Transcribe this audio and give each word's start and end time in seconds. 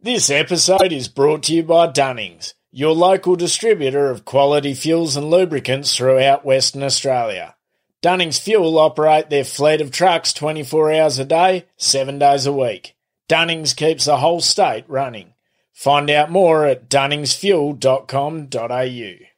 This 0.00 0.30
episode 0.30 0.92
is 0.92 1.08
brought 1.08 1.42
to 1.44 1.52
you 1.52 1.64
by 1.64 1.88
Dunnings, 1.88 2.54
your 2.70 2.94
local 2.94 3.34
distributor 3.34 4.12
of 4.12 4.24
quality 4.24 4.72
fuels 4.72 5.16
and 5.16 5.28
lubricants 5.28 5.96
throughout 5.96 6.44
Western 6.44 6.84
Australia. 6.84 7.56
Dunnings 8.00 8.38
Fuel 8.38 8.78
operate 8.78 9.28
their 9.28 9.42
fleet 9.42 9.80
of 9.80 9.90
trucks 9.90 10.32
24 10.32 10.92
hours 10.92 11.18
a 11.18 11.24
day, 11.24 11.66
7 11.78 12.16
days 12.16 12.46
a 12.46 12.52
week. 12.52 12.94
Dunnings 13.28 13.74
keeps 13.74 14.04
the 14.04 14.18
whole 14.18 14.40
state 14.40 14.84
running. 14.86 15.34
Find 15.72 16.08
out 16.10 16.30
more 16.30 16.64
at 16.64 16.88
dunningsfuel.com.au. 16.88 19.37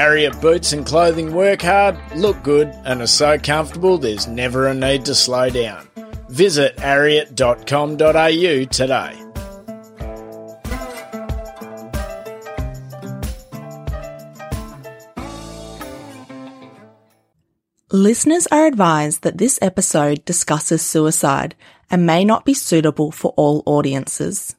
Ariat 0.00 0.40
boots 0.40 0.72
and 0.72 0.86
clothing 0.86 1.34
work 1.34 1.60
hard, 1.60 1.94
look 2.16 2.42
good, 2.42 2.68
and 2.86 3.02
are 3.02 3.06
so 3.06 3.38
comfortable 3.38 3.98
there's 3.98 4.26
never 4.26 4.66
a 4.66 4.72
need 4.72 5.04
to 5.04 5.14
slow 5.14 5.50
down. 5.50 5.86
Visit 6.30 6.74
ariat.com.au 6.78 8.64
today. 8.64 9.26
Listeners 17.92 18.46
are 18.50 18.66
advised 18.66 19.20
that 19.20 19.36
this 19.36 19.58
episode 19.60 20.24
discusses 20.24 20.80
suicide 20.80 21.54
and 21.90 22.06
may 22.06 22.24
not 22.24 22.46
be 22.46 22.54
suitable 22.54 23.10
for 23.12 23.34
all 23.36 23.62
audiences. 23.66 24.56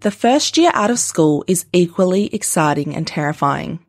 The 0.00 0.10
first 0.12 0.56
year 0.56 0.70
out 0.74 0.92
of 0.92 1.00
school 1.00 1.44
is 1.48 1.66
equally 1.72 2.32
exciting 2.32 2.94
and 2.94 3.04
terrifying. 3.04 3.80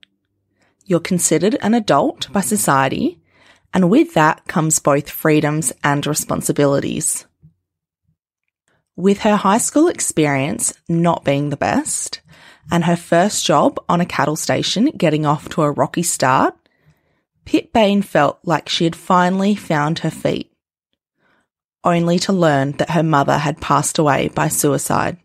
You're 0.85 0.99
considered 0.99 1.55
an 1.61 1.75
adult 1.75 2.31
by 2.33 2.41
society, 2.41 3.21
and 3.75 3.91
with 3.91 4.15
that 4.15 4.47
comes 4.47 4.79
both 4.79 5.07
freedoms 5.07 5.71
and 5.83 6.07
responsibilities. 6.07 7.27
With 8.95 9.19
her 9.19 9.35
high 9.35 9.59
school 9.59 9.87
experience 9.87 10.73
not 10.89 11.23
being 11.23 11.51
the 11.51 11.57
best, 11.57 12.21
and 12.71 12.85
her 12.85 12.95
first 12.95 13.45
job 13.45 13.79
on 13.87 14.01
a 14.01 14.05
cattle 14.05 14.35
station 14.35 14.85
getting 14.97 15.27
off 15.27 15.47
to 15.49 15.61
a 15.61 15.71
rocky 15.71 16.03
start, 16.03 16.55
Pip 17.45 17.71
Bain 17.71 18.01
felt 18.01 18.39
like 18.43 18.67
she 18.67 18.83
had 18.83 18.95
finally 18.95 19.53
found 19.53 19.99
her 19.99 20.11
feet, 20.11 20.51
only 21.83 22.17
to 22.19 22.33
learn 22.33 22.71
that 22.73 22.89
her 22.91 23.03
mother 23.03 23.37
had 23.37 23.61
passed 23.61 23.99
away 23.99 24.29
by 24.29 24.47
suicide. 24.47 25.17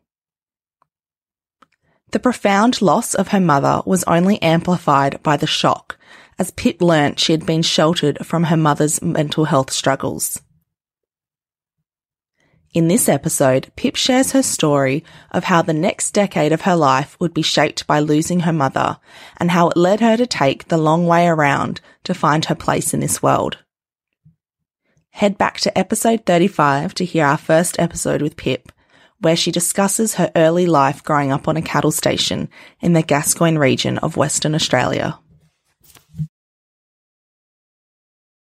The 2.14 2.20
profound 2.20 2.80
loss 2.80 3.16
of 3.16 3.28
her 3.28 3.40
mother 3.40 3.82
was 3.84 4.04
only 4.04 4.40
amplified 4.40 5.20
by 5.24 5.36
the 5.36 5.48
shock 5.48 5.98
as 6.38 6.52
Pip 6.52 6.80
learnt 6.80 7.18
she 7.18 7.32
had 7.32 7.44
been 7.44 7.62
sheltered 7.62 8.24
from 8.24 8.44
her 8.44 8.56
mother's 8.56 9.02
mental 9.02 9.46
health 9.46 9.72
struggles. 9.72 10.40
In 12.72 12.86
this 12.86 13.08
episode, 13.08 13.72
Pip 13.74 13.96
shares 13.96 14.30
her 14.30 14.44
story 14.44 15.02
of 15.32 15.42
how 15.42 15.60
the 15.60 15.72
next 15.72 16.12
decade 16.12 16.52
of 16.52 16.60
her 16.60 16.76
life 16.76 17.16
would 17.18 17.34
be 17.34 17.42
shaped 17.42 17.84
by 17.88 17.98
losing 17.98 18.40
her 18.40 18.52
mother 18.52 19.00
and 19.38 19.50
how 19.50 19.70
it 19.70 19.76
led 19.76 19.98
her 19.98 20.16
to 20.16 20.24
take 20.24 20.68
the 20.68 20.78
long 20.78 21.08
way 21.08 21.26
around 21.26 21.80
to 22.04 22.14
find 22.14 22.44
her 22.44 22.54
place 22.54 22.94
in 22.94 23.00
this 23.00 23.24
world. 23.24 23.58
Head 25.10 25.36
back 25.36 25.58
to 25.62 25.76
episode 25.76 26.26
35 26.26 26.94
to 26.94 27.04
hear 27.04 27.26
our 27.26 27.38
first 27.38 27.74
episode 27.80 28.22
with 28.22 28.36
Pip, 28.36 28.70
where 29.24 29.34
she 29.36 29.50
discusses 29.50 30.14
her 30.14 30.30
early 30.36 30.66
life 30.66 31.02
growing 31.02 31.32
up 31.32 31.48
on 31.48 31.56
a 31.56 31.62
cattle 31.62 31.90
station 31.90 32.48
in 32.80 32.92
the 32.92 33.02
Gascoyne 33.02 33.58
region 33.58 33.96
of 33.98 34.16
Western 34.18 34.54
Australia. 34.54 35.18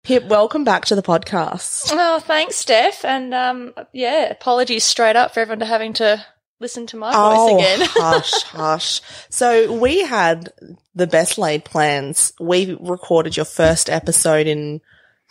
Pip, 0.04 0.25
welcome 0.26 0.62
back 0.62 0.84
to 0.84 0.94
the 0.94 1.03
podcast. 1.03 1.88
Oh, 1.92 2.20
thanks, 2.20 2.54
Steph. 2.56 3.04
And 3.04 3.34
um, 3.34 3.75
yeah, 3.92 4.31
apologies 4.31 4.84
straight 4.84 5.16
up 5.16 5.34
for 5.34 5.41
everyone 5.41 5.59
to 5.60 5.66
having 5.66 5.94
to 5.94 6.25
listen 6.60 6.86
to 6.88 6.97
my 6.97 7.10
Oh, 7.12 7.56
voice 7.56 7.65
again. 7.65 7.88
hush, 7.92 8.42
hush. 8.44 9.00
So 9.31 9.72
we 9.72 10.03
had 10.03 10.53
the 10.94 11.09
best 11.09 11.38
laid 11.38 11.65
plans. 11.65 12.32
We 12.38 12.76
recorded 12.81 13.36
your 13.36 13.47
first 13.47 13.91
episode 13.91 14.47
in, 14.47 14.81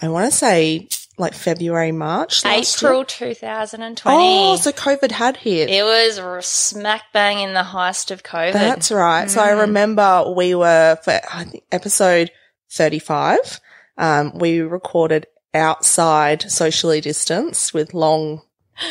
I 0.02 0.10
want 0.10 0.30
to 0.30 0.38
say, 0.38 0.88
like 1.18 1.34
February, 1.34 1.92
March. 1.92 2.44
last 2.44 2.82
year. 2.82 2.92
April 2.92 3.06
2020. 3.06 4.18
Oh, 4.18 4.56
so 4.58 4.72
COVID 4.72 5.12
had 5.12 5.38
hit. 5.38 5.70
it 5.70 5.84
was 5.84 6.46
smack 6.46 7.04
bang 7.14 7.40
in 7.40 7.54
the 7.54 7.62
heist 7.64 8.12
of 8.12 8.24
COVID. 8.24 8.54
That's 8.54 8.92
right. 8.92 9.30
So 9.30 9.42
I 9.42 9.50
Mm. 9.50 9.62
remember 9.62 10.34
we 10.36 10.56
were 10.56 10.98
for 11.04 11.20
I 11.32 11.46
think 11.46 11.64
episode 11.72 12.32
35. 12.72 13.60
Um, 13.98 14.38
we 14.38 14.60
recorded 14.60 15.28
outside 15.54 16.52
socially 16.52 17.00
distanced 17.02 17.74
with 17.74 17.94
long 17.94 18.42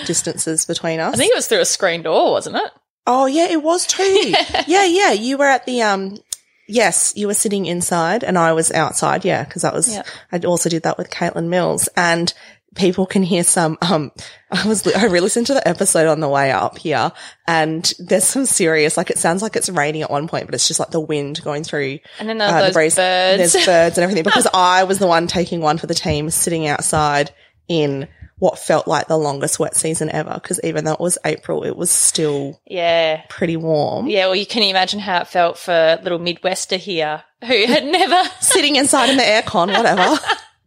distances 0.07 0.65
between 0.65 0.99
us. 1.01 1.15
I 1.15 1.17
think 1.19 1.33
it 1.33 1.37
was 1.37 1.47
through 1.47 1.61
a 1.61 1.67
screen 1.67 2.03
door, 2.03 2.31
wasn't 2.33 2.57
it? 2.57 2.71
Oh 3.07 3.27
yeah, 3.27 3.49
it 3.51 3.63
was 3.63 3.87
too. 3.87 4.03
yeah, 4.67 4.85
yeah. 4.85 5.13
You 5.13 5.37
were 5.37 5.45
at 5.47 5.67
the 5.67 5.83
um. 5.83 6.17
Yes, 6.67 7.13
you 7.17 7.27
were 7.27 7.35
sitting 7.35 7.67
inside 7.67 8.25
and 8.25 8.39
I 8.39 8.53
was 8.53 8.73
outside. 8.73 9.25
Yeah, 9.25 9.45
because 9.45 9.63
that 9.63 9.75
was. 9.75 9.99
I 10.33 10.39
also 10.41 10.69
did 10.69 10.85
that 10.85 10.99
with 10.99 11.11
Caitlin 11.11 11.49
Mills, 11.49 11.89
and 11.97 12.33
people 12.75 13.07
can 13.07 13.23
hear 13.23 13.45
some. 13.45 13.79
Um, 13.81 14.13
I 14.51 14.67
was 14.67 14.87
I 14.87 15.07
re-listened 15.07 15.49
to 15.49 15.55
the 15.55 15.67
episode 15.67 16.07
on 16.07 16.21
the 16.21 16.29
way 16.29 16.53
up 16.53 16.79
here, 16.79 17.13
and 17.47 17.93
there's 17.99 18.25
some 18.25 18.47
serious. 18.47 18.97
Like 18.97 19.11
it 19.11 19.19
sounds 19.19 19.43
like 19.43 19.57
it's 19.57 19.69
raining 19.69 20.03
at 20.03 20.11
one 20.11 20.29
point, 20.29 20.47
but 20.47 20.55
it's 20.55 20.69
just 20.69 20.81
like 20.81 20.91
the 20.91 21.01
wind 21.01 21.43
going 21.43 21.65
through. 21.65 21.99
And 22.19 22.29
then 22.29 22.41
uh, 22.41 22.67
the 22.67 22.73
breeze. 22.73 22.95
birds. 22.95 23.53
There's 23.53 23.67
birds 23.67 23.99
and 23.99 24.03
everything 24.03 24.23
because 24.25 24.47
I 24.53 24.85
was 24.85 24.99
the 24.99 25.07
one 25.07 25.27
taking 25.27 25.61
one 25.61 25.79
for 25.79 25.87
the 25.87 25.95
team, 25.95 26.31
sitting 26.31 26.67
outside 26.67 27.33
in 27.69 28.09
what 28.39 28.59
felt 28.59 28.89
like 28.89 29.07
the 29.07 29.17
longest 29.17 29.59
wet 29.59 29.77
season 29.77 30.11
ever. 30.11 30.35
Because 30.35 30.61
even 30.65 30.85
though 30.85 30.93
it 30.93 31.01
was 31.01 31.19
April, 31.25 31.65
it 31.65 31.77
was 31.77 31.91
still 31.91 32.61
yeah. 32.67 33.23
pretty 33.29 33.57
warm. 33.57 34.09
Yeah, 34.09 34.27
well, 34.27 34.37
you 34.37 34.47
can 34.47 34.63
imagine 34.63 35.01
how 35.01 35.21
it 35.21 35.29
felt 35.29 35.59
for 35.59 35.99
little 36.03 36.19
Midwester 36.19 36.77
here 36.77 37.23
who 37.45 37.67
had 37.67 37.85
never. 37.85 38.23
Sitting 38.41 38.77
inside 38.77 39.11
in 39.11 39.17
the 39.17 39.23
aircon, 39.23 39.69
whatever. 39.69 40.19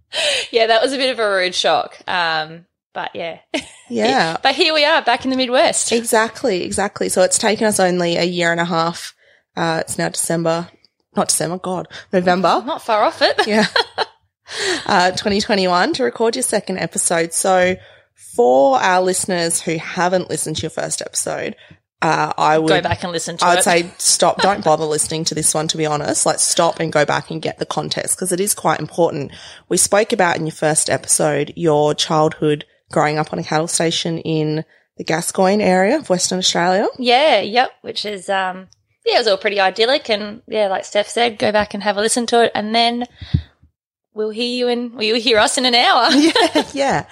yeah, 0.51 0.67
that 0.67 0.81
was 0.81 0.93
a 0.93 0.97
bit 0.97 1.11
of 1.11 1.19
a 1.19 1.29
rude 1.29 1.55
shock. 1.55 1.97
Um, 2.07 2.65
but 2.93 3.11
yeah. 3.15 3.39
Yeah. 3.89 4.37
but 4.41 4.55
here 4.55 4.73
we 4.73 4.83
are 4.85 5.01
back 5.01 5.23
in 5.23 5.31
the 5.31 5.37
Midwest. 5.37 5.91
exactly, 5.91 6.63
exactly. 6.63 7.09
So 7.09 7.21
it's 7.21 7.37
taken 7.37 7.67
us 7.67 7.79
only 7.79 8.17
a 8.17 8.23
year 8.23 8.51
and 8.51 8.59
a 8.59 8.65
half. 8.65 9.13
Uh, 9.55 9.79
it's 9.81 9.97
now 9.97 10.09
December, 10.09 10.69
not 11.15 11.29
December, 11.29 11.57
God, 11.57 11.87
November. 12.11 12.63
Not 12.65 12.81
far 12.81 13.03
off 13.03 13.21
it. 13.21 13.47
yeah. 13.47 13.67
Uh, 14.85 15.11
2021 15.11 15.93
to 15.93 16.03
record 16.03 16.35
your 16.35 16.43
second 16.43 16.77
episode. 16.79 17.33
So 17.33 17.75
for 18.35 18.77
our 18.79 19.01
listeners 19.01 19.61
who 19.61 19.77
haven't 19.77 20.29
listened 20.29 20.57
to 20.57 20.61
your 20.63 20.69
first 20.69 21.01
episode, 21.01 21.55
uh, 22.01 22.31
I 22.37 22.59
would 22.59 22.69
Go 22.69 22.81
back 22.81 23.03
and 23.03 23.11
listen 23.11 23.37
to 23.37 23.45
I 23.45 23.49
would 23.49 23.59
it. 23.59 23.63
say 23.63 23.91
stop. 23.97 24.41
Don't 24.41 24.63
bother 24.63 24.85
listening 24.85 25.23
to 25.25 25.35
this 25.35 25.53
one, 25.53 25.67
to 25.69 25.77
be 25.77 25.85
honest. 25.85 26.25
Like 26.25 26.39
stop 26.39 26.79
and 26.79 26.93
go 26.93 27.05
back 27.05 27.31
and 27.31 27.41
get 27.41 27.57
the 27.57 27.65
context 27.65 28.15
because 28.15 28.31
it 28.31 28.39
is 28.39 28.53
quite 28.53 28.79
important. 28.79 29.31
We 29.67 29.77
spoke 29.77 30.13
about 30.13 30.37
in 30.37 30.45
your 30.45 30.53
first 30.53 30.89
episode 30.89 31.53
your 31.55 31.93
childhood 31.95 32.65
growing 32.91 33.17
up 33.17 33.33
on 33.33 33.39
a 33.39 33.43
cattle 33.43 33.67
station 33.67 34.19
in 34.19 34.63
the 34.97 35.03
Gascoyne 35.03 35.61
area 35.61 35.97
of 35.97 36.09
Western 36.09 36.37
Australia. 36.39 36.87
Yeah, 36.97 37.41
yep. 37.41 37.71
Which 37.81 38.05
is 38.05 38.29
um 38.29 38.67
yeah, 39.05 39.15
it 39.15 39.19
was 39.19 39.27
all 39.27 39.37
pretty 39.37 39.59
idyllic 39.59 40.09
and 40.09 40.41
yeah, 40.47 40.67
like 40.67 40.85
Steph 40.85 41.07
said, 41.07 41.39
go 41.39 41.51
back 41.51 41.73
and 41.73 41.81
have 41.81 41.97
a 41.97 42.01
listen 42.01 42.25
to 42.27 42.43
it 42.43 42.51
and 42.53 42.75
then 42.75 43.05
we'll 44.17 44.29
hear 44.31 44.47
you 44.49 44.67
in 44.67 44.91
well 44.93 45.03
you'll 45.03 45.19
hear 45.19 45.37
us 45.37 45.57
in 45.57 45.65
an 45.65 45.75
hour. 45.75 46.09
yeah, 46.11 46.63
yeah. 46.73 47.05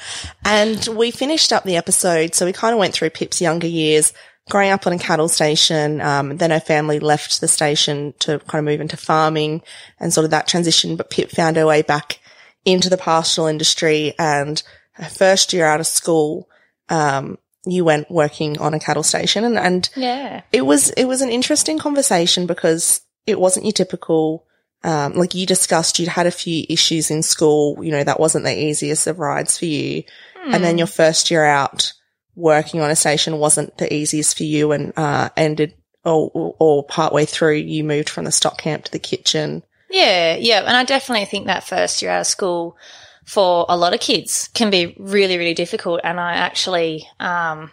And 0.44 0.86
we 0.98 1.12
finished 1.12 1.54
up 1.54 1.64
the 1.64 1.78
episode. 1.78 2.36
So 2.36 2.46
we 2.46 2.52
kind 2.54 2.74
of 2.74 2.80
went 2.80 2.94
through 2.94 3.12
Pip's 3.12 3.40
younger 3.42 3.68
years, 3.68 4.12
growing 4.50 4.72
up 4.72 4.86
on 4.86 4.94
a 4.94 5.00
cattle 5.00 5.30
station. 5.30 6.02
Um, 6.02 6.38
then 6.38 6.52
her 6.52 6.60
family 6.60 7.00
left 7.00 7.40
the 7.42 7.48
station 7.48 8.14
to 8.20 8.40
kind 8.40 8.60
of 8.60 8.66
move 8.72 8.82
into 8.82 8.98
farming 8.98 9.62
and 10.00 10.12
sort 10.14 10.26
of 10.26 10.32
that 10.32 10.48
transition. 10.48 10.96
But 10.98 11.10
Pip 11.10 11.32
found 11.32 11.56
her 11.58 11.66
way 11.66 11.82
back 11.82 12.20
into 12.66 12.90
the 12.90 12.98
pastoral 12.98 13.48
industry 13.48 14.14
and 14.20 14.62
her 14.94 15.06
first 15.10 15.54
year 15.54 15.66
out 15.66 15.80
of 15.80 15.88
school, 15.88 16.50
um, 16.90 17.38
you 17.66 17.84
went 17.84 18.10
working 18.12 18.58
on 18.60 18.74
a 18.74 18.80
cattle 18.80 19.04
station 19.04 19.44
and, 19.44 19.58
and 19.58 19.90
Yeah. 19.96 20.42
it 20.52 20.62
was, 20.66 20.90
it 20.92 21.06
was 21.06 21.22
an 21.22 21.30
interesting 21.30 21.78
conversation 21.80 22.46
because 22.48 23.02
it 23.28 23.40
wasn't 23.40 23.66
your 23.66 23.74
typical, 23.74 24.46
um, 24.86 25.14
like 25.14 25.34
you 25.34 25.48
discussed, 25.48 25.98
you'd 25.98 26.10
had 26.10 26.28
a 26.28 26.32
few 26.32 26.64
issues 26.70 27.10
in 27.10 27.24
school, 27.24 27.84
you 27.84 27.92
know, 27.92 28.04
that 28.04 28.20
wasn't 28.20 28.46
the 28.46 28.56
easiest 28.56 29.08
of 29.08 29.18
rides 29.18 29.58
for 29.58 29.66
you. 29.66 30.04
And 30.48 30.64
then 30.64 30.78
your 30.78 30.86
first 30.86 31.32
year 31.32 31.44
out 31.44 31.92
working 32.36 32.82
on 32.82 32.92
a 32.92 32.96
station 32.96 33.40
wasn't 33.40 33.76
the 33.80 33.92
easiest 33.92 34.38
for 34.38 34.44
you 34.44 34.74
and, 34.74 34.94
uh, 34.96 35.30
ended 35.36 35.74
or, 36.04 36.30
or, 36.36 36.56
or 36.60 36.84
partway 36.84 37.26
through 37.26 37.56
you 37.56 37.84
moved 37.84 38.10
from 38.10 38.26
the 38.26 38.32
stock 38.32 38.60
camp 38.60 38.84
to 38.86 38.92
the 38.92 39.00
kitchen. 39.00 39.64
Yeah, 39.90 40.36
yeah. 40.36 40.60
And 40.60 40.78
I 40.78 40.84
definitely 40.84 41.26
think 41.26 41.48
that 41.48 41.64
first 41.64 42.04
year 42.04 42.12
out 42.12 42.22
of 42.22 42.28
school 42.28 42.78
for 43.26 43.66
a 43.68 43.76
lot 43.76 43.96
of 43.96 44.02
kids 44.02 44.50
can 44.54 44.70
be 44.70 44.96
really, 45.00 45.40
really 45.40 45.56
difficult. 45.56 46.02
And 46.04 46.20
I 46.20 46.34
actually, 46.34 47.10
um, 47.20 47.72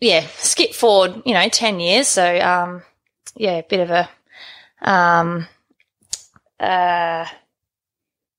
yeah, 0.00 0.26
skip 0.36 0.74
forward, 0.74 1.22
you 1.24 1.32
know, 1.32 1.48
10 1.48 1.80
years. 1.80 2.08
So, 2.08 2.40
um, 2.40 2.82
yeah, 3.36 3.56
a 3.56 3.62
bit 3.62 3.80
of 3.80 3.90
a, 3.90 4.10
um, 4.82 5.46
uh, 6.64 7.26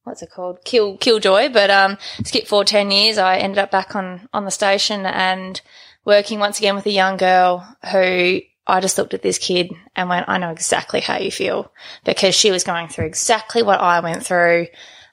what's 0.04 0.22
it 0.22 0.32
called? 0.32 0.64
Kill, 0.64 0.98
killjoy. 0.98 1.50
But, 1.50 1.70
um, 1.70 1.98
skip 2.24 2.48
forward 2.48 2.68
10 2.68 2.92
years. 2.92 3.18
I 3.18 3.38
ended 3.38 3.60
up 3.60 3.72
back 3.72 3.96
on, 3.96 4.28
on 4.34 4.46
the 4.46 4.52
station 4.52 5.06
and 5.06 5.60
working 6.06 6.40
once 6.40 6.60
again 6.60 6.76
with 6.76 6.86
a 6.86 6.92
young 6.92 7.18
girl 7.18 7.68
who 7.92 8.42
I 8.68 8.80
just 8.80 8.98
looked 8.98 9.14
at 9.14 9.22
this 9.22 9.38
kid 9.38 9.72
and 9.96 10.10
went, 10.10 10.28
I 10.28 10.38
know 10.38 10.50
exactly 10.50 11.00
how 11.00 11.18
you 11.18 11.32
feel 11.32 11.72
because 12.04 12.34
she 12.34 12.52
was 12.52 12.64
going 12.64 12.88
through 12.88 13.06
exactly 13.06 13.62
what 13.62 13.80
I 13.80 14.00
went 14.00 14.26
through. 14.26 14.68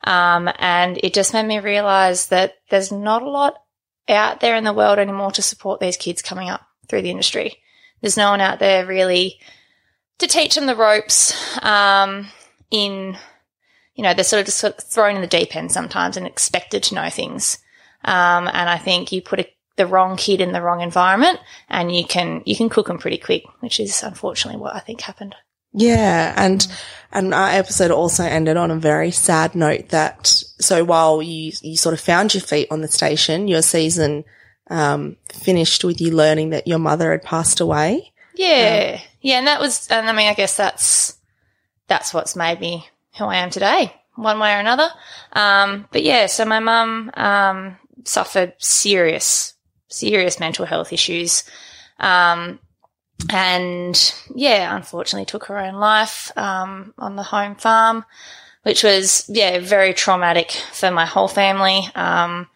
Um, 0.05 0.49
and 0.58 0.99
it 1.03 1.15
just 1.15 1.32
made 1.32 1.47
me 1.47 1.58
realize 1.61 2.29
that 2.29 2.55
there's 2.70 2.91
not 2.91 3.23
a 3.23 3.31
lot 3.31 3.55
out 4.08 4.41
there 4.41 4.56
in 4.56 4.65
the 4.65 4.73
world 4.73 4.99
anymore 4.99 5.32
to 5.32 5.43
support 5.43 5.81
these 5.81 5.97
kids 5.97 6.23
coming 6.23 6.49
up 6.49 6.62
through 6.88 7.03
the 7.03 7.11
industry. 7.11 7.56
There's 8.00 8.17
no 8.17 8.31
one 8.31 8.41
out 8.41 8.58
there 8.58 8.87
really 8.87 9.38
to 10.19 10.26
teach 10.26 10.55
them 10.55 10.67
the 10.67 10.76
ropes, 10.76 11.35
um, 11.62 12.26
in, 12.72 13.16
you 13.94 14.02
know, 14.02 14.14
they're 14.14 14.24
sort 14.24 14.40
of 14.40 14.46
just 14.46 14.58
sort 14.58 14.76
of 14.76 14.84
thrown 14.84 15.14
in 15.14 15.20
the 15.20 15.28
deep 15.28 15.54
end 15.54 15.70
sometimes 15.70 16.16
and 16.16 16.26
expected 16.26 16.82
to 16.84 16.96
know 16.96 17.08
things. 17.10 17.58
Um, 18.04 18.48
and 18.48 18.69
I 18.69 18.78
think 18.78 19.12
you 19.12 19.22
put 19.22 19.38
a, 19.38 19.46
the 19.76 19.86
wrong 19.86 20.16
kid 20.16 20.40
in 20.40 20.52
the 20.52 20.62
wrong 20.62 20.80
environment 20.80 21.38
and 21.69 21.94
you 21.94 22.04
can, 22.04 22.42
you 22.44 22.56
can 22.56 22.69
cook 22.69 22.88
them 22.88 22.98
pretty 22.98 23.19
quick, 23.19 23.44
which 23.60 23.78
is 23.78 24.02
unfortunately 24.02 24.60
what 24.60 24.74
I 24.74 24.80
think 24.80 25.02
happened. 25.02 25.36
Yeah, 25.74 26.34
and 26.36 26.66
and 27.12 27.32
our 27.32 27.48
episode 27.48 27.90
also 27.90 28.24
ended 28.24 28.58
on 28.58 28.70
a 28.70 28.76
very 28.76 29.10
sad 29.10 29.54
note 29.54 29.88
that 29.88 30.26
so 30.26 30.84
while 30.84 31.22
you 31.22 31.52
you 31.62 31.78
sort 31.78 31.94
of 31.94 32.00
found 32.00 32.34
your 32.34 32.42
feet 32.42 32.69
on 32.70 32.82
the 32.82 32.88
station, 32.88 33.48
your 33.48 33.62
season 33.62 34.24
um, 34.69 35.16
finished 35.30 35.84
with 35.84 36.00
you 36.00 36.10
learning 36.10 36.50
that 36.50 36.66
your 36.66 36.78
mother 36.78 37.12
had 37.12 37.22
passed 37.22 37.60
away. 37.60 38.12
Yeah. 38.34 39.00
yeah. 39.20 39.38
And 39.38 39.46
that 39.46 39.60
was, 39.60 39.88
and 39.88 40.08
I 40.08 40.12
mean, 40.12 40.28
I 40.28 40.34
guess 40.34 40.56
that's, 40.56 41.19
that's 41.93 42.15
what's 42.15 42.35
made 42.35 42.59
me 42.59 42.89
who 43.19 43.27
I 43.27 43.37
am 43.37 43.50
today, 43.50 43.94
one 44.15 44.39
way 44.39 44.55
or 44.55 44.61
another. 44.61 44.89
Um, 45.35 45.87
but 45.93 46.03
yeah, 46.03 46.25
so 46.25 46.47
my 46.47 46.59
mum, 46.59 47.11
um, 47.12 47.77
suffered 48.05 48.55
serious, 48.56 49.53
serious 49.89 50.41
mental 50.41 50.65
health 50.65 50.91
issues. 50.91 51.44
Um, 52.00 52.61
and 53.29 54.15
yeah, 54.35 54.75
unfortunately 54.75 55.27
took 55.27 55.44
her 55.44 55.59
own 55.59 55.75
life, 55.75 56.33
um, 56.35 56.94
on 56.97 57.17
the 57.17 57.23
home 57.23 57.56
farm, 57.56 58.06
which 58.62 58.83
was, 58.83 59.27
yeah, 59.29 59.59
very 59.59 59.93
traumatic 59.93 60.50
for 60.50 60.91
my 60.91 61.05
whole 61.05 61.29
family. 61.29 61.83
Um, 61.94 62.49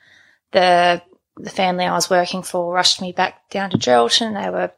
the, 0.53 1.03
the 1.37 1.50
family 1.50 1.85
I 1.85 1.93
was 1.93 2.09
working 2.09 2.43
for 2.43 2.73
rushed 2.73 3.03
me 3.03 3.12
back 3.12 3.50
down 3.50 3.69
to 3.69 3.77
Geraldton. 3.77 4.33
They 4.33 4.49
were 4.49 4.73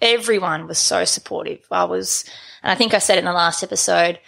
everyone 0.00 0.66
was 0.66 0.78
so 0.78 1.04
supportive. 1.04 1.60
I 1.70 1.84
was, 1.84 2.24
and 2.62 2.70
I 2.70 2.74
think 2.74 2.94
I 2.94 2.98
said 2.98 3.18
in 3.18 3.24
the 3.24 3.32
last 3.32 3.62
episode, 3.62 4.18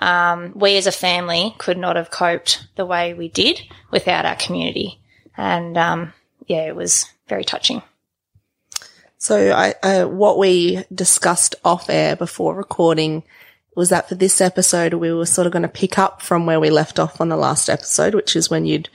um, 0.00 0.52
we 0.54 0.76
as 0.76 0.86
a 0.86 0.92
family 0.92 1.54
could 1.58 1.78
not 1.78 1.96
have 1.96 2.10
coped 2.10 2.66
the 2.76 2.86
way 2.86 3.14
we 3.14 3.28
did 3.28 3.60
without 3.90 4.24
our 4.24 4.36
community. 4.36 5.00
And, 5.36 5.76
um, 5.76 6.12
yeah, 6.46 6.66
it 6.66 6.76
was 6.76 7.06
very 7.28 7.44
touching. 7.44 7.82
So 9.18 9.50
I, 9.50 9.74
uh, 9.82 10.06
what 10.06 10.38
we 10.38 10.84
discussed 10.94 11.56
off 11.64 11.90
air 11.90 12.14
before 12.14 12.54
recording 12.54 13.24
was 13.74 13.90
that 13.90 14.08
for 14.08 14.14
this 14.14 14.40
episode, 14.40 14.94
we 14.94 15.12
were 15.12 15.26
sort 15.26 15.46
of 15.46 15.52
going 15.52 15.62
to 15.62 15.68
pick 15.68 15.98
up 15.98 16.22
from 16.22 16.46
where 16.46 16.60
we 16.60 16.70
left 16.70 16.98
off 16.98 17.20
on 17.20 17.28
the 17.28 17.36
last 17.36 17.68
episode, 17.68 18.14
which 18.14 18.36
is 18.36 18.48
when 18.48 18.64
you'd 18.64 18.88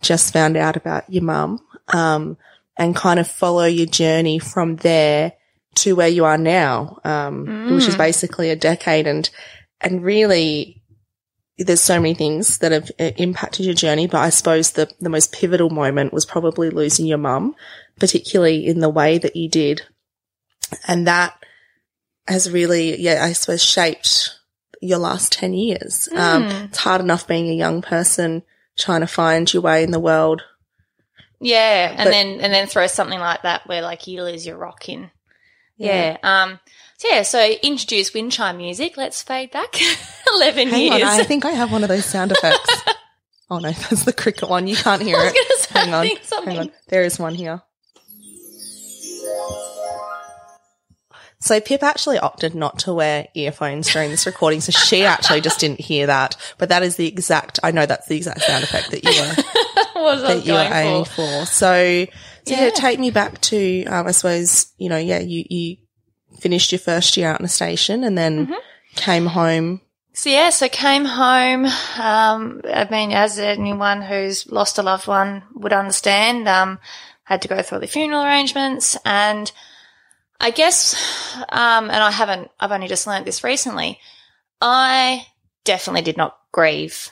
just 0.00 0.32
found 0.32 0.56
out 0.56 0.76
about 0.76 1.08
your 1.10 1.22
mum, 1.22 1.60
um, 1.88 2.36
and 2.76 2.96
kind 2.96 3.20
of 3.20 3.28
follow 3.28 3.64
your 3.64 3.86
journey 3.86 4.38
from 4.38 4.76
there 4.76 5.32
to 5.76 5.94
where 5.94 6.08
you 6.08 6.24
are 6.24 6.38
now, 6.38 6.98
um, 7.04 7.74
which 7.74 7.86
is 7.88 7.96
basically 7.96 8.50
a 8.50 8.56
decade. 8.56 9.06
And, 9.06 9.28
and 9.80 10.02
really, 10.02 10.82
there's 11.58 11.80
so 11.80 12.00
many 12.00 12.14
things 12.14 12.58
that 12.58 12.72
have 12.72 12.90
uh, 12.98 13.12
impacted 13.16 13.64
your 13.64 13.74
journey, 13.74 14.06
but 14.06 14.20
I 14.20 14.30
suppose 14.30 14.72
the, 14.72 14.90
the 15.00 15.08
most 15.08 15.32
pivotal 15.32 15.70
moment 15.70 16.12
was 16.12 16.26
probably 16.26 16.70
losing 16.70 17.06
your 17.06 17.18
mum, 17.18 17.54
particularly 17.98 18.66
in 18.66 18.80
the 18.80 18.88
way 18.88 19.18
that 19.18 19.36
you 19.36 19.48
did. 19.48 19.82
And 20.88 21.06
that 21.06 21.36
has 22.26 22.50
really, 22.50 23.00
yeah, 23.00 23.24
I 23.24 23.32
suppose 23.32 23.62
shaped 23.62 24.36
your 24.80 24.98
last 24.98 25.32
10 25.32 25.54
years. 25.54 26.08
Um, 26.14 26.44
it's 26.44 26.78
hard 26.78 27.00
enough 27.00 27.26
being 27.26 27.48
a 27.48 27.54
young 27.54 27.82
person 27.82 28.42
trying 28.76 29.00
to 29.00 29.06
find 29.06 29.52
your 29.52 29.62
way 29.62 29.84
in 29.84 29.92
the 29.92 30.00
world. 30.00 30.42
Yeah. 31.40 31.94
And 31.96 32.06
But- 32.06 32.10
then, 32.10 32.40
and 32.40 32.52
then 32.52 32.66
throw 32.66 32.86
something 32.86 33.20
like 33.20 33.42
that 33.42 33.66
where 33.66 33.82
like 33.82 34.06
you 34.06 34.22
lose 34.22 34.46
your 34.46 34.56
rock 34.56 34.88
in. 34.88 35.10
Yeah. 35.76 36.16
Um, 36.22 36.60
so 36.96 37.08
yeah, 37.10 37.22
so 37.22 37.44
introduce 37.62 38.14
wind 38.14 38.32
chime 38.32 38.56
music. 38.58 38.96
Let's 38.96 39.22
fade 39.22 39.50
back 39.50 39.76
11 40.36 40.68
Hang 40.68 40.82
years. 40.82 40.94
on, 41.02 41.20
I 41.20 41.24
think 41.24 41.44
I 41.44 41.50
have 41.50 41.72
one 41.72 41.82
of 41.82 41.88
those 41.88 42.04
sound 42.04 42.32
effects. 42.32 42.82
oh 43.50 43.58
no, 43.58 43.72
that's 43.72 44.04
the 44.04 44.12
cricket 44.12 44.48
one. 44.48 44.66
You 44.66 44.76
can't 44.76 45.02
hear 45.02 45.16
it. 45.18 45.58
say, 45.60 45.78
Hang 45.80 45.94
on, 45.94 46.06
hang 46.44 46.58
on. 46.58 46.72
There 46.88 47.02
is 47.02 47.18
one 47.18 47.34
here. 47.34 47.62
So 51.40 51.60
Pip 51.60 51.82
actually 51.82 52.18
opted 52.18 52.54
not 52.54 52.78
to 52.80 52.94
wear 52.94 53.26
earphones 53.34 53.92
during 53.92 54.10
this 54.10 54.24
recording, 54.24 54.62
so 54.62 54.72
she 54.72 55.04
actually 55.04 55.42
just 55.42 55.60
didn't 55.60 55.78
hear 55.80 56.06
that. 56.06 56.36
But 56.56 56.70
that 56.70 56.82
is 56.82 56.96
the 56.96 57.06
exact. 57.06 57.60
I 57.62 57.70
know 57.70 57.84
that's 57.84 58.06
the 58.06 58.16
exact 58.16 58.40
sound 58.40 58.64
effect 58.64 58.90
that 58.92 59.04
you 59.04 59.10
were 59.10 59.42
what 60.02 60.14
was 60.14 60.24
I 60.24 60.34
that 60.36 60.46
you 60.46 60.54
were 60.54 60.58
aiming 60.60 61.04
for? 61.04 61.40
for. 61.40 61.44
So, 61.46 62.06
so 62.46 62.54
yeah. 62.54 62.64
Yeah. 62.64 62.70
take 62.70 62.98
me 62.98 63.10
back 63.10 63.40
to, 63.42 63.84
um, 63.86 64.06
I 64.06 64.10
suppose, 64.12 64.72
you 64.78 64.88
know, 64.88 64.96
yeah, 64.98 65.18
you, 65.20 65.44
you 65.48 65.76
finished 66.40 66.72
your 66.72 66.78
first 66.78 67.16
year 67.16 67.28
out 67.30 67.40
in 67.40 67.46
a 67.46 67.48
station 67.48 68.04
and 68.04 68.16
then 68.18 68.46
Mm-hmm. 68.46 68.54
came 68.96 69.26
home. 69.26 69.80
So 70.12 70.30
yeah, 70.30 70.50
so 70.50 70.68
came 70.68 71.04
home. 71.04 71.64
Um, 71.66 72.60
I 72.64 72.86
mean, 72.90 73.10
as 73.12 73.38
anyone 73.38 74.00
who's 74.02 74.46
lost 74.50 74.78
a 74.78 74.82
loved 74.82 75.08
one 75.08 75.42
would 75.54 75.72
understand, 75.72 76.46
um, 76.46 76.78
had 77.24 77.42
to 77.42 77.48
go 77.48 77.60
through 77.62 77.76
all 77.76 77.80
the 77.80 77.88
funeral 77.88 78.22
arrangements, 78.22 78.96
and 79.04 79.50
I 80.38 80.50
guess, 80.52 80.94
um, 81.48 81.84
and 81.90 81.96
I 82.02 82.10
haven't, 82.12 82.50
I've 82.60 82.70
only 82.70 82.86
just 82.86 83.06
learnt 83.08 83.24
this 83.24 83.42
recently. 83.42 83.98
I 84.60 85.26
definitely 85.64 86.02
did 86.02 86.16
not 86.16 86.38
grieve. 86.52 87.10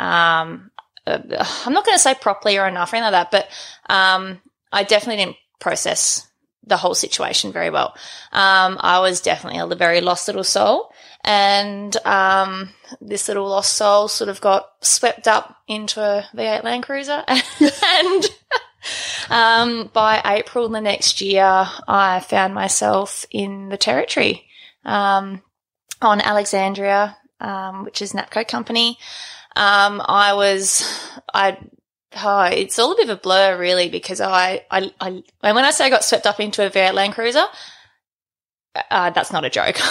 Um, 0.00 0.70
uh, 1.06 1.18
I'm 1.64 1.72
not 1.74 1.84
going 1.84 1.94
to 1.96 2.02
say 2.02 2.14
properly 2.14 2.58
or 2.58 2.66
enough 2.66 2.92
or 2.92 2.96
anything 2.96 3.12
like 3.12 3.30
that, 3.30 3.46
but 3.88 3.94
um, 3.94 4.40
I 4.72 4.84
definitely 4.84 5.24
didn't 5.24 5.36
process 5.60 6.26
the 6.64 6.76
whole 6.76 6.94
situation 6.94 7.52
very 7.52 7.70
well. 7.70 7.94
Um, 8.32 8.78
I 8.80 9.00
was 9.00 9.20
definitely 9.20 9.58
a 9.58 9.76
very 9.76 10.00
lost 10.00 10.28
little 10.28 10.44
soul, 10.44 10.92
and 11.24 11.96
um, 12.06 12.70
this 13.00 13.28
little 13.28 13.48
lost 13.48 13.74
soul 13.74 14.08
sort 14.08 14.30
of 14.30 14.40
got 14.40 14.68
swept 14.80 15.26
up 15.26 15.56
into 15.66 16.00
a 16.00 16.24
V8 16.34 16.64
Land 16.64 16.84
Cruiser, 16.84 17.24
and 17.28 18.24
um, 19.30 19.90
by 19.92 20.20
April 20.24 20.68
the 20.68 20.80
next 20.80 21.20
year, 21.20 21.68
I 21.88 22.20
found 22.20 22.54
myself 22.54 23.24
in 23.30 23.68
the 23.68 23.76
territory 23.76 24.46
um, 24.84 25.42
on 26.00 26.20
Alexandria, 26.20 27.16
um, 27.40 27.84
which 27.84 28.02
is 28.02 28.12
Napco 28.12 28.46
company. 28.46 28.98
Um, 29.54 30.02
I 30.04 30.32
was, 30.34 30.84
I, 31.32 31.58
oh, 32.16 32.44
it's 32.44 32.78
all 32.78 32.92
a 32.92 32.96
bit 32.96 33.08
of 33.08 33.18
a 33.18 33.20
blur 33.20 33.58
really 33.58 33.88
because 33.88 34.20
I, 34.20 34.64
I, 34.70 34.92
I, 35.00 35.22
when 35.40 35.64
I 35.64 35.70
say 35.70 35.86
I 35.86 35.90
got 35.90 36.04
swept 36.04 36.26
up 36.26 36.40
into 36.40 36.66
a 36.66 36.70
V8 36.70 36.94
Land 36.94 37.14
Cruiser, 37.14 37.44
uh, 38.90 39.10
that's 39.10 39.32
not 39.32 39.44
a 39.44 39.50
joke. 39.50 39.76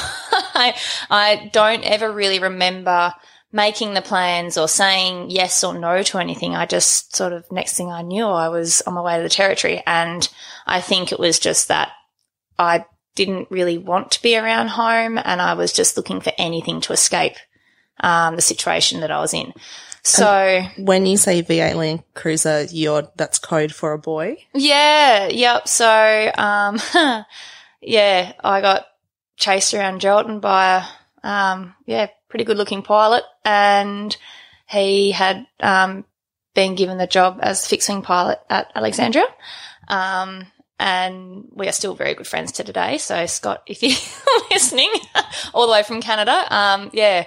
I, 0.53 0.75
I 1.09 1.49
don't 1.53 1.83
ever 1.83 2.11
really 2.11 2.39
remember 2.39 3.13
making 3.51 3.93
the 3.93 4.01
plans 4.01 4.57
or 4.57 4.67
saying 4.67 5.29
yes 5.29 5.63
or 5.63 5.77
no 5.77 6.03
to 6.03 6.17
anything. 6.17 6.55
I 6.55 6.65
just 6.65 7.15
sort 7.15 7.33
of, 7.33 7.51
next 7.51 7.75
thing 7.75 7.91
I 7.91 8.01
knew, 8.01 8.25
I 8.25 8.49
was 8.49 8.81
on 8.83 8.93
my 8.93 9.01
way 9.01 9.17
to 9.17 9.23
the 9.23 9.29
territory. 9.29 9.83
And 9.85 10.27
I 10.65 10.81
think 10.81 11.11
it 11.11 11.19
was 11.19 11.37
just 11.37 11.67
that 11.67 11.91
I 12.57 12.85
didn't 13.15 13.51
really 13.51 13.77
want 13.77 14.11
to 14.11 14.21
be 14.21 14.37
around 14.37 14.69
home 14.69 15.17
and 15.17 15.41
I 15.41 15.53
was 15.53 15.73
just 15.73 15.97
looking 15.97 16.21
for 16.21 16.31
anything 16.37 16.79
to 16.81 16.93
escape 16.93 17.35
um, 17.99 18.35
the 18.35 18.41
situation 18.41 19.01
that 19.01 19.11
I 19.11 19.19
was 19.19 19.33
in. 19.33 19.53
So 20.03 20.63
When 20.77 21.05
you 21.05 21.17
say 21.17 21.43
V8 21.43 21.75
Land 21.75 22.03
Cruiser, 22.15 22.63
you're 22.71 23.09
that's 23.17 23.39
code 23.39 23.73
for 23.73 23.93
a 23.93 23.99
boy. 23.99 24.37
yeah, 24.53 25.27
yep. 25.27 25.67
So 25.67 26.31
um, 26.35 26.79
yeah, 27.81 28.33
I 28.43 28.61
got 28.61 28.85
chased 29.37 29.73
around 29.73 30.01
Geraldton 30.01 30.41
by 30.41 30.83
a 31.23 31.27
um, 31.27 31.75
yeah 31.85 32.07
pretty 32.29 32.45
good 32.45 32.57
looking 32.57 32.81
pilot, 32.81 33.23
and 33.45 34.15
he 34.67 35.11
had 35.11 35.45
um, 35.59 36.05
been 36.55 36.75
given 36.75 36.97
the 36.97 37.07
job 37.07 37.39
as 37.41 37.67
fixing 37.67 38.01
pilot 38.01 38.39
at 38.49 38.71
Alexandria. 38.75 39.25
Um, 39.87 40.47
and 40.79 41.45
we 41.51 41.67
are 41.67 41.71
still 41.73 41.93
very 41.93 42.15
good 42.15 42.25
friends 42.25 42.53
to 42.53 42.63
today. 42.63 42.97
So 42.97 43.27
Scott, 43.27 43.61
if 43.67 43.83
you're 43.83 43.97
listening, 44.51 44.89
all 45.53 45.67
the 45.67 45.73
way 45.73 45.83
from 45.83 46.01
Canada, 46.01 46.43
um, 46.49 46.89
yeah. 46.93 47.25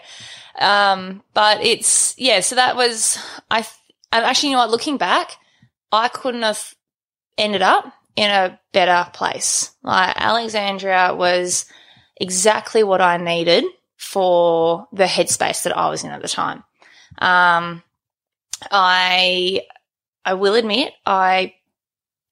Um, 0.58 1.22
but 1.32 1.64
it's 1.64 2.14
yeah. 2.18 2.40
So 2.40 2.56
that 2.56 2.76
was 2.76 3.18
I. 3.50 3.66
And 4.12 4.24
actually, 4.24 4.50
you 4.50 4.56
know 4.56 4.62
what? 4.62 4.70
Looking 4.70 4.96
back, 4.96 5.32
I 5.90 6.08
couldn't 6.08 6.42
have 6.42 6.74
ended 7.36 7.62
up 7.62 7.92
in 8.16 8.30
a 8.30 8.58
better 8.72 9.10
place. 9.12 9.72
Like 9.82 10.14
Alexandria 10.16 11.14
was 11.14 11.66
exactly 12.16 12.84
what 12.84 13.00
I 13.00 13.16
needed 13.16 13.64
for 13.96 14.86
the 14.92 15.04
headspace 15.04 15.64
that 15.64 15.76
I 15.76 15.88
was 15.88 16.04
in 16.04 16.10
at 16.10 16.22
the 16.22 16.28
time. 16.28 16.62
Um, 17.18 17.82
I 18.70 19.62
I 20.24 20.34
will 20.34 20.54
admit 20.54 20.92
I 21.04 21.54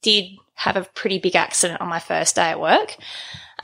did 0.02 0.36
have 0.54 0.76
a 0.76 0.84
pretty 0.84 1.18
big 1.18 1.36
accident 1.36 1.80
on 1.80 1.88
my 1.88 1.98
first 1.98 2.36
day 2.36 2.50
at 2.50 2.60
work. 2.60 2.96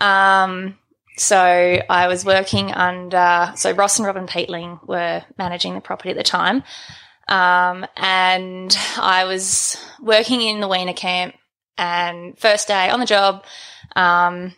Um, 0.00 0.78
so 1.20 1.82
I 1.88 2.08
was 2.08 2.24
working 2.24 2.72
under, 2.72 3.52
so 3.56 3.72
Ross 3.72 3.98
and 3.98 4.06
Robin 4.06 4.26
Peatling 4.26 4.86
were 4.86 5.24
managing 5.36 5.74
the 5.74 5.80
property 5.80 6.10
at 6.10 6.16
the 6.16 6.22
time. 6.22 6.62
Um, 7.28 7.86
and 7.96 8.76
I 8.96 9.24
was 9.24 9.76
working 10.00 10.40
in 10.40 10.60
the 10.60 10.68
weaner 10.68 10.94
camp 10.94 11.34
and 11.78 12.38
first 12.38 12.68
day 12.68 12.90
on 12.90 13.00
the 13.00 13.06
job, 13.06 13.44
um, 13.94 14.54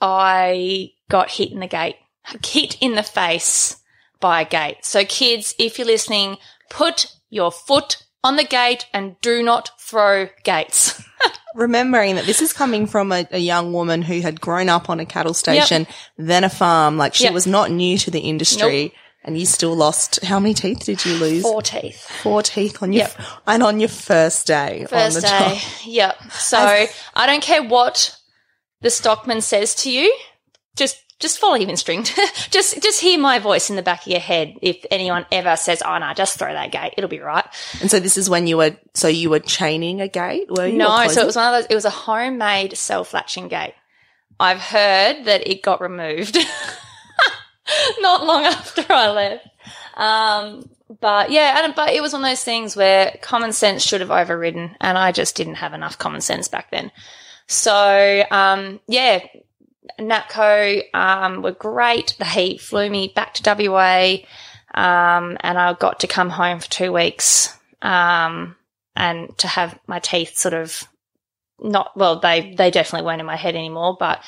I 0.00 0.92
got 1.08 1.30
hit 1.30 1.50
in 1.50 1.60
the 1.60 1.66
gate, 1.66 1.96
hit 2.44 2.76
in 2.80 2.94
the 2.94 3.02
face 3.02 3.76
by 4.20 4.42
a 4.42 4.44
gate. 4.44 4.78
So 4.82 5.04
kids, 5.04 5.54
if 5.58 5.78
you're 5.78 5.86
listening, 5.86 6.36
put 6.68 7.06
your 7.30 7.50
foot 7.50 8.03
on 8.24 8.34
the 8.36 8.44
gate 8.44 8.86
and 8.92 9.14
do 9.20 9.42
not 9.42 9.70
throw 9.78 10.28
gates. 10.42 11.00
Remembering 11.54 12.16
that 12.16 12.24
this 12.26 12.42
is 12.42 12.52
coming 12.52 12.86
from 12.88 13.12
a, 13.12 13.28
a 13.30 13.38
young 13.38 13.72
woman 13.72 14.02
who 14.02 14.20
had 14.20 14.40
grown 14.40 14.68
up 14.68 14.90
on 14.90 14.98
a 14.98 15.06
cattle 15.06 15.34
station, 15.34 15.86
then 16.18 16.42
a 16.42 16.48
farm. 16.48 16.96
Like 16.96 17.14
she 17.14 17.24
Yep. 17.24 17.32
was 17.34 17.46
not 17.46 17.70
new 17.70 17.96
to 17.98 18.10
the 18.10 18.20
industry. 18.20 18.92
And 19.26 19.38
you 19.38 19.46
still 19.46 19.74
lost, 19.74 20.22
how 20.22 20.38
many 20.38 20.52
teeth 20.52 20.80
did 20.84 21.02
you 21.06 21.14
lose? 21.14 21.42
Four 21.44 21.62
teeth. 21.62 21.98
Four 22.22 22.42
teeth 22.42 22.82
on 22.82 22.92
your, 22.92 23.04
Yep. 23.06 23.20
and 23.46 23.62
on 23.62 23.80
your 23.80 23.88
first 23.88 24.46
day 24.46 24.84
First 24.90 25.16
on 25.16 25.22
the 25.22 25.26
day. 25.28 25.54
job. 25.54 25.58
Yep. 25.86 26.32
So 26.32 26.58
I 27.14 27.26
don't 27.26 27.42
care 27.42 27.62
what 27.62 28.14
the 28.82 28.90
stockman 28.90 29.40
says 29.40 29.74
to 29.76 29.90
you. 29.90 30.14
Just 30.76 30.98
just 31.18 31.38
follow 31.38 31.54
your 31.54 31.76
string. 31.76 32.04
just 32.50 32.82
just 32.82 33.00
hear 33.00 33.18
my 33.18 33.38
voice 33.38 33.70
in 33.70 33.76
the 33.76 33.82
back 33.82 34.02
of 34.02 34.08
your 34.08 34.20
head. 34.20 34.56
If 34.62 34.84
anyone 34.90 35.26
ever 35.32 35.56
says, 35.56 35.82
"Oh 35.84 35.98
no, 35.98 36.12
just 36.14 36.38
throw 36.38 36.52
that 36.52 36.72
gate," 36.72 36.94
it'll 36.96 37.08
be 37.10 37.20
right. 37.20 37.44
And 37.80 37.90
so 37.90 38.00
this 38.00 38.16
is 38.16 38.28
when 38.28 38.46
you 38.46 38.56
were, 38.56 38.76
so 38.94 39.08
you 39.08 39.30
were 39.30 39.40
chaining 39.40 40.00
a 40.00 40.08
gate, 40.08 40.50
were 40.50 40.66
you? 40.66 40.78
No, 40.78 41.06
so 41.08 41.22
it 41.22 41.26
was 41.26 41.36
one 41.36 41.52
of 41.52 41.62
those. 41.62 41.70
It 41.70 41.74
was 41.74 41.84
a 41.84 41.90
homemade 41.90 42.76
self 42.76 43.14
latching 43.14 43.48
gate. 43.48 43.74
I've 44.38 44.60
heard 44.60 45.24
that 45.26 45.48
it 45.48 45.62
got 45.62 45.80
removed 45.80 46.36
not 48.00 48.26
long 48.26 48.44
after 48.44 48.84
I 48.92 49.10
left. 49.10 49.48
Um, 49.96 50.68
but 51.00 51.30
yeah, 51.30 51.64
and 51.64 51.74
but 51.74 51.90
it 51.90 52.02
was 52.02 52.12
one 52.12 52.24
of 52.24 52.30
those 52.30 52.44
things 52.44 52.76
where 52.76 53.16
common 53.22 53.52
sense 53.52 53.82
should 53.82 54.00
have 54.00 54.10
overridden, 54.10 54.76
and 54.80 54.98
I 54.98 55.12
just 55.12 55.36
didn't 55.36 55.56
have 55.56 55.74
enough 55.74 55.98
common 55.98 56.20
sense 56.20 56.48
back 56.48 56.70
then. 56.70 56.90
So 57.46 58.24
um, 58.30 58.80
yeah, 58.86 59.20
Napco 59.98 60.82
um, 60.94 61.42
were 61.42 61.52
great. 61.52 62.16
They 62.18 62.56
flew 62.56 62.88
me 62.90 63.12
back 63.14 63.34
to 63.34 63.70
WA, 63.70 64.16
um, 64.74 65.36
and 65.40 65.58
I 65.58 65.72
got 65.74 66.00
to 66.00 66.06
come 66.06 66.30
home 66.30 66.60
for 66.60 66.70
two 66.70 66.92
weeks 66.92 67.56
um, 67.82 68.56
and 68.96 69.36
to 69.38 69.48
have 69.48 69.78
my 69.86 69.98
teeth 69.98 70.36
sort 70.36 70.54
of 70.54 70.82
not 71.60 71.96
well. 71.96 72.20
They 72.20 72.54
they 72.56 72.70
definitely 72.70 73.06
weren't 73.06 73.20
in 73.20 73.26
my 73.26 73.36
head 73.36 73.54
anymore, 73.54 73.96
but 73.98 74.22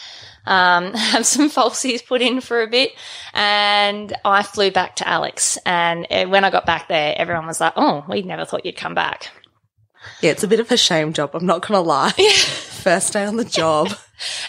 um, 0.47 0.93
have 0.95 1.27
some 1.27 1.51
falsies 1.51 2.05
put 2.05 2.23
in 2.23 2.41
for 2.41 2.63
a 2.63 2.69
bit, 2.69 2.93
and 3.35 4.13
I 4.25 4.43
flew 4.43 4.71
back 4.71 4.97
to 4.97 5.09
Alex. 5.09 5.59
And 5.67 6.07
uh, 6.11 6.27
when 6.27 6.45
I 6.45 6.51
got 6.51 6.67
back 6.67 6.89
there, 6.89 7.15
everyone 7.17 7.47
was 7.47 7.61
like, 7.61 7.75
"Oh, 7.77 8.05
we 8.09 8.23
never 8.23 8.45
thought 8.45 8.65
you'd 8.65 8.77
come 8.77 8.95
back." 8.95 9.31
Yeah, 10.21 10.31
it's 10.31 10.43
a 10.43 10.49
bit 10.49 10.61
of 10.61 10.71
a 10.71 10.77
shame 10.77 11.13
job. 11.13 11.35
I'm 11.35 11.47
not 11.47 11.63
going 11.63 11.83
to 11.83 11.87
lie. 11.87 12.11
First 12.13 13.13
day 13.13 13.25
on 13.25 13.37
the 13.37 13.45
job. 13.45 13.93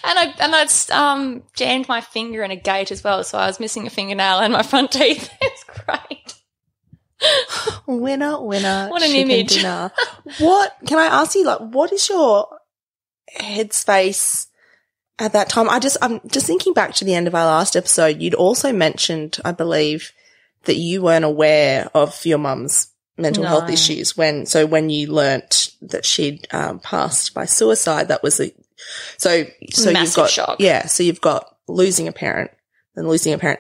And 0.01 0.17
I 0.17 0.33
and 0.39 0.55
I'd 0.55 0.91
um, 0.91 1.43
jammed 1.53 1.89
my 1.89 1.99
finger 1.99 2.41
in 2.41 2.51
a 2.51 2.55
gate 2.55 2.89
as 2.89 3.03
well, 3.03 3.21
so 3.25 3.37
I 3.37 3.47
was 3.47 3.59
missing 3.59 3.85
a 3.85 3.89
fingernail 3.89 4.39
and 4.39 4.53
my 4.53 4.63
front 4.63 4.93
teeth. 4.93 5.29
it's 5.41 5.63
great. 5.65 6.33
Winner, 7.85 8.41
winner. 8.41 8.87
What 8.89 9.03
an 9.03 9.11
image. 9.11 9.55
Dinner. 9.55 9.91
what 10.39 10.77
can 10.85 10.99
I 10.99 11.07
ask 11.07 11.35
you? 11.35 11.43
Like, 11.43 11.59
what 11.59 11.91
is 11.91 12.07
your 12.07 12.47
headspace 13.37 14.47
at 15.19 15.33
that 15.33 15.49
time? 15.49 15.69
I 15.69 15.79
just, 15.79 15.97
I'm 16.01 16.21
just 16.27 16.47
thinking 16.47 16.71
back 16.71 16.93
to 16.95 17.05
the 17.05 17.13
end 17.15 17.27
of 17.27 17.35
our 17.35 17.45
last 17.45 17.75
episode. 17.75 18.21
You'd 18.21 18.35
also 18.35 18.71
mentioned, 18.71 19.37
I 19.43 19.51
believe, 19.51 20.13
that 20.63 20.77
you 20.77 21.01
weren't 21.01 21.25
aware 21.25 21.89
of 21.93 22.25
your 22.25 22.37
mum's 22.37 22.87
mental 23.17 23.43
No. 23.43 23.49
health 23.49 23.69
issues 23.69 24.15
when, 24.15 24.45
so 24.45 24.65
when 24.65 24.89
you 24.89 25.11
learnt 25.11 25.71
that 25.81 26.05
she'd 26.05 26.47
um, 26.53 26.79
passed 26.79 27.33
by 27.33 27.45
suicide, 27.45 28.07
that 28.09 28.23
was 28.23 28.39
a, 28.39 28.51
so, 29.17 29.45
so 29.71 29.89
you've 29.89 30.13
got, 30.15 30.29
shock. 30.29 30.57
yeah, 30.59 30.85
so 30.85 31.03
you've 31.03 31.21
got 31.21 31.55
losing 31.67 32.07
a 32.07 32.11
parent 32.11 32.51
and 32.95 33.07
losing 33.07 33.33
a 33.33 33.37
parent 33.37 33.59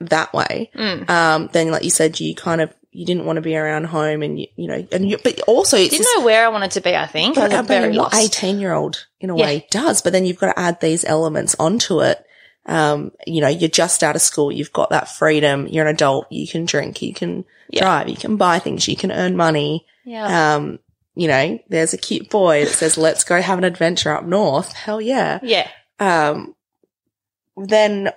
that 0.00 0.32
way 0.34 0.70
Mm. 0.74 1.08
um, 1.08 1.48
then 1.52 1.70
like 1.70 1.82
you 1.84 1.90
said, 1.90 2.20
you 2.20 2.34
kind 2.34 2.60
of 2.60 2.72
you 2.90 3.04
didn't 3.04 3.26
want 3.26 3.36
to 3.36 3.42
be 3.42 3.54
around 3.56 3.84
home, 3.84 4.22
and 4.22 4.40
you, 4.40 4.46
you 4.56 4.68
know, 4.68 4.86
and 4.90 5.08
you, 5.08 5.18
but 5.22 5.38
also 5.42 5.76
it's 5.76 5.90
Didn't 5.90 6.04
this, 6.04 6.14
know 6.16 6.24
where 6.24 6.46
I 6.46 6.48
wanted 6.48 6.70
to 6.72 6.80
be. 6.80 6.96
I 6.96 7.06
think 7.06 7.34
but, 7.34 7.52
I 7.52 7.60
very 7.60 7.88
what 7.88 8.12
lost. 8.12 8.16
eighteen 8.16 8.58
year 8.58 8.72
old 8.72 9.06
in 9.20 9.28
a 9.28 9.36
Yeah. 9.36 9.44
way 9.44 9.66
does, 9.70 10.00
but 10.00 10.14
then 10.14 10.24
you've 10.24 10.38
got 10.38 10.54
to 10.54 10.58
add 10.58 10.80
these 10.80 11.04
elements 11.04 11.54
onto 11.58 12.00
it. 12.00 12.24
Um, 12.64 13.12
you 13.26 13.42
know, 13.42 13.48
you're 13.48 13.68
just 13.68 14.02
out 14.02 14.16
of 14.16 14.22
school, 14.22 14.50
you've 14.50 14.72
got 14.72 14.90
that 14.90 15.08
freedom, 15.10 15.66
you're 15.68 15.86
an 15.86 15.94
adult, 15.94 16.26
you 16.32 16.48
can 16.48 16.64
drink, 16.64 17.00
you 17.02 17.12
can 17.12 17.44
Yeah. 17.70 17.80
drive, 17.82 18.08
you 18.08 18.16
can 18.16 18.36
buy 18.36 18.58
things, 18.58 18.86
you 18.88 18.96
can 18.96 19.10
earn 19.12 19.36
money. 19.36 19.86
Yeah, 20.04 20.54
Um, 20.56 20.78
you 21.14 21.28
know, 21.28 21.58
there's 21.68 21.92
a 21.94 21.98
cute 21.98 22.30
boy 22.30 22.64
that 22.64 22.74
says, 22.74 22.96
"Let's 22.98 23.24
go 23.24 23.40
have 23.40 23.58
an 23.58 23.64
adventure 23.64 24.12
up 24.14 24.24
north." 24.24 24.72
Hell 24.72 25.00
yeah! 25.00 25.38
yeah, 25.42 25.68
um, 25.98 26.54
then 27.56 28.10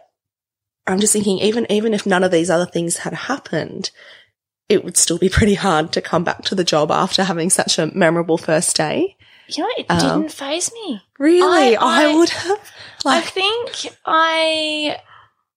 I'm 0.86 1.00
just 1.00 1.14
thinking, 1.14 1.40
even 1.40 1.66
even 1.72 1.94
if 1.94 2.06
none 2.06 2.24
of 2.24 2.32
these 2.32 2.50
other 2.50 2.66
things 2.66 2.98
had 2.98 3.14
happened, 3.14 3.92
it 4.68 4.84
would 4.84 4.98
still 4.98 5.18
be 5.18 5.30
pretty 5.30 5.54
hard 5.56 5.92
to 5.94 6.02
come 6.02 6.24
back 6.24 6.44
to 6.46 6.56
the 6.56 6.64
job 6.64 6.92
after 6.92 7.24
having 7.24 7.50
such 7.50 7.80
a 7.80 7.88
memorable 7.96 8.38
first 8.38 8.76
day. 8.76 9.16
you 9.48 9.64
know, 9.64 9.70
it 9.78 9.86
Um, 9.90 10.00
didn't 10.22 10.32
phase 10.32 10.72
me. 10.74 11.02
Really, 11.18 11.76
I, 11.76 11.80
I- 11.82 12.04
I- 12.12 12.16
would 12.16 12.30
have 12.30 12.72
I 13.06 13.22
think 13.22 13.96
I 14.06 15.00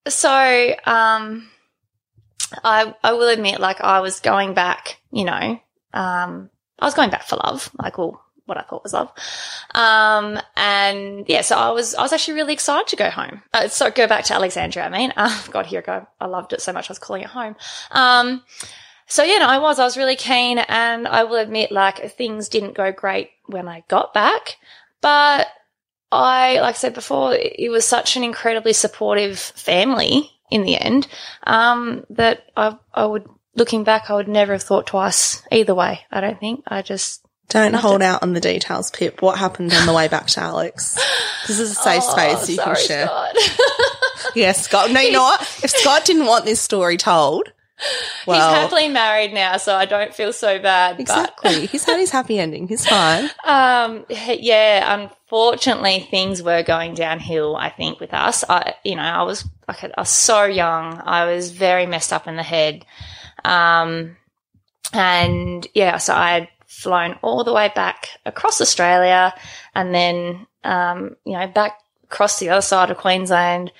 so 0.09 0.75
um 0.87 1.49
I 2.65 2.95
I 3.03 3.13
will 3.13 3.29
admit 3.29 3.61
like 3.61 3.81
I 3.81 4.01
was 4.01 4.21
going 4.21 4.55
back, 4.55 5.01
you 5.11 5.25
know, 5.25 5.61
um 5.93 6.51
I 6.79 6.85
was 6.85 6.95
going 6.95 7.11
back 7.11 7.25
for 7.25 7.37
love, 7.37 7.71
like 7.79 7.99
well 7.99 8.23
what 8.45 8.59
I 8.59 8.63
thought 8.63 8.83
was 8.83 8.93
love. 8.93 9.11
Um 9.75 10.39
and 10.57 11.29
yeah, 11.29 11.43
so 11.43 11.57
I 11.57 11.71
was 11.71 11.95
I 11.95 12.03
was 12.03 12.13
actually 12.13 12.35
really 12.35 12.53
excited 12.53 12.89
to 12.89 12.97
go 12.97 13.11
home. 13.11 13.43
Uh, 13.53 13.69
so 13.69 13.91
go 13.91 14.07
back 14.07 14.25
to 14.25 14.35
Alexandria, 14.35 14.87
I 14.87 14.89
mean. 14.89 15.13
Uh, 15.17 15.43
God, 15.51 15.67
here 15.67 15.81
I 15.81 15.83
go. 15.83 16.07
I 16.21 16.27
loved 16.27 16.53
it 16.53 16.61
so 16.61 16.73
much 16.73 16.91
I 16.91 16.93
was 16.93 16.99
calling 16.99 17.23
it 17.23 17.29
home. 17.29 17.57
Um 17.91 18.43
so 19.07 19.23
yeah, 19.25 19.39
no, 19.39 19.47
I 19.47 19.59
was. 19.59 19.79
I 19.79 19.85
was 19.85 19.99
really 19.99 20.17
keen, 20.17 20.57
and 20.59 21.07
I 21.07 21.25
will 21.25 21.37
admit, 21.37 21.71
like 21.71 21.99
things 22.13 22.49
didn't 22.49 22.75
go 22.75 22.93
great 22.93 23.29
when 23.45 23.69
I 23.69 23.85
got 23.89 24.15
back, 24.15 24.57
but 25.03 25.49
I, 26.11 26.61
like 26.61 26.75
I 26.75 26.79
said 26.79 26.95
before, 26.95 27.35
it 27.35 27.71
was 27.71 27.85
such 27.85 28.17
an 28.17 28.23
incredibly 28.23 28.73
supportive 28.73 29.39
family 29.39 30.31
in 30.53 30.63
the 30.63 30.77
end 30.77 31.09
um, 31.45 32.05
that 32.11 32.45
I, 32.57 32.77
I 32.93 33.07
would, 33.07 33.27
looking 33.55 33.85
back, 33.85 34.11
I 34.11 34.15
would 34.15 34.29
never 34.29 34.53
have 34.53 34.63
thought 34.63 34.87
twice 34.87 35.43
either 35.51 35.75
way. 35.75 36.01
I 36.11 36.21
don't 36.21 36.39
think. 36.39 36.63
I 36.67 36.83
just 36.83 37.25
don't 37.49 37.75
hold 37.75 38.03
out 38.03 38.23
on 38.23 38.33
the 38.33 38.41
details, 38.41 38.91
Pip. 38.91 39.21
What 39.23 39.39
happened 39.39 39.73
on 39.73 39.87
the 39.87 39.93
way 39.93 40.09
back 40.09 40.27
to 40.29 40.41
Alex? 40.41 40.99
This 41.49 41.59
is 41.59 41.73
a 41.73 41.75
safe 41.75 42.05
Oh, 42.07 42.13
space 42.13 42.49
you 42.51 42.57
can 42.63 42.77
share. 42.77 43.07
Scott. 43.09 43.35
Yes, 44.37 44.63
Scott. 44.65 44.93
No, 44.93 45.01
you 45.01 45.11
know 45.11 45.25
what? 45.25 45.41
If 45.65 45.71
Scott 45.71 46.05
didn't 46.05 46.27
want 46.27 46.45
this 46.45 46.61
story 46.61 46.97
told, 46.97 47.53
well, 48.27 48.51
He's 48.51 48.59
happily 48.61 48.89
married 48.89 49.33
now, 49.33 49.57
so 49.57 49.75
I 49.75 49.85
don't 49.85 50.15
feel 50.15 50.33
so 50.33 50.59
bad. 50.59 51.01
exactly. 51.01 51.67
He's 51.67 51.85
had 51.85 51.99
his 51.99 52.11
happy 52.11 52.39
ending. 52.39 52.69
He's 52.69 52.87
fine. 52.87 53.31
Um, 53.45 54.07
yeah, 54.09 54.95
unfortunately, 54.95 56.07
things 56.11 56.43
were 56.43 56.62
going 56.62 56.95
downhill. 56.95 57.57
I 57.57 57.71
think 57.71 58.01
with 58.01 58.15
us, 58.15 58.45
I, 58.49 58.75
you 58.85 58.95
know, 58.97 59.03
I 59.03 59.23
was 59.23 59.45
like, 59.67 59.85
I 59.85 59.91
was 59.97 60.09
so 60.09 60.45
young. 60.45 61.01
I 61.05 61.25
was 61.27 61.51
very 61.51 61.87
messed 61.87 62.12
up 62.12 62.27
in 62.29 62.37
the 62.37 62.43
head. 62.43 62.87
Um, 63.45 64.17
and 64.93 65.67
yeah, 65.75 65.99
so 65.99 66.15
I 66.15 66.31
had 66.33 66.49
flown 66.67 67.19
all 67.23 67.45
the 67.45 67.53
way 67.53 67.71
back 67.75 68.09
across 68.25 68.61
Australia 68.61 69.35
and 69.75 69.95
then, 69.95 70.47
um, 70.65 71.17
you 71.25 71.33
know, 71.33 71.47
back 71.49 71.79
across 72.05 72.39
the 72.39 72.51
other 72.51 72.62
side 72.62 72.91
of 72.91 72.99
Queensland. 72.99 73.73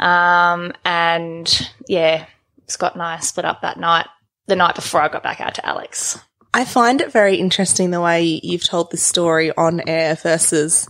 Um, 0.00 0.72
and 0.84 1.70
yeah, 1.88 2.26
Scott 2.66 2.94
and 2.94 3.02
I 3.02 3.18
split 3.20 3.44
up 3.44 3.62
that 3.62 3.78
night, 3.78 4.06
the 4.46 4.56
night 4.56 4.74
before 4.74 5.00
I 5.00 5.08
got 5.08 5.22
back 5.22 5.40
out 5.40 5.54
to 5.56 5.66
Alex. 5.66 6.18
I 6.52 6.64
find 6.64 7.00
it 7.00 7.10
very 7.10 7.36
interesting 7.36 7.90
the 7.90 8.00
way 8.00 8.40
you've 8.42 8.64
told 8.64 8.90
this 8.90 9.02
story 9.02 9.52
on 9.56 9.82
air 9.88 10.14
versus 10.14 10.88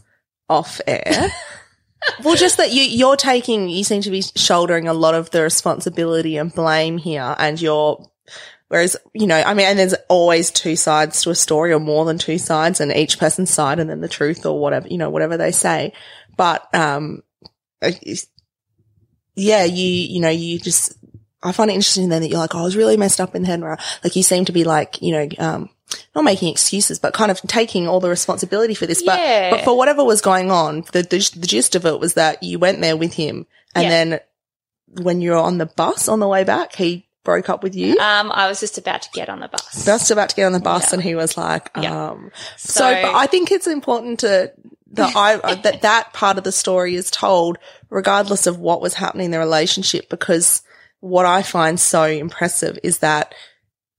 off 0.49 0.81
air. 0.87 1.31
well, 2.25 2.37
just 2.37 2.59
that 2.59 2.73
you, 2.73 2.83
you're 2.83 3.17
taking, 3.17 3.71
you 3.71 3.83
seem 3.83 4.03
to 4.03 4.11
be 4.11 4.23
shouldering 4.37 4.89
a 4.89 4.95
lot 4.95 5.15
of 5.15 5.31
the 5.31 5.43
responsibility 5.43 6.37
and 6.37 6.55
blame 6.55 6.99
here, 6.99 7.35
and 7.39 7.61
you're, 7.61 8.07
whereas, 8.69 8.97
you 9.15 9.27
know, 9.27 9.41
I 9.41 9.55
mean, 9.55 9.67
and 9.67 9.79
there's 9.79 9.95
always 10.11 10.51
two 10.51 10.77
sides 10.77 11.23
to 11.23 11.31
a 11.31 11.35
story 11.35 11.73
or 11.73 11.81
more 11.81 12.05
than 12.05 12.19
two 12.19 12.39
sides, 12.39 12.81
and 12.81 12.93
each 12.93 13.19
person's 13.19 13.51
side 13.51 13.79
and 13.79 13.89
then 13.89 14.03
the 14.03 14.09
truth 14.09 14.45
or 14.45 14.61
whatever, 14.61 14.89
you 14.89 14.99
know, 14.99 15.09
whatever 15.09 15.39
they 15.39 15.53
say. 15.53 15.95
But, 16.37 16.75
um, 16.75 17.23
yeah, 19.35 19.65
you, 19.65 19.87
you 19.87 20.21
know, 20.21 20.29
you 20.29 20.59
just, 20.59 20.99
I 21.45 21.53
find 21.53 21.71
it 21.71 21.75
interesting 21.75 22.09
then 22.09 22.23
that 22.23 22.29
you're 22.29 22.39
like, 22.39 22.55
oh, 22.55 22.61
I 22.61 22.63
was 22.63 22.77
really 22.77 22.97
messed 22.97 23.21
up 23.21 23.35
in 23.35 23.43
the 23.43 23.49
head. 23.49 23.61
Where, 23.61 23.79
like 24.03 24.17
you 24.17 24.23
seem 24.23 24.45
to 24.47 24.53
be 24.53 24.65
like, 24.65 25.01
you 25.03 25.13
know, 25.13 25.29
um, 25.39 25.69
not 26.15 26.25
making 26.25 26.51
excuses, 26.51 26.99
but 26.99 27.15
kind 27.15 27.31
of 27.31 27.41
taking 27.43 27.87
all 27.87 28.01
the 28.01 28.09
responsibility 28.09 28.75
for 28.75 28.87
this. 28.87 29.03
Yeah. 29.05 29.51
But, 29.51 29.57
but 29.59 29.65
for 29.65 29.77
whatever 29.77 30.03
was 30.05 30.21
going 30.21 30.51
on, 30.51 30.85
the, 30.93 31.03
the, 31.03 31.31
the 31.37 31.47
gist 31.47 31.75
of 31.77 31.85
it 31.87 32.01
was 32.01 32.15
that 32.15 32.43
you 32.43 32.59
went 32.59 32.81
there 32.81 32.97
with 32.97 33.13
him 33.15 33.47
and 33.75 33.85
Yeah. 33.85 33.91
then 33.91 34.21
when 35.03 35.21
you 35.21 35.33
were 35.33 35.37
on 35.37 35.59
the 35.59 35.67
bus 35.67 36.09
on 36.09 36.21
the 36.21 36.29
way 36.29 36.45
back, 36.45 36.75
he 36.75 37.07
broke 37.25 37.49
up 37.49 37.63
with 37.63 37.75
you. 37.75 37.99
Um, 37.99 38.31
I 38.33 38.49
was 38.49 38.61
just 38.61 38.79
about 38.79 39.03
to 39.03 39.09
get 39.13 39.29
on 39.29 39.41
the 39.41 39.49
bus. 39.49 39.85
Just 39.85 40.11
about 40.11 40.29
to 40.31 40.37
get 40.37 40.45
on 40.47 40.53
the 40.53 40.61
bus 40.61 40.85
Yeah. 40.91 40.95
and 40.95 41.03
he 41.03 41.15
was 41.15 41.37
like, 41.37 41.71
Yeah. 41.77 42.11
um, 42.11 42.31
so, 42.57 42.73
So- 42.81 43.03
but 43.03 43.15
I 43.15 43.27
think 43.27 43.51
it's 43.51 43.67
important 43.67 44.21
to, 44.21 44.53
that 44.93 45.17
I, 45.17 45.37
that 45.63 45.83
that 45.83 46.13
part 46.13 46.39
of 46.39 46.45
the 46.45 46.53
story 46.53 46.95
is 46.95 47.11
told 47.11 47.59
regardless 47.91 48.47
of 48.47 48.59
what 48.61 48.81
was 48.81 48.95
happening 48.95 49.25
in 49.27 49.31
the 49.33 49.39
relationship 49.41 50.09
because 50.09 50.63
what 51.13 51.27
I 51.27 51.43
find 51.43 51.79
so 51.79 52.05
impressive 52.05 52.79
is 52.83 52.99
that 52.99 53.35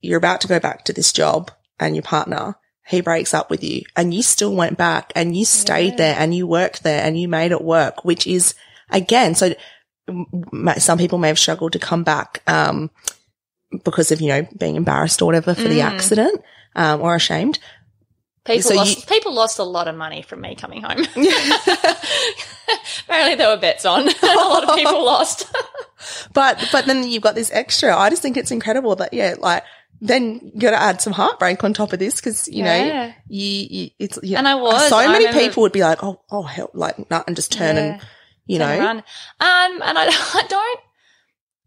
you're 0.01 0.17
about 0.17 0.41
to 0.41 0.47
go 0.47 0.59
back 0.59 0.85
to 0.85 0.93
this 0.93 1.13
job 1.13 1.51
and 1.79 1.95
your 1.95 2.01
partner, 2.01 2.55
he 2.88 3.00
breaks 3.01 3.31
up 3.33 3.50
with 3.51 3.63
you 3.63 3.83
and 3.95 4.12
you 4.13 4.24
still 4.24 4.55
went 4.55 4.75
back 4.77 5.12
and 5.15 5.38
you 5.38 5.45
stayed 5.45 5.91
Yeah. 5.91 5.97
there 5.97 6.15
and 6.17 6.33
you 6.33 6.47
worked 6.47 6.81
there 6.83 7.03
and 7.05 7.19
you 7.19 7.27
made 7.27 7.51
it 7.51 7.62
work, 7.63 8.03
which 8.05 8.25
is 8.25 8.55
again, 8.89 9.35
so 9.35 9.53
some 10.77 10.97
people 10.97 11.17
may 11.19 11.27
have 11.27 11.39
struggled 11.39 11.74
to 11.74 11.79
come 11.79 12.03
back, 12.03 12.41
um, 12.47 12.89
because 13.83 14.12
of, 14.12 14.19
you 14.21 14.27
know, 14.29 14.47
being 14.57 14.75
embarrassed 14.75 15.21
or 15.21 15.25
whatever 15.25 15.53
for 15.53 15.67
the 15.67 15.79
Mm. 15.79 15.91
accident, 15.91 16.41
um, 16.75 17.01
or 17.01 17.13
ashamed. 17.15 17.59
People 18.45 18.61
So 18.61 18.75
lost 18.75 18.97
you- 18.97 19.03
people 19.07 19.33
lost 19.33 19.57
a 19.59 19.63
lot 19.63 19.87
of 19.87 19.95
money 19.95 20.21
from 20.21 20.41
me 20.41 20.55
coming 20.55 20.81
home. 20.83 20.99
Apparently 23.07 23.35
there 23.35 23.49
were 23.49 23.57
bets 23.59 23.85
on. 23.85 24.07
a 24.23 24.25
lot 24.35 24.63
of 24.69 24.75
people 24.75 25.03
lost. 25.03 25.45
But, 26.33 26.67
but 26.71 26.85
then 26.85 27.03
you've 27.07 27.23
got 27.23 27.35
this 27.35 27.51
extra. 27.51 27.95
I 27.95 28.09
just 28.09 28.21
think 28.21 28.37
it's 28.37 28.51
incredible 28.51 28.95
that, 28.97 29.13
yeah, 29.13 29.35
like, 29.39 29.63
then 30.01 30.51
you 30.53 30.59
got 30.61 30.71
to 30.71 30.81
add 30.81 31.01
some 31.01 31.13
heartbreak 31.13 31.63
on 31.63 31.73
top 31.73 31.93
of 31.93 31.99
this 31.99 32.15
because, 32.15 32.47
you 32.47 32.63
know, 32.63 33.13
you, 33.27 33.67
you, 33.69 33.89
it's, 33.99 34.19
yeah. 34.21 34.37
And 34.39 34.47
I 34.47 34.55
was. 34.55 34.89
So 34.89 34.97
I 34.97 35.07
many 35.07 35.25
remember- 35.25 35.39
people 35.47 35.63
would 35.63 35.71
be 35.71 35.81
like, 35.81 36.03
oh, 36.03 36.21
oh, 36.31 36.43
help, 36.43 36.71
like, 36.73 37.09
nah, 37.09 37.23
and 37.27 37.35
just 37.35 37.51
turn 37.51 37.77
and, 37.77 38.01
you 38.45 38.59
turn 38.59 38.77
know, 38.77 38.85
around. 38.85 38.97
Um, 38.97 39.81
and 39.83 39.97
I, 39.97 40.05
I 40.07 40.43
don't, 40.47 40.79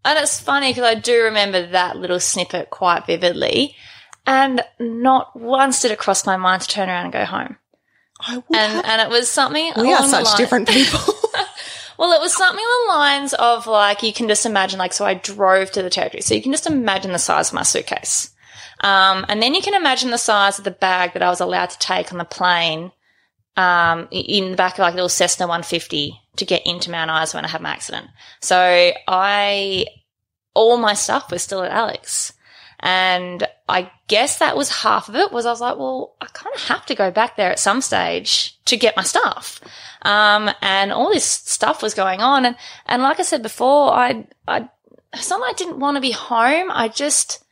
and 0.05 0.19
it's 0.21 0.39
funny 0.41 0.71
because 0.71 0.85
I 0.85 0.95
do 0.95 1.25
remember 1.25 1.69
that 1.69 1.97
little 1.97 2.21
snippet 2.21 2.71
quite 2.71 3.07
vividly. 3.07 3.75
And 4.29 4.63
not 4.79 5.35
once 5.35 5.81
did 5.81 5.91
it 5.91 5.99
cross 5.99 6.27
my 6.27 6.37
mind 6.37 6.63
to 6.63 6.69
turn 6.69 6.89
around 6.91 7.05
and 7.05 7.13
go 7.13 7.25
home. 7.25 7.57
I 8.21 8.37
would 8.37 8.45
And, 8.55 8.73
have, 8.73 8.85
and 8.85 9.01
it 9.01 9.09
was 9.09 9.31
something 9.31 9.73
we 9.77 9.93
are 9.93 10.07
such 10.07 10.37
different 10.37 10.69
people. 10.69 11.01
Well, 11.99 12.13
it 12.13 12.21
was 12.21 12.33
something 12.33 12.65
along 12.65 12.87
the 12.87 12.95
lines 12.95 13.35
of 13.35 13.67
like, 13.67 14.05
you 14.05 14.13
can 14.13 14.29
just 14.29 14.47
imagine, 14.47 14.79
like, 14.79 14.93
so 14.93 15.05
I 15.05 15.15
drove 15.15 15.73
to 15.73 15.83
the 15.83 15.91
territory. 15.91 16.21
So 16.21 16.33
you 16.33 16.41
can 16.41 16.53
just 16.53 16.69
imagine 16.69 17.11
the 17.11 17.19
size 17.19 17.49
of 17.49 17.55
my 17.55 17.65
suitcase. 17.65 18.31
Um, 18.81 19.27
and 19.29 19.43
then 19.43 19.53
you 19.53 19.61
can 19.61 19.75
imagine 19.75 20.11
the 20.11 20.17
size 20.17 20.59
of 20.59 20.65
the 20.65 20.71
bag 20.71 21.15
that 21.15 21.25
I 21.25 21.29
was 21.29 21.41
allowed 21.41 21.71
to 21.71 21.79
take 21.81 22.13
on 22.13 22.19
the 22.19 22.25
plane, 22.25 22.93
um, 23.57 24.07
in 24.13 24.53
the 24.53 24.57
back 24.57 24.75
of 24.75 24.79
like 24.79 24.93
a 24.93 24.95
little 24.95 25.09
Cessna 25.09 25.49
150 25.49 26.15
to 26.37 26.45
get 26.45 26.65
into 26.65 26.93
Mount 26.93 27.11
Isa 27.11 27.37
when 27.37 27.45
I 27.45 27.49
had 27.49 27.63
my 27.63 27.71
accident. 27.71 28.07
So 28.41 28.93
I, 29.09 29.87
all 30.55 30.77
my 30.77 30.95
stuff 30.95 31.33
was 31.33 31.43
still 31.43 31.65
at 31.65 31.73
Alex. 31.73 32.33
And 32.81 33.47
I 33.69 33.91
guess 34.07 34.39
that 34.39 34.57
was 34.57 34.83
half 34.83 35.09
of 35.09 35.17
it 35.17 35.33
was 35.33 35.47
I 35.47 35.51
was 35.51 35.61
like, 35.61 35.79
well, 35.79 36.15
I 36.21 36.27
kind 36.27 36.55
of 36.55 36.63
have 36.63 36.87
to 36.87 36.95
go 36.95 37.11
back 37.11 37.37
there 37.37 37.51
at 37.51 37.59
some 37.59 37.81
stage 37.81 38.57
to 38.67 38.77
get 38.77 38.97
my 38.97 39.03
stuff. 39.03 39.61
Um, 40.03 40.51
and 40.63 40.93
all 40.93 41.13
this 41.13 41.25
stuff 41.25 41.83
was 41.83 41.95
going 41.95 42.21
on. 42.21 42.45
And, 42.45 42.57
and 42.87 43.03
like 43.03 43.19
I 43.19 43.25
said 43.25 43.43
before, 43.43 43.93
I, 43.93 44.27
I, 44.47 44.61
like 44.61 44.71
I 45.13 45.53
didn't 45.57 45.81
want 45.81 45.97
to 45.97 46.01
be 46.01 46.13
home. 46.13 46.71
I 46.71 46.89
just, 46.89 47.45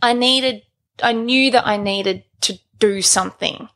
I 0.00 0.12
needed, 0.12 0.62
I 1.02 1.12
knew 1.12 1.50
that 1.50 1.66
I 1.66 1.76
needed 1.76 2.22
to 2.42 2.58
do 2.78 3.02
something. 3.02 3.68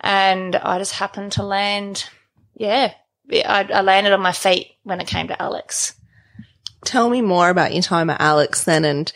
And 0.00 0.56
I 0.56 0.78
just 0.78 0.92
happened 0.92 1.32
to 1.32 1.42
land, 1.42 2.06
yeah, 2.54 2.92
I, 3.32 3.66
I 3.72 3.80
landed 3.80 4.12
on 4.12 4.20
my 4.20 4.32
feet 4.32 4.72
when 4.82 5.00
it 5.00 5.06
came 5.06 5.28
to 5.28 5.40
Alex. 5.40 5.94
Tell 6.84 7.08
me 7.08 7.22
more 7.22 7.48
about 7.48 7.72
your 7.72 7.82
time 7.82 8.10
at 8.10 8.20
Alex 8.20 8.64
then. 8.64 8.84
And 8.84 9.12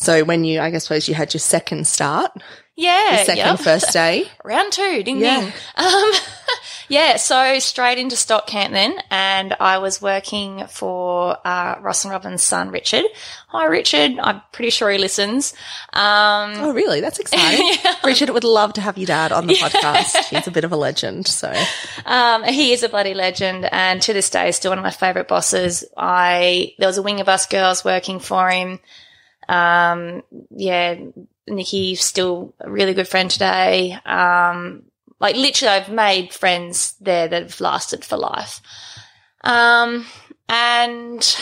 so 0.00 0.22
when 0.24 0.44
you, 0.44 0.60
I 0.60 0.70
guess, 0.70 0.84
suppose 0.84 1.08
you 1.08 1.14
had 1.14 1.34
your 1.34 1.40
second 1.40 1.86
start, 1.88 2.30
Yeah. 2.76 3.16
your 3.16 3.24
second 3.24 3.36
yep. 3.38 3.58
first 3.58 3.92
day. 3.92 4.28
Round 4.44 4.72
two, 4.72 5.02
ding 5.02 5.18
Yeah. 5.18 5.40
ding. 5.40 5.52
Um, 5.76 6.12
yeah, 6.88 7.16
so 7.16 7.58
straight 7.58 7.98
into 7.98 8.14
stock 8.14 8.46
camp 8.46 8.72
then, 8.72 8.94
and 9.10 9.56
I 9.58 9.78
was 9.78 10.00
working 10.00 10.64
for 10.68 11.36
uh, 11.44 11.74
Ross 11.80 12.04
and 12.04 12.12
Robin's 12.12 12.44
son, 12.44 12.70
Richard. 12.70 13.04
Hi, 13.48 13.64
Richard. 13.66 14.12
I'm 14.20 14.40
pretty 14.52 14.70
sure 14.70 14.88
he 14.88 14.98
listens. 14.98 15.52
Um, 15.92 16.52
Oh, 16.58 16.72
really? 16.72 17.00
That's 17.00 17.18
exciting. 17.24 17.68
Richard 18.04 18.30
would 18.30 18.44
love 18.44 18.74
to 18.74 18.80
have 18.80 18.98
your 18.98 19.06
dad 19.06 19.32
on 19.32 19.48
the 19.48 19.54
podcast. 19.54 20.26
He's 20.28 20.46
a 20.46 20.50
bit 20.52 20.62
of 20.64 20.70
a 20.70 20.76
legend. 20.76 21.26
So 21.26 21.52
Um, 22.06 22.44
he 22.44 22.72
is 22.72 22.84
a 22.84 22.88
bloody 22.88 23.14
legend, 23.14 23.68
and 23.72 24.00
to 24.02 24.12
this 24.12 24.30
day, 24.30 24.50
is 24.50 24.56
still 24.56 24.70
one 24.70 24.78
of 24.78 24.84
my 24.84 24.92
favourite 24.92 25.26
bosses. 25.26 25.84
I 25.96 26.74
there 26.78 26.88
was 26.88 26.98
a 26.98 27.02
wing 27.02 27.20
of 27.20 27.28
us 27.28 27.46
girls 27.46 27.84
working 27.84 28.20
for 28.20 28.48
him. 28.48 28.78
Um, 29.48 30.22
yeah, 30.50 30.96
Nikki's 31.46 32.04
still 32.04 32.54
a 32.60 32.70
really 32.70 32.94
good 32.94 33.08
friend 33.08 33.30
today. 33.30 33.98
Um, 34.04 34.84
like 35.20 35.36
literally, 35.36 35.74
I've 35.74 35.90
made 35.90 36.32
friends 36.32 36.94
there 37.00 37.28
that 37.28 37.42
have 37.42 37.60
lasted 37.60 38.04
for 38.04 38.16
life. 38.16 38.60
Um, 39.42 40.06
and 40.48 41.36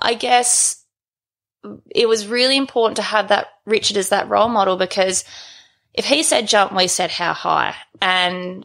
I 0.00 0.14
guess 0.14 0.84
it 1.90 2.08
was 2.08 2.26
really 2.26 2.56
important 2.56 2.96
to 2.96 3.02
have 3.02 3.28
that 3.28 3.48
Richard 3.66 3.96
as 3.96 4.08
that 4.10 4.28
role 4.28 4.48
model 4.48 4.76
because 4.76 5.24
if 5.92 6.06
he 6.06 6.22
said 6.22 6.48
jump, 6.48 6.72
we 6.72 6.86
said 6.86 7.10
how 7.10 7.32
high, 7.32 7.74
and 8.00 8.64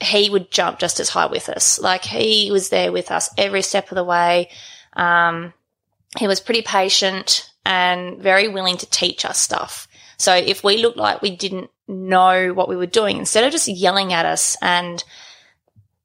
he 0.00 0.28
would 0.28 0.50
jump 0.50 0.78
just 0.78 1.00
as 1.00 1.08
high 1.08 1.26
with 1.26 1.48
us. 1.48 1.78
Like 1.78 2.04
he 2.04 2.50
was 2.50 2.68
there 2.68 2.92
with 2.92 3.10
us 3.10 3.30
every 3.38 3.62
step 3.62 3.90
of 3.90 3.96
the 3.96 4.04
way. 4.04 4.50
Um, 4.92 5.54
he 6.18 6.26
was 6.26 6.40
pretty 6.40 6.62
patient 6.62 7.50
and 7.66 8.22
very 8.22 8.46
willing 8.46 8.76
to 8.76 8.88
teach 8.88 9.24
us 9.24 9.38
stuff. 9.38 9.88
So 10.18 10.32
if 10.32 10.62
we 10.62 10.78
looked 10.78 10.96
like 10.96 11.20
we 11.20 11.34
didn't 11.34 11.68
know 11.88 12.52
what 12.54 12.68
we 12.68 12.76
were 12.76 12.86
doing, 12.86 13.18
instead 13.18 13.42
of 13.42 13.50
just 13.50 13.66
yelling 13.66 14.12
at 14.12 14.24
us 14.24 14.56
and, 14.62 15.02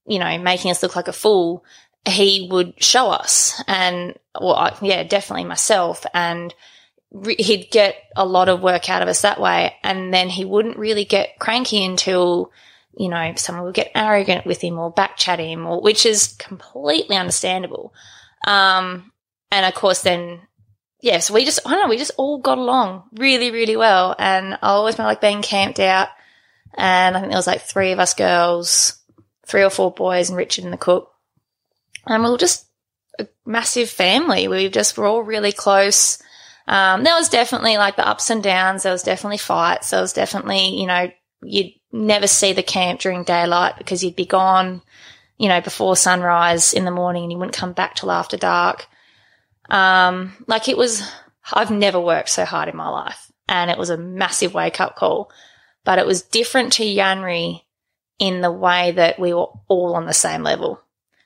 you 0.07 0.17
know, 0.17 0.39
making 0.39 0.71
us 0.71 0.81
look 0.81 0.95
like 0.95 1.07
a 1.07 1.13
fool, 1.13 1.63
he 2.03 2.49
would 2.51 2.83
show 2.83 3.11
us. 3.11 3.61
And, 3.67 4.17
well, 4.33 4.55
I, 4.55 4.75
yeah, 4.81 5.03
definitely 5.03 5.45
myself. 5.45 6.03
And 6.15 6.51
re- 7.11 7.35
he'd 7.37 7.69
get 7.69 7.95
a 8.15 8.25
lot 8.25 8.49
of 8.49 8.63
work 8.63 8.89
out 8.89 9.03
of 9.03 9.07
us 9.07 9.21
that 9.21 9.39
way. 9.39 9.75
And 9.83 10.11
then 10.11 10.29
he 10.29 10.45
wouldn't 10.45 10.79
really 10.79 11.05
get 11.05 11.37
cranky 11.37 11.85
until, 11.85 12.51
you 12.97 13.07
know, 13.07 13.33
someone 13.35 13.65
would 13.65 13.75
get 13.75 13.91
arrogant 13.93 14.47
with 14.47 14.61
him 14.61 14.79
or 14.79 14.89
back 14.89 15.15
chat 15.15 15.37
him, 15.37 15.67
or 15.67 15.79
which 15.79 16.07
is 16.07 16.35
completely 16.39 17.15
understandable. 17.15 17.93
Um, 18.47 19.11
and 19.51 19.65
of 19.65 19.75
course, 19.75 20.01
then 20.01 20.41
yeah, 21.01 21.19
so 21.19 21.33
we 21.33 21.45
just 21.45 21.59
I 21.65 21.71
don't 21.71 21.83
know, 21.83 21.89
we 21.89 21.97
just 21.97 22.11
all 22.17 22.39
got 22.39 22.57
along 22.57 23.03
really, 23.13 23.51
really 23.51 23.75
well. 23.75 24.15
And 24.17 24.53
I 24.55 24.69
always 24.69 24.95
remember 24.95 25.11
like 25.11 25.21
being 25.21 25.41
camped 25.41 25.79
out, 25.79 26.09
and 26.75 27.15
I 27.15 27.19
think 27.19 27.31
there 27.31 27.39
was 27.39 27.47
like 27.47 27.61
three 27.61 27.91
of 27.91 27.99
us 27.99 28.13
girls, 28.13 28.99
three 29.45 29.63
or 29.63 29.69
four 29.69 29.91
boys, 29.91 30.29
and 30.29 30.37
Richard 30.37 30.63
and 30.63 30.73
the 30.73 30.77
cook, 30.77 31.11
and 32.05 32.23
we 32.23 32.29
were 32.29 32.37
just 32.37 32.65
a 33.19 33.27
massive 33.45 33.89
family. 33.89 34.47
We 34.47 34.69
just 34.69 34.97
were 34.97 35.05
all 35.05 35.23
really 35.23 35.51
close. 35.51 36.21
Um, 36.67 37.03
there 37.03 37.15
was 37.15 37.29
definitely 37.29 37.77
like 37.77 37.95
the 37.95 38.07
ups 38.07 38.29
and 38.29 38.43
downs. 38.43 38.83
There 38.83 38.91
was 38.91 39.03
definitely 39.03 39.39
fights. 39.39 39.89
There 39.89 40.01
was 40.01 40.13
definitely, 40.13 40.79
you 40.79 40.87
know, 40.87 41.11
you'd 41.43 41.73
never 41.91 42.27
see 42.27 42.53
the 42.53 42.63
camp 42.63 43.01
during 43.01 43.23
daylight 43.23 43.77
because 43.77 44.03
you'd 44.03 44.15
be 44.15 44.25
gone, 44.25 44.81
you 45.37 45.49
know, 45.49 45.61
before 45.61 45.95
sunrise 45.95 46.73
in 46.73 46.85
the 46.85 46.91
morning 46.91 47.23
and 47.23 47.31
you 47.31 47.37
wouldn't 47.37 47.55
come 47.55 47.73
back 47.73 47.95
till 47.95 48.11
after 48.11 48.37
dark. 48.37 48.87
Um, 49.71 50.33
like 50.45 50.69
it 50.69 50.77
was, 50.77 51.01
I've 51.51 51.71
never 51.71 51.99
worked 51.99 52.29
so 52.29 52.45
hard 52.45 52.69
in 52.69 52.77
my 52.77 52.89
life. 52.89 53.31
and 53.47 53.69
it 53.69 53.77
was 53.77 53.89
a 53.89 53.97
massive 53.97 54.53
wake 54.53 54.79
up 54.79 54.95
call. 54.95 55.31
But 55.83 55.99
it 55.99 56.05
was 56.05 56.21
different 56.21 56.73
to 56.73 56.83
Yanrey 56.83 57.63
in 58.17 58.41
the 58.41 58.51
way 58.51 58.91
that 58.91 59.19
we 59.19 59.33
were 59.33 59.47
all 59.67 59.95
on 59.95 60.05
the 60.05 60.13
same 60.13 60.43
level. 60.43 60.79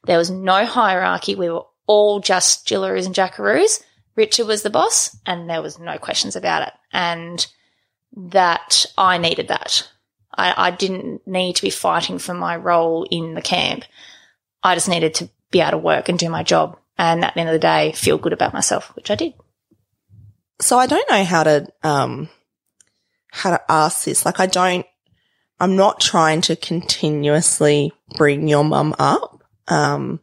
There 0.05 0.17
was 0.17 0.31
no 0.31 0.65
hierarchy. 0.65 1.35
We 1.35 1.49
were 1.49 1.65
all 1.87 2.19
just 2.19 2.67
Jillaroos 2.67 3.05
and 3.05 3.13
Jackaroos. 3.13 3.83
Richard 4.15 4.47
was 4.47 4.63
the 4.63 4.69
boss, 4.69 5.15
and 5.25 5.49
there 5.49 5.61
was 5.61 5.77
no 5.77 5.97
questions 5.97 6.35
about 6.35 6.67
it. 6.67 6.73
And 6.93 7.45
that 8.15 8.85
I 8.97 9.17
needed 9.17 9.49
that. 9.49 9.87
I, 10.33 10.53
I 10.67 10.71
didn't 10.71 11.27
need 11.27 11.57
to 11.57 11.61
be 11.61 11.69
fighting 11.69 12.17
for 12.17 12.33
my 12.33 12.55
role 12.55 13.05
in 13.11 13.33
the 13.33 13.41
camp. 13.41 13.83
I 14.63 14.73
just 14.73 14.89
needed 14.89 15.15
to 15.15 15.29
be 15.51 15.59
able 15.59 15.71
to 15.71 15.77
work 15.77 16.07
and 16.07 16.17
do 16.17 16.29
my 16.29 16.43
job. 16.43 16.79
And 16.97 17.23
at 17.25 17.33
the 17.33 17.41
end 17.41 17.49
of 17.49 17.53
the 17.53 17.59
day, 17.59 17.91
feel 17.91 18.17
good 18.17 18.33
about 18.33 18.53
myself, 18.53 18.95
which 18.95 19.11
I 19.11 19.15
did. 19.15 19.33
So 20.61 20.77
I 20.77 20.87
don't 20.87 21.09
know 21.09 21.23
how 21.23 21.43
to, 21.43 21.67
um, 21.83 22.29
how 23.31 23.51
to 23.51 23.61
ask 23.69 24.05
this. 24.05 24.25
Like 24.25 24.39
I 24.39 24.45
don't, 24.45 24.85
I'm 25.59 25.75
not 25.75 25.99
trying 25.99 26.41
to 26.41 26.55
continuously 26.55 27.91
bring 28.17 28.47
your 28.47 28.63
mum 28.63 28.95
up. 28.97 29.43
Um, 29.67 30.21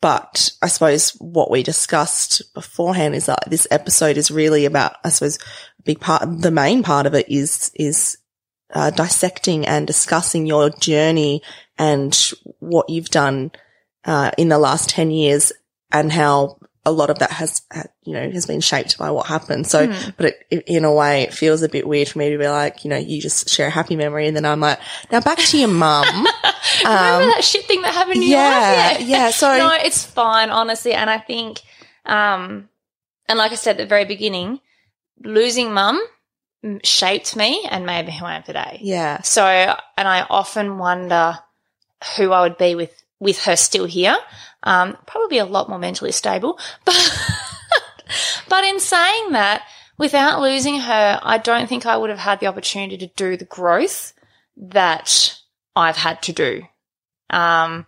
but 0.00 0.50
I 0.62 0.68
suppose 0.68 1.10
what 1.18 1.50
we 1.50 1.62
discussed 1.62 2.54
beforehand 2.54 3.14
is 3.14 3.26
that 3.26 3.44
this 3.48 3.66
episode 3.70 4.16
is 4.16 4.30
really 4.30 4.64
about, 4.64 4.96
I 5.04 5.08
suppose, 5.08 5.38
a 5.78 5.82
big 5.82 6.00
part, 6.00 6.22
the 6.40 6.50
main 6.50 6.82
part 6.82 7.06
of 7.06 7.14
it 7.14 7.28
is, 7.28 7.72
is, 7.74 8.18
uh, 8.72 8.90
dissecting 8.90 9.66
and 9.66 9.86
discussing 9.86 10.46
your 10.46 10.70
journey 10.70 11.42
and 11.78 12.32
what 12.60 12.90
you've 12.90 13.08
done, 13.08 13.50
uh, 14.04 14.30
in 14.38 14.48
the 14.48 14.58
last 14.58 14.88
10 14.90 15.10
years 15.10 15.52
and 15.92 16.12
how 16.12 16.58
a 16.84 16.92
lot 16.92 17.10
of 17.10 17.18
that 17.18 17.30
has, 17.30 17.62
you 18.02 18.14
know, 18.14 18.30
has 18.30 18.46
been 18.46 18.60
shaped 18.60 18.96
by 18.98 19.10
what 19.10 19.26
happened. 19.26 19.66
So, 19.66 19.88
mm. 19.88 20.14
but 20.16 20.26
it, 20.26 20.46
it, 20.50 20.64
in 20.66 20.84
a 20.84 20.92
way, 20.92 21.22
it 21.22 21.34
feels 21.34 21.62
a 21.62 21.68
bit 21.68 21.86
weird 21.86 22.08
for 22.08 22.18
me 22.18 22.30
to 22.30 22.38
be 22.38 22.48
like, 22.48 22.84
you 22.84 22.90
know, 22.90 22.96
you 22.96 23.20
just 23.20 23.48
share 23.50 23.68
a 23.68 23.70
happy 23.70 23.96
memory. 23.96 24.26
And 24.26 24.36
then 24.36 24.46
I'm 24.46 24.60
like, 24.60 24.80
now 25.12 25.20
back 25.20 25.38
to 25.38 25.58
your 25.58 25.68
mum. 25.68 26.06
Remember 26.84 27.24
um, 27.24 27.30
that 27.30 27.44
shit 27.44 27.64
thing 27.66 27.82
that 27.82 27.92
happened 27.92 28.22
in 28.22 28.30
yeah, 28.30 28.70
your 28.70 28.78
life? 28.78 29.00
Yeah. 29.00 29.16
Yeah. 29.16 29.30
So, 29.30 29.46
no, 29.58 29.72
it's 29.74 30.04
fine, 30.04 30.50
honestly. 30.50 30.94
And 30.94 31.10
I 31.10 31.18
think, 31.18 31.60
um, 32.06 32.68
and 33.28 33.38
like 33.38 33.52
I 33.52 33.56
said 33.56 33.72
at 33.72 33.78
the 33.78 33.86
very 33.86 34.06
beginning, 34.06 34.60
losing 35.22 35.74
mum 35.74 36.00
shaped 36.82 37.36
me 37.36 37.66
and 37.70 37.86
made 37.86 38.06
me 38.06 38.16
who 38.16 38.24
I 38.24 38.36
am 38.36 38.42
today. 38.42 38.78
Yeah. 38.82 39.22
So, 39.22 39.44
and 39.44 40.08
I 40.08 40.26
often 40.28 40.78
wonder 40.78 41.38
who 42.16 42.32
I 42.32 42.42
would 42.42 42.58
be 42.58 42.74
with, 42.74 42.94
with 43.20 43.44
her 43.44 43.56
still 43.56 43.86
here. 43.86 44.16
Um, 44.62 44.96
probably 45.06 45.38
a 45.38 45.44
lot 45.44 45.68
more 45.68 45.78
mentally 45.78 46.12
stable, 46.12 46.58
but, 46.84 47.18
but 48.48 48.64
in 48.64 48.80
saying 48.80 49.32
that, 49.32 49.62
without 49.98 50.40
losing 50.40 50.80
her, 50.80 51.20
I 51.22 51.38
don't 51.38 51.68
think 51.68 51.84
I 51.84 51.96
would 51.96 52.10
have 52.10 52.18
had 52.18 52.40
the 52.40 52.46
opportunity 52.46 52.96
to 52.98 53.06
do 53.14 53.36
the 53.36 53.44
growth 53.44 54.14
that 54.56 55.38
I've 55.76 55.96
had 55.96 56.22
to 56.22 56.32
do. 56.32 56.62
Um, 57.30 57.86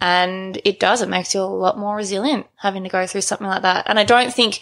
and 0.00 0.60
it 0.64 0.78
does, 0.78 1.02
it 1.02 1.08
makes 1.08 1.34
you 1.34 1.40
a 1.40 1.44
lot 1.44 1.78
more 1.78 1.96
resilient 1.96 2.46
having 2.56 2.82
to 2.82 2.88
go 2.88 3.06
through 3.06 3.22
something 3.22 3.46
like 3.46 3.62
that. 3.62 3.86
And 3.88 3.98
I 3.98 4.04
don't 4.04 4.32
think, 4.32 4.60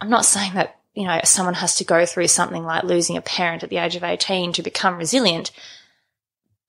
I'm 0.00 0.10
not 0.10 0.24
saying 0.24 0.54
that, 0.54 0.78
you 0.94 1.06
know, 1.06 1.20
someone 1.24 1.54
has 1.54 1.76
to 1.76 1.84
go 1.84 2.06
through 2.06 2.28
something 2.28 2.64
like 2.64 2.84
losing 2.84 3.16
a 3.16 3.22
parent 3.22 3.62
at 3.62 3.70
the 3.70 3.78
age 3.78 3.96
of 3.96 4.04
18 4.04 4.52
to 4.54 4.62
become 4.62 4.96
resilient, 4.96 5.50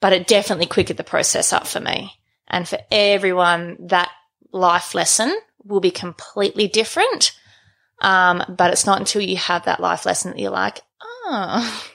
but 0.01 0.13
it 0.13 0.27
definitely 0.27 0.65
quickened 0.65 0.99
the 0.99 1.03
process 1.03 1.53
up 1.53 1.67
for 1.67 1.79
me. 1.79 2.16
And 2.47 2.67
for 2.67 2.79
everyone, 2.91 3.77
that 3.87 4.09
life 4.51 4.95
lesson 4.95 5.35
will 5.63 5.79
be 5.79 5.91
completely 5.91 6.67
different. 6.67 7.37
Um, 8.01 8.43
but 8.47 8.71
it's 8.71 8.85
not 8.85 8.99
until 8.99 9.21
you 9.21 9.37
have 9.37 9.65
that 9.65 9.79
life 9.79 10.05
lesson 10.05 10.31
that 10.31 10.39
you're 10.39 10.51
like, 10.51 10.81
oh, 11.01 11.89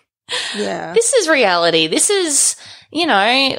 yeah, 0.57 0.93
this 0.95 1.12
is 1.15 1.29
reality. 1.29 1.87
This 1.87 2.11
is, 2.11 2.57
you 2.91 3.07
know, 3.07 3.57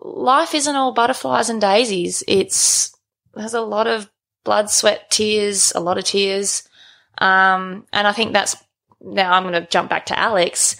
life 0.00 0.54
isn't 0.54 0.76
all 0.76 0.92
butterflies 0.92 1.50
and 1.50 1.60
daisies. 1.60 2.24
It's, 2.26 2.96
there's 3.34 3.54
a 3.54 3.60
lot 3.60 3.86
of 3.86 4.10
blood, 4.44 4.70
sweat, 4.70 5.10
tears, 5.10 5.72
a 5.74 5.80
lot 5.80 5.98
of 5.98 6.04
tears. 6.04 6.68
Um, 7.18 7.86
and 7.92 8.06
I 8.06 8.12
think 8.12 8.32
that's, 8.32 8.56
now 9.00 9.32
I'm 9.32 9.44
going 9.44 9.54
to 9.54 9.68
jump 9.68 9.90
back 9.90 10.06
to 10.06 10.18
Alex. 10.18 10.76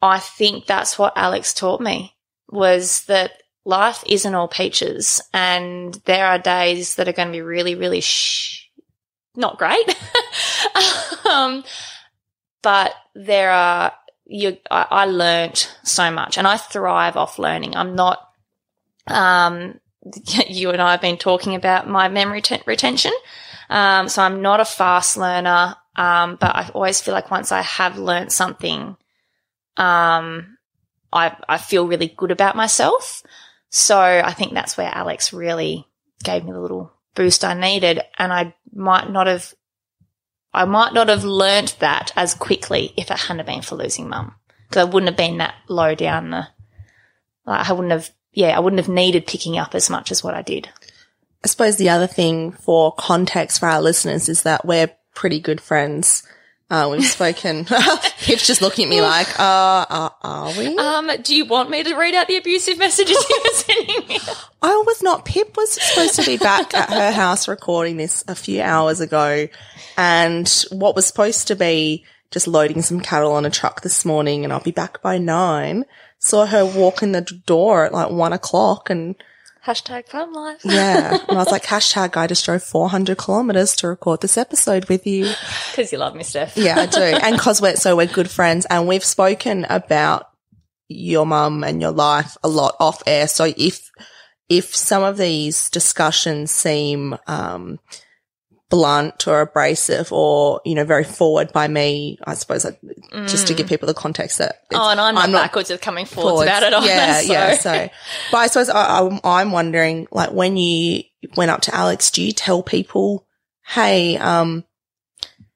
I 0.00 0.18
think 0.18 0.66
that's 0.66 0.98
what 0.98 1.14
Alex 1.16 1.52
taught 1.52 1.80
me 1.80 2.14
was 2.50 3.04
that 3.06 3.32
life 3.68 4.02
isn't 4.06 4.34
all 4.34 4.48
peaches 4.48 5.20
and 5.34 5.92
there 6.06 6.24
are 6.24 6.38
days 6.38 6.94
that 6.94 7.06
are 7.06 7.12
going 7.12 7.28
to 7.28 7.32
be 7.32 7.42
really, 7.42 7.74
really 7.74 8.00
sh- 8.00 8.66
not 9.36 9.58
great. 9.58 9.94
um, 11.30 11.62
but 12.62 12.94
there 13.14 13.50
are, 13.50 13.92
you, 14.24 14.56
I, 14.70 14.86
I 14.90 15.04
learnt 15.04 15.76
so 15.84 16.10
much 16.10 16.38
and 16.38 16.46
I 16.46 16.56
thrive 16.56 17.18
off 17.18 17.38
learning. 17.38 17.76
I'm 17.76 17.94
not, 17.94 18.26
um, 19.06 19.78
you 20.48 20.70
and 20.70 20.80
I 20.80 20.92
have 20.92 21.02
been 21.02 21.18
talking 21.18 21.54
about 21.54 21.86
my 21.86 22.08
memory 22.08 22.42
retention. 22.66 23.12
Um, 23.68 24.08
so 24.08 24.22
I'm 24.22 24.40
not 24.40 24.60
a 24.60 24.64
fast 24.64 25.18
learner. 25.18 25.76
Um, 25.94 26.38
but 26.40 26.56
I 26.56 26.70
always 26.72 27.02
feel 27.02 27.12
like 27.12 27.30
once 27.30 27.52
I 27.52 27.60
have 27.60 27.98
learnt 27.98 28.32
something, 28.32 28.96
um, 29.76 30.56
I, 31.12 31.36
I 31.46 31.58
feel 31.58 31.86
really 31.86 32.08
good 32.16 32.30
about 32.30 32.56
myself. 32.56 33.22
So 33.70 33.98
I 33.98 34.32
think 34.32 34.52
that's 34.52 34.76
where 34.76 34.90
Alex 34.92 35.32
really 35.32 35.86
gave 36.24 36.44
me 36.44 36.52
the 36.52 36.60
little 36.60 36.92
boost 37.14 37.44
I 37.44 37.54
needed. 37.54 38.00
And 38.18 38.32
I 38.32 38.54
might 38.72 39.10
not 39.10 39.26
have, 39.26 39.54
I 40.52 40.64
might 40.64 40.94
not 40.94 41.08
have 41.08 41.24
learnt 41.24 41.78
that 41.80 42.12
as 42.16 42.34
quickly 42.34 42.92
if 42.96 43.10
it 43.10 43.18
hadn't 43.18 43.46
been 43.46 43.62
for 43.62 43.76
losing 43.76 44.08
mum. 44.08 44.34
Cause 44.70 44.82
I 44.82 44.84
wouldn't 44.84 45.08
have 45.08 45.16
been 45.16 45.38
that 45.38 45.54
low 45.68 45.94
down 45.94 46.30
the, 46.30 46.48
like 47.46 47.68
I 47.68 47.72
wouldn't 47.72 47.92
have, 47.92 48.10
yeah, 48.32 48.56
I 48.56 48.60
wouldn't 48.60 48.80
have 48.80 48.88
needed 48.88 49.26
picking 49.26 49.56
up 49.56 49.74
as 49.74 49.88
much 49.88 50.10
as 50.12 50.22
what 50.22 50.34
I 50.34 50.42
did. 50.42 50.68
I 51.42 51.48
suppose 51.48 51.76
the 51.76 51.88
other 51.88 52.06
thing 52.06 52.52
for 52.52 52.92
context 52.92 53.60
for 53.60 53.66
our 53.66 53.80
listeners 53.80 54.28
is 54.28 54.42
that 54.42 54.66
we're 54.66 54.90
pretty 55.14 55.40
good 55.40 55.60
friends. 55.60 56.22
Uh, 56.70 56.88
we've 56.90 57.04
spoken. 57.04 57.64
Pip's 58.18 58.46
just 58.46 58.60
looking 58.60 58.84
at 58.84 58.90
me 58.90 59.00
like, 59.00 59.40
uh, 59.40 59.86
uh, 59.88 60.10
are 60.20 60.52
we? 60.58 60.76
Um, 60.76 61.10
do 61.22 61.34
you 61.34 61.46
want 61.46 61.70
me 61.70 61.82
to 61.82 61.94
read 61.94 62.14
out 62.14 62.28
the 62.28 62.36
abusive 62.36 62.78
messages 62.78 63.16
you 63.28 63.40
were 63.42 63.50
sending 63.54 64.06
me? 64.08 64.18
I 64.62 64.76
was 64.86 65.02
not. 65.02 65.24
Pip 65.24 65.56
was 65.56 65.72
supposed 65.72 66.16
to 66.16 66.26
be 66.26 66.36
back 66.36 66.74
at 66.74 66.90
her 66.90 67.10
house 67.10 67.48
recording 67.48 67.96
this 67.96 68.22
a 68.28 68.34
few 68.34 68.60
hours 68.60 69.00
ago. 69.00 69.48
And 69.96 70.64
what 70.70 70.94
was 70.94 71.06
supposed 71.06 71.48
to 71.48 71.56
be 71.56 72.04
just 72.30 72.46
loading 72.46 72.82
some 72.82 73.00
cattle 73.00 73.32
on 73.32 73.46
a 73.46 73.50
truck 73.50 73.80
this 73.80 74.04
morning 74.04 74.44
and 74.44 74.52
I'll 74.52 74.60
be 74.60 74.70
back 74.70 75.00
by 75.00 75.16
nine. 75.16 75.86
Saw 76.18 76.44
her 76.44 76.66
walk 76.66 77.02
in 77.02 77.12
the 77.12 77.22
door 77.22 77.86
at 77.86 77.94
like 77.94 78.10
one 78.10 78.34
o'clock 78.34 78.90
and 78.90 79.14
Hashtag 79.68 80.08
fun 80.08 80.32
life. 80.32 80.60
yeah. 80.64 81.18
And 81.28 81.36
I 81.36 81.42
was 81.42 81.50
like, 81.50 81.64
hashtag 81.64 82.16
I 82.16 82.26
just 82.26 82.42
drove 82.46 82.62
400 82.62 83.18
kilometers 83.18 83.76
to 83.76 83.88
record 83.88 84.22
this 84.22 84.38
episode 84.38 84.88
with 84.88 85.06
you. 85.06 85.30
Cause 85.74 85.92
you 85.92 85.98
love 85.98 86.14
me, 86.14 86.24
Steph. 86.24 86.56
yeah, 86.56 86.78
I 86.80 86.86
do. 86.86 87.00
And 87.22 87.38
cause 87.38 87.60
we're, 87.60 87.76
so 87.76 87.94
we're 87.94 88.06
good 88.06 88.30
friends 88.30 88.66
and 88.70 88.88
we've 88.88 89.04
spoken 89.04 89.66
about 89.68 90.24
your 90.88 91.26
mum 91.26 91.64
and 91.64 91.82
your 91.82 91.90
life 91.90 92.38
a 92.42 92.48
lot 92.48 92.76
off 92.80 93.02
air. 93.06 93.28
So 93.28 93.52
if, 93.58 93.90
if 94.48 94.74
some 94.74 95.02
of 95.02 95.18
these 95.18 95.68
discussions 95.68 96.50
seem, 96.50 97.18
um, 97.26 97.78
blunt 98.70 99.26
or 99.26 99.40
abrasive 99.40 100.12
or, 100.12 100.60
you 100.64 100.74
know, 100.74 100.84
very 100.84 101.04
forward 101.04 101.52
by 101.52 101.66
me, 101.68 102.18
I 102.26 102.34
suppose, 102.34 102.64
mm. 102.64 103.28
just 103.28 103.46
to 103.46 103.54
give 103.54 103.66
mm. 103.66 103.70
people 103.70 103.86
the 103.86 103.94
context 103.94 104.38
that. 104.38 104.62
Oh, 104.74 104.90
and 104.90 105.00
I'm 105.00 105.14
not 105.14 105.24
I'm 105.24 105.32
backwards 105.32 105.70
of 105.70 105.80
coming 105.80 106.04
forwards, 106.04 106.50
forwards, 106.50 106.50
about 106.50 106.84
it. 106.84 106.88
Yeah, 106.88 107.20
so. 107.20 107.32
yeah. 107.32 107.56
So, 107.56 107.88
but 108.30 108.38
I 108.38 108.46
suppose 108.48 108.68
I, 108.68 109.20
I'm 109.24 109.52
wondering, 109.52 110.06
like, 110.10 110.32
when 110.32 110.56
you 110.56 111.02
went 111.36 111.50
up 111.50 111.62
to 111.62 111.74
Alex, 111.74 112.10
do 112.10 112.22
you 112.22 112.32
tell 112.32 112.62
people, 112.62 113.26
hey, 113.66 114.18
um, 114.18 114.64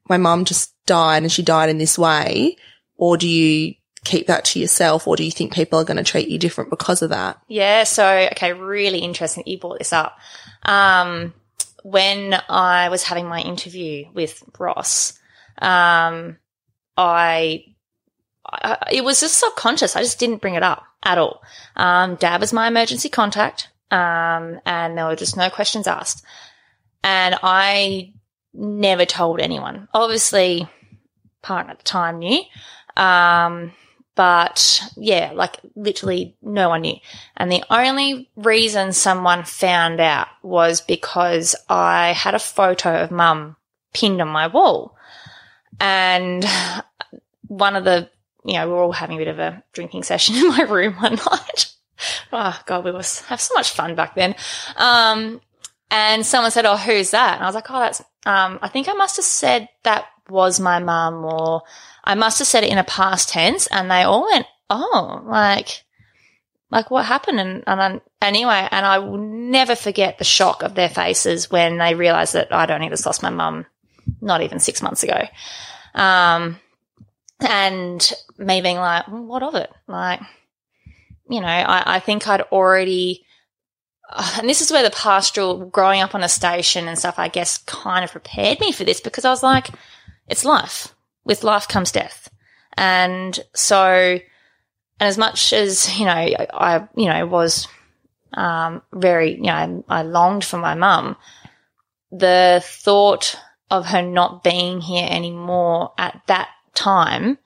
my 0.08 0.16
mum 0.16 0.44
just 0.44 0.74
died 0.86 1.22
and 1.22 1.32
she 1.32 1.42
died 1.42 1.68
in 1.68 1.78
this 1.78 1.98
way? 1.98 2.56
Or 2.96 3.16
do 3.16 3.28
you 3.28 3.74
keep 4.04 4.26
that 4.26 4.44
to 4.44 4.58
yourself 4.58 5.06
or 5.06 5.16
do 5.16 5.24
you 5.24 5.30
think 5.30 5.52
people 5.52 5.78
are 5.78 5.84
going 5.84 5.96
to 5.96 6.02
treat 6.02 6.28
you 6.28 6.38
different 6.38 6.70
because 6.70 7.02
of 7.02 7.10
that? 7.10 7.38
Yeah. 7.48 7.84
So, 7.84 8.06
okay. 8.32 8.52
Really 8.52 8.98
interesting 8.98 9.42
that 9.44 9.50
you 9.50 9.58
brought 9.58 9.78
this 9.78 9.92
up. 9.92 10.16
Um, 10.64 11.34
when 11.82 12.40
I 12.48 12.88
was 12.88 13.02
having 13.02 13.26
my 13.26 13.40
interview 13.40 14.06
with 14.12 14.42
Ross, 14.58 15.18
um, 15.60 16.38
I, 16.96 17.64
I, 18.46 18.76
it 18.90 19.04
was 19.04 19.20
just 19.20 19.38
subconscious. 19.38 19.96
I 19.96 20.02
just 20.02 20.18
didn't 20.18 20.40
bring 20.40 20.54
it 20.54 20.62
up 20.62 20.84
at 21.02 21.18
all. 21.18 21.42
Um, 21.76 22.16
Dad 22.16 22.40
was 22.40 22.52
my 22.52 22.68
emergency 22.68 23.08
contact, 23.08 23.68
um, 23.90 24.60
and 24.64 24.96
there 24.96 25.06
were 25.06 25.16
just 25.16 25.36
no 25.36 25.50
questions 25.50 25.86
asked. 25.86 26.24
And 27.04 27.36
I 27.42 28.12
never 28.54 29.04
told 29.04 29.40
anyone. 29.40 29.88
Obviously, 29.92 30.68
partner 31.42 31.72
at 31.72 31.78
the 31.78 31.84
time 31.84 32.18
knew. 32.18 32.40
Um, 32.96 33.72
but 34.14 34.82
yeah, 34.96 35.32
like 35.34 35.58
literally 35.74 36.36
no 36.42 36.68
one 36.68 36.82
knew. 36.82 36.96
And 37.36 37.50
the 37.50 37.64
only 37.70 38.30
reason 38.36 38.92
someone 38.92 39.44
found 39.44 40.00
out 40.00 40.28
was 40.42 40.80
because 40.80 41.56
I 41.68 42.12
had 42.12 42.34
a 42.34 42.38
photo 42.38 43.02
of 43.02 43.10
mum 43.10 43.56
pinned 43.94 44.20
on 44.20 44.28
my 44.28 44.48
wall. 44.48 44.96
And 45.80 46.44
one 47.48 47.76
of 47.76 47.84
the, 47.84 48.10
you 48.44 48.54
know, 48.54 48.66
we 48.66 48.72
were 48.72 48.80
all 48.80 48.92
having 48.92 49.16
a 49.16 49.20
bit 49.20 49.28
of 49.28 49.38
a 49.38 49.62
drinking 49.72 50.02
session 50.02 50.36
in 50.36 50.48
my 50.48 50.62
room 50.62 50.94
one 50.94 51.14
night. 51.14 51.72
oh 52.32 52.60
God, 52.66 52.84
we 52.84 52.92
was 52.92 53.20
have 53.22 53.40
so 53.40 53.54
much 53.54 53.70
fun 53.70 53.94
back 53.94 54.14
then. 54.14 54.34
Um, 54.76 55.40
and 55.90 56.24
someone 56.24 56.50
said, 56.50 56.64
"Oh, 56.64 56.76
who's 56.76 57.10
that?" 57.10 57.34
And 57.34 57.44
I 57.44 57.46
was 57.46 57.54
like, 57.54 57.70
"Oh, 57.70 57.78
that's." 57.78 58.00
Um, 58.24 58.58
I 58.62 58.68
think 58.68 58.88
I 58.88 58.94
must 58.94 59.16
have 59.16 59.24
said 59.26 59.68
that 59.82 60.06
was 60.32 60.58
my 60.58 60.78
mum, 60.80 61.24
or 61.24 61.62
I 62.02 62.14
must 62.14 62.38
have 62.40 62.48
said 62.48 62.64
it 62.64 62.70
in 62.70 62.78
a 62.78 62.84
past 62.84 63.28
tense, 63.28 63.66
and 63.68 63.90
they 63.90 64.02
all 64.02 64.24
went, 64.24 64.46
"Oh, 64.68 65.22
like." 65.24 65.84
Like 66.70 66.90
what 66.90 67.04
happened? 67.04 67.38
And, 67.38 67.62
and 67.66 67.80
I, 67.82 68.00
anyway, 68.22 68.66
and 68.70 68.86
I 68.86 68.98
will 68.98 69.18
never 69.18 69.76
forget 69.76 70.16
the 70.16 70.24
shock 70.24 70.62
of 70.62 70.74
their 70.74 70.88
faces 70.88 71.50
when 71.50 71.76
they 71.76 71.94
realized 71.94 72.32
that 72.32 72.50
I'd 72.50 72.70
only 72.70 72.88
just 72.88 73.04
lost 73.04 73.22
my 73.22 73.28
mum 73.28 73.66
not 74.22 74.40
even 74.40 74.58
six 74.58 74.80
months 74.80 75.02
ago. 75.02 75.20
Um, 75.94 76.58
and 77.40 78.12
me 78.38 78.60
being 78.60 78.76
like, 78.76 79.08
well, 79.08 79.24
what 79.24 79.42
of 79.42 79.54
it? 79.54 79.70
Like, 79.86 80.20
you 81.28 81.40
know, 81.40 81.46
I, 81.46 81.96
I 81.96 82.00
think 82.00 82.26
I'd 82.26 82.42
already, 82.42 83.24
uh, 84.10 84.36
and 84.38 84.48
this 84.48 84.60
is 84.60 84.70
where 84.70 84.82
the 84.82 84.90
pastoral 84.90 85.66
growing 85.66 86.00
up 86.00 86.14
on 86.14 86.22
a 86.22 86.28
station 86.28 86.88
and 86.88 86.98
stuff, 86.98 87.18
I 87.18 87.28
guess, 87.28 87.58
kind 87.58 88.04
of 88.04 88.12
prepared 88.12 88.60
me 88.60 88.72
for 88.72 88.84
this 88.84 89.00
because 89.00 89.24
I 89.24 89.30
was 89.30 89.42
like, 89.42 89.68
it's 90.28 90.44
life. 90.44 90.94
With 91.24 91.44
life 91.44 91.68
comes 91.68 91.92
death. 91.92 92.28
And 92.76 93.38
so, 93.54 93.86
and 93.86 94.22
as 95.00 95.18
much 95.18 95.52
as, 95.52 95.98
you 95.98 96.04
know, 96.04 96.12
I, 96.12 96.88
you 96.96 97.06
know, 97.06 97.26
was, 97.26 97.68
um, 98.34 98.82
very, 98.92 99.34
you 99.34 99.42
know, 99.42 99.84
I, 99.88 100.00
I 100.00 100.02
longed 100.02 100.44
for 100.44 100.58
my 100.58 100.74
mum, 100.74 101.16
the 102.10 102.62
thought 102.64 103.38
of 103.70 103.86
her 103.86 104.02
not 104.02 104.42
being 104.42 104.80
here 104.80 105.06
anymore 105.10 105.92
at 105.98 106.20
that 106.26 106.48
time, 106.74 107.38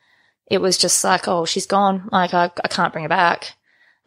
it 0.46 0.58
was 0.58 0.78
just 0.78 1.02
like, 1.02 1.26
oh, 1.28 1.44
she's 1.44 1.66
gone. 1.66 2.08
Like, 2.12 2.34
I, 2.34 2.50
I 2.62 2.68
can't 2.68 2.92
bring 2.92 3.04
her 3.04 3.08
back. 3.08 3.55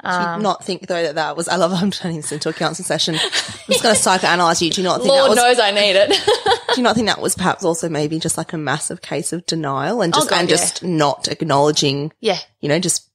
Do 0.04 0.10
you 0.10 0.42
not 0.42 0.64
think 0.64 0.88
though 0.88 1.02
that 1.04 1.16
that 1.16 1.36
was? 1.36 1.48
I 1.50 1.58
love. 1.58 1.74
I'm 1.74 1.92
turning 1.92 2.18
this 2.18 2.32
into 2.32 2.48
a 2.50 2.54
counselling 2.54 2.86
session. 2.86 3.16
I'm 3.16 3.22
just 3.68 3.84
going 3.84 3.96
to 3.96 4.02
psychoanalyze 4.02 4.62
you. 4.62 4.70
Do 4.72 4.82
you 4.82 4.88
not 4.88 4.98
think 5.02 5.10
Lord 5.10 5.26
that 5.26 5.30
was? 5.30 5.38
knows 5.38 5.60
I 5.60 5.72
need 5.72 5.96
it. 5.98 6.10
Do 6.10 6.76
you 6.78 6.84
not 6.84 6.96
think 6.96 7.08
that 7.08 7.20
was 7.20 7.36
perhaps 7.36 7.64
also 7.66 7.90
maybe 7.90 8.18
just 8.20 8.38
like 8.38 8.54
a 8.54 8.58
massive 8.58 9.02
case 9.02 9.34
of 9.34 9.46
denial 9.46 10.02
and 10.02 10.14
just 10.14 10.30
God, 10.30 10.40
and 10.40 10.50
yeah. 10.50 10.56
just 10.56 10.84
not 10.84 11.28
acknowledging? 11.28 12.14
yeah. 12.22 12.40
You 12.62 12.70
know, 12.70 12.80
just 12.80 13.10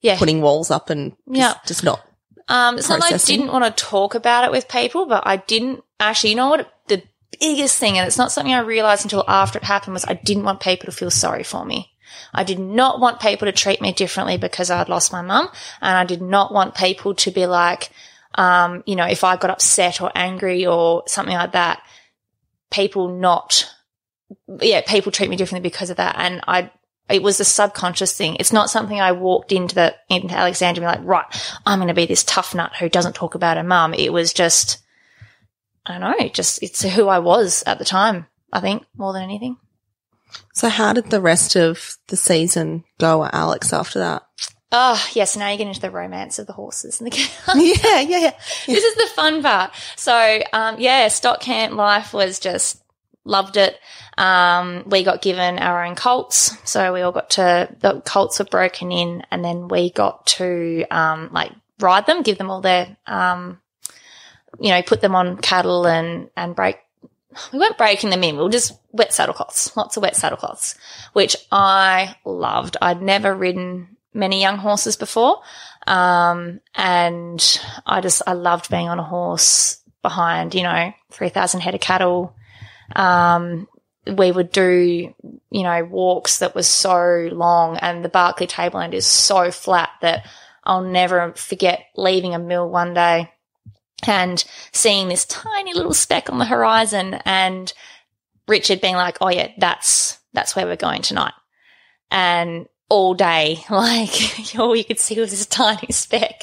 Yeah. 0.00 0.18
putting 0.18 0.40
walls 0.40 0.70
up 0.70 0.88
and 0.90 1.12
just, 1.28 1.38
Yeah. 1.38 1.54
just 1.66 1.84
not. 1.84 2.00
Um, 2.48 2.76
it's 2.78 2.88
not 2.88 3.00
that 3.00 3.12
I 3.12 3.16
didn't 3.16 3.48
want 3.52 3.64
to 3.64 3.84
talk 3.84 4.14
about 4.14 4.44
it 4.44 4.50
with 4.50 4.68
people, 4.68 5.06
but 5.06 5.22
I 5.26 5.36
didn't 5.38 5.82
actually, 6.00 6.30
you 6.30 6.36
know 6.36 6.48
what? 6.50 6.70
The 6.88 7.02
biggest 7.40 7.78
thing, 7.78 7.96
and 7.98 8.06
it's 8.06 8.18
not 8.18 8.30
something 8.32 8.52
I 8.52 8.60
realized 8.60 9.04
until 9.04 9.24
after 9.26 9.58
it 9.58 9.64
happened, 9.64 9.94
was 9.94 10.04
I 10.04 10.14
didn't 10.14 10.44
want 10.44 10.60
people 10.60 10.86
to 10.86 10.92
feel 10.92 11.10
sorry 11.10 11.42
for 11.42 11.64
me. 11.64 11.90
I 12.32 12.44
did 12.44 12.58
not 12.58 13.00
want 13.00 13.20
people 13.20 13.46
to 13.46 13.52
treat 13.52 13.80
me 13.80 13.92
differently 13.92 14.36
because 14.36 14.70
I'd 14.70 14.88
lost 14.88 15.12
my 15.12 15.22
mum. 15.22 15.48
And 15.80 15.96
I 15.96 16.04
did 16.04 16.22
not 16.22 16.52
want 16.52 16.74
people 16.74 17.14
to 17.14 17.30
be 17.30 17.46
like, 17.46 17.90
um, 18.34 18.82
you 18.86 18.96
know, 18.96 19.06
if 19.06 19.24
I 19.24 19.36
got 19.36 19.50
upset 19.50 20.00
or 20.00 20.10
angry 20.14 20.66
or 20.66 21.04
something 21.06 21.34
like 21.34 21.52
that, 21.52 21.82
people 22.70 23.08
not, 23.08 23.70
yeah, 24.60 24.82
people 24.86 25.12
treat 25.12 25.30
me 25.30 25.36
differently 25.36 25.68
because 25.68 25.90
of 25.90 25.98
that. 25.98 26.16
And 26.18 26.40
I, 26.48 26.70
it 27.08 27.22
was 27.22 27.38
a 27.38 27.44
subconscious 27.44 28.16
thing. 28.16 28.36
It's 28.40 28.52
not 28.52 28.70
something 28.70 29.00
I 29.00 29.12
walked 29.12 29.52
into 29.52 29.74
the, 29.74 29.94
into 30.08 30.34
Alexandria 30.34 30.88
and 30.88 30.96
be 30.96 31.00
like, 31.00 31.08
right, 31.08 31.58
I'm 31.64 31.78
going 31.78 31.88
to 31.88 31.94
be 31.94 32.06
this 32.06 32.24
tough 32.24 32.54
nut 32.54 32.72
who 32.78 32.88
doesn't 32.88 33.14
talk 33.14 33.34
about 33.34 33.56
her 33.56 33.62
mum. 33.62 33.94
It 33.94 34.12
was 34.12 34.32
just, 34.32 34.78
I 35.86 35.98
don't 35.98 36.18
know, 36.18 36.28
just, 36.28 36.62
it's 36.62 36.82
who 36.82 37.08
I 37.08 37.18
was 37.18 37.62
at 37.66 37.78
the 37.78 37.84
time, 37.84 38.26
I 38.52 38.60
think, 38.60 38.84
more 38.96 39.12
than 39.12 39.22
anything. 39.22 39.58
So 40.52 40.68
how 40.68 40.92
did 40.92 41.10
the 41.10 41.20
rest 41.20 41.56
of 41.56 41.96
the 42.08 42.16
season 42.16 42.84
go 42.98 43.24
at 43.24 43.34
Alex 43.34 43.72
after 43.72 43.98
that? 43.98 44.22
Oh, 44.76 45.00
yes. 45.12 45.36
Now 45.36 45.50
you 45.50 45.58
get 45.58 45.68
into 45.68 45.80
the 45.80 45.90
romance 45.90 46.38
of 46.38 46.46
the 46.46 46.52
horses 46.52 47.00
and 47.00 47.06
the 47.06 47.16
cows. 47.16 47.54
yeah, 47.84 48.00
yeah, 48.00 48.18
yeah. 48.18 48.32
this 48.66 48.82
is 48.82 48.94
the 48.96 49.08
fun 49.14 49.42
part. 49.42 49.72
So, 49.96 50.42
um, 50.52 50.76
yeah, 50.80 51.06
stock 51.08 51.40
camp 51.40 51.74
life 51.74 52.12
was 52.12 52.40
just 52.40 52.82
loved 53.24 53.56
it. 53.56 53.78
Um, 54.18 54.82
we 54.86 55.04
got 55.04 55.22
given 55.22 55.58
our 55.58 55.84
own 55.84 55.94
colts. 55.94 56.56
So 56.68 56.92
we 56.92 57.02
all 57.02 57.12
got 57.12 57.30
to, 57.30 57.68
the 57.80 58.00
colts 58.00 58.38
were 58.38 58.44
broken 58.46 58.90
in 58.90 59.22
and 59.30 59.44
then 59.44 59.68
we 59.68 59.90
got 59.90 60.26
to, 60.26 60.84
um, 60.90 61.30
like 61.32 61.52
ride 61.80 62.06
them, 62.06 62.22
give 62.22 62.38
them 62.38 62.50
all 62.50 62.60
their, 62.60 62.96
um, 63.06 63.60
you 64.60 64.70
know, 64.70 64.82
put 64.82 65.00
them 65.00 65.14
on 65.14 65.36
cattle 65.38 65.86
and, 65.86 66.30
and 66.36 66.54
break. 66.54 66.78
We 67.52 67.58
weren't 67.58 67.78
breaking 67.78 68.10
them 68.10 68.24
in. 68.24 68.36
We 68.36 68.42
were 68.42 68.50
just 68.50 68.72
wet 68.92 69.12
saddle 69.12 69.34
cloths, 69.34 69.76
lots 69.76 69.96
of 69.96 70.02
wet 70.02 70.16
saddle 70.16 70.38
cloths, 70.38 70.76
which 71.12 71.36
I 71.50 72.16
loved. 72.24 72.76
I'd 72.80 73.02
never 73.02 73.34
ridden 73.34 73.96
many 74.12 74.40
young 74.40 74.58
horses 74.58 74.96
before. 74.96 75.42
Um, 75.86 76.60
and 76.74 77.60
I 77.84 78.00
just, 78.00 78.22
I 78.26 78.32
loved 78.32 78.70
being 78.70 78.88
on 78.88 78.98
a 78.98 79.04
horse 79.04 79.80
behind, 80.02 80.54
you 80.54 80.62
know, 80.62 80.92
3,000 81.10 81.60
head 81.60 81.74
of 81.74 81.80
cattle. 81.80 82.34
Um, 82.94 83.68
we 84.06 84.30
would 84.30 84.52
do, 84.52 85.14
you 85.50 85.62
know, 85.62 85.84
walks 85.84 86.38
that 86.38 86.54
was 86.54 86.66
so 86.66 87.28
long 87.32 87.78
and 87.78 88.04
the 88.04 88.08
Barkly 88.08 88.46
tableland 88.46 88.94
is 88.94 89.06
so 89.06 89.50
flat 89.50 89.90
that 90.02 90.26
I'll 90.62 90.82
never 90.82 91.32
forget 91.32 91.80
leaving 91.96 92.34
a 92.34 92.38
mill 92.38 92.68
one 92.68 92.94
day 92.94 93.30
and 94.06 94.44
seeing 94.72 95.08
this 95.08 95.24
tiny 95.24 95.72
little 95.74 95.94
speck 95.94 96.30
on 96.30 96.38
the 96.38 96.44
horizon 96.44 97.14
and 97.24 97.72
Richard 98.46 98.80
being 98.80 98.96
like, 98.96 99.18
Oh 99.20 99.28
yeah, 99.28 99.52
that's, 99.58 100.18
that's 100.32 100.54
where 100.54 100.66
we're 100.66 100.76
going 100.76 101.02
tonight. 101.02 101.32
And 102.10 102.66
all 102.88 103.14
day, 103.14 103.58
like 103.70 104.56
all 104.58 104.76
you 104.76 104.84
could 104.84 104.98
see 104.98 105.18
was 105.18 105.30
this 105.30 105.46
tiny 105.46 105.88
speck. 105.90 106.42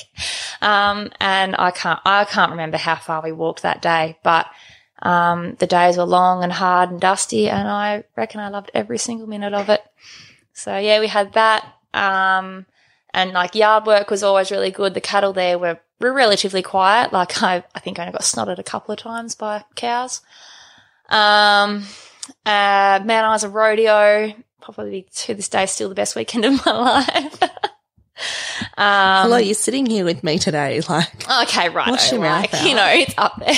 Um, 0.62 1.12
and 1.20 1.56
I 1.58 1.72
can't, 1.72 2.00
I 2.06 2.26
can't 2.26 2.52
remember 2.52 2.78
how 2.78 2.96
far 2.96 3.22
we 3.22 3.32
walked 3.32 3.64
that 3.64 3.82
day, 3.82 4.18
but, 4.24 4.48
um, 5.04 5.56
the 5.56 5.66
days 5.68 5.98
were 5.98 6.04
long 6.04 6.44
and 6.44 6.54
hard 6.54 6.92
and 6.92 7.02
dusty 7.02 7.50
and 7.50 7.68
I 7.68 8.04
reckon 8.16 8.40
I 8.40 8.50
loved 8.50 8.70
every 8.74 9.00
single 9.00 9.28
minute 9.28 9.54
of 9.54 9.70
it. 9.70 9.82
So 10.54 10.78
yeah, 10.78 11.00
we 11.00 11.08
had 11.08 11.34
that. 11.34 11.66
Um, 11.94 12.66
and 13.14 13.34
like 13.34 13.56
yard 13.56 13.86
work 13.86 14.10
was 14.10 14.24
always 14.24 14.52
really 14.52 14.72
good. 14.72 14.94
The 14.94 15.02
cattle 15.02 15.34
there 15.34 15.58
were, 15.58 15.80
were 16.02 16.14
relatively 16.14 16.62
quiet. 16.62 17.14
Like 17.14 17.42
I, 17.42 17.64
I 17.74 17.80
think 17.80 18.00
I 18.00 18.04
only 18.04 18.14
got 18.14 18.22
snotted 18.22 18.60
a 18.60 18.64
couple 18.64 18.94
of 18.94 19.00
times 19.00 19.36
by 19.36 19.64
cows. 19.76 20.22
Um, 21.10 21.86
uh, 22.46 23.00
Mount 23.04 23.36
Isa 23.36 23.50
rodeo, 23.50 24.34
probably 24.62 25.08
to 25.16 25.34
this 25.34 25.50
day 25.50 25.66
still 25.66 25.90
the 25.90 25.96
best 25.96 26.16
weekend 26.16 26.46
of 26.46 26.66
my 26.66 26.72
life. 26.80 27.44
um, 28.78 29.24
Hello, 29.24 29.38
you're 29.38 29.54
sitting 29.54 29.86
here 29.86 30.06
with 30.06 30.24
me 30.24 30.38
today. 30.38 30.82
Like, 30.88 31.30
Okay, 31.44 31.70
right. 31.70 31.90
Wash 31.90 32.12
your 32.12 32.22
mouth 32.22 32.52
like, 32.52 32.64
you 32.66 32.76
know, 32.76 32.88
it's 32.88 33.14
up 33.18 33.40
there. 33.40 33.56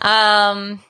um, 0.02 0.80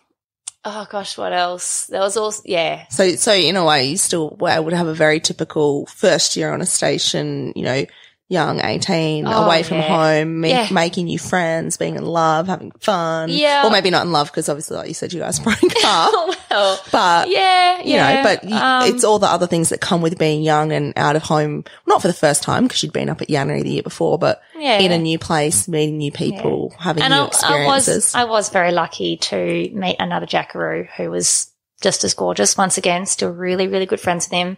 oh 0.65 0.87
gosh, 0.91 1.17
what 1.17 1.33
else? 1.33 1.87
There 1.87 2.01
was 2.01 2.17
also, 2.17 2.43
yeah. 2.45 2.87
so, 2.89 3.17
so 3.17 3.33
in 3.33 3.57
a 3.57 3.65
way, 3.65 3.87
you 3.87 3.97
still 3.97 4.37
able 4.47 4.71
to 4.71 4.77
have 4.77 4.89
a 4.89 4.95
very 4.95 5.21
typical 5.21 5.87
first 5.87 6.37
year 6.37 6.53
on 6.53 6.61
a 6.61 6.67
station, 6.67 7.53
you 7.57 7.63
know, 7.63 7.87
young, 8.29 8.61
18, 8.61 9.27
Oh, 9.27 9.45
away 9.45 9.63
from 9.63 9.77
yeah. 9.79 9.83
home, 10.19 10.45
Yeah. 10.45 10.67
making 10.73 11.05
new 11.07 11.19
friends, 11.19 11.77
being 11.77 11.95
in 11.95 12.05
love, 12.05 12.49
having 12.49 12.73
fun. 12.81 13.29
Yeah. 13.29 13.65
Or 13.65 13.71
maybe 13.71 13.91
not 13.91 14.05
in 14.05 14.11
love 14.11 14.27
because 14.33 14.49
obviously, 14.49 14.77
like 14.77 14.89
you 14.89 14.95
said, 14.95 15.13
you 15.13 15.21
guys 15.21 15.39
broke 15.41 15.59
up. 15.85 16.37
well, 16.51 16.81
But, 16.91 17.29
yeah, 17.31 17.79
you 17.83 17.95
yeah. 17.95 18.15
know, 18.15 18.23
but 18.25 18.45
you, 18.45 18.57
um, 18.57 18.93
it's 18.93 19.05
all 19.05 19.21
the 19.21 19.29
other 19.29 19.47
things 19.47 19.69
that 19.69 19.81
come 19.81 20.03
with 20.03 20.19
being 20.19 20.43
young 20.43 20.73
and 20.73 20.93
out 20.97 21.15
of 21.15 21.23
home. 21.23 21.63
Not 21.87 22.03
for 22.03 22.09
the 22.09 22.15
first 22.15 22.43
time 22.43 22.65
because 22.65 22.83
you'd 22.83 22.93
been 22.93 23.09
up 23.11 23.23
at 23.23 23.29
Yanrey 23.29 23.63
the 23.63 23.71
year 23.71 23.83
before, 23.85 24.19
but 24.19 24.43
Yeah. 24.59 24.79
in 24.81 24.91
a 24.91 24.99
new 24.99 25.19
place, 25.21 25.69
meeting 25.69 25.99
new 25.99 26.11
people, 26.11 26.75
having 26.81 27.05
and 27.05 27.13
new 27.13 27.21
I, 27.21 27.23
I 27.23 27.27
experiences. 27.29 27.95
was, 28.07 28.15
I 28.17 28.25
was 28.25 28.49
very 28.49 28.73
lucky 28.73 29.19
to 29.19 29.71
meet 29.73 29.97
another 30.01 30.27
Jackaroo 30.27 30.89
who 30.97 31.11
was 31.13 31.47
just 31.81 32.03
as 32.03 32.15
gorgeous. 32.15 32.57
Once 32.57 32.77
again, 32.77 33.07
still 33.07 33.31
really, 33.31 33.69
really 33.69 33.87
good 33.87 34.01
friends 34.01 34.27
with 34.27 34.33
him. 34.33 34.57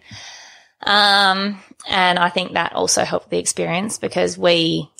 Um, 0.82 1.60
and 1.88 2.18
I 2.18 2.28
think 2.28 2.52
that 2.52 2.72
also 2.72 3.04
helped 3.04 3.30
the 3.30 3.38
experience 3.38 3.98
because 3.98 4.38
we 4.38 4.90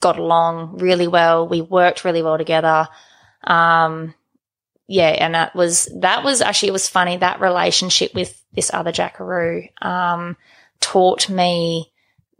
got 0.00 0.18
along 0.18 0.78
really 0.78 1.06
well. 1.06 1.48
We 1.48 1.60
worked 1.60 2.04
really 2.04 2.22
well 2.22 2.38
together. 2.38 2.88
Um, 3.42 4.14
yeah, 4.86 5.08
and 5.08 5.34
that 5.34 5.54
was 5.54 5.88
that 6.00 6.24
was 6.24 6.42
actually 6.42 6.68
it 6.68 6.72
was 6.72 6.88
funny 6.88 7.16
that 7.16 7.40
relationship 7.40 8.14
with 8.14 8.42
this 8.52 8.72
other 8.72 8.92
Jackaroo 8.92 9.64
um, 9.80 10.36
taught 10.80 11.30
me 11.30 11.90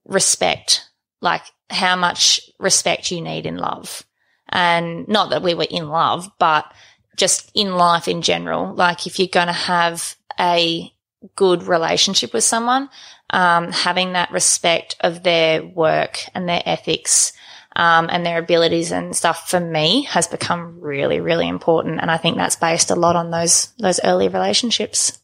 respect, 0.05 0.89
like 1.21 1.43
how 1.71 1.97
much 1.97 2.41
respect 2.59 3.11
you 3.11 3.23
need 3.23 3.47
in 3.47 3.57
love, 3.57 4.05
and 4.51 5.09
not 5.09 5.31
that 5.31 5.43
we 5.43 5.55
were 5.55 5.67
in 5.69 5.89
love, 5.89 6.31
but 6.39 6.71
just 7.17 7.51
in 7.55 7.77
life 7.77 8.09
in 8.09 8.21
general. 8.21 8.75
Like 8.75 9.07
if 9.07 9.19
you're 9.19 9.29
going 9.29 9.47
to 9.47 9.53
have 9.53 10.15
a 10.39 10.93
good 11.37 11.63
relationship 11.65 12.33
with 12.33 12.45
someone, 12.45 12.89
um, 13.31 13.73
having 13.73 14.13
that 14.13 14.31
respect 14.31 14.97
of 15.01 15.23
their 15.23 15.65
work 15.65 16.19
and 16.35 16.49
their 16.49 16.63
ethics 16.65 17.33
um, 17.77 18.09
and 18.11 18.25
their 18.25 18.39
abilities 18.39 18.93
and 18.93 19.17
stuff 19.17 19.51
for 19.51 19.59
me 19.61 20.05
has 20.05 20.29
become 20.29 20.81
really, 20.81 21.21
really 21.21 21.49
important. 21.49 22.01
And 22.01 22.11
I 22.11 22.17
think 22.19 22.37
that's 22.37 22.57
based 22.57 22.91
a 22.91 22.95
lot 22.95 23.17
on 23.17 23.31
those 23.31 23.73
those 23.79 23.99
early 24.05 24.29
relationships. 24.29 25.19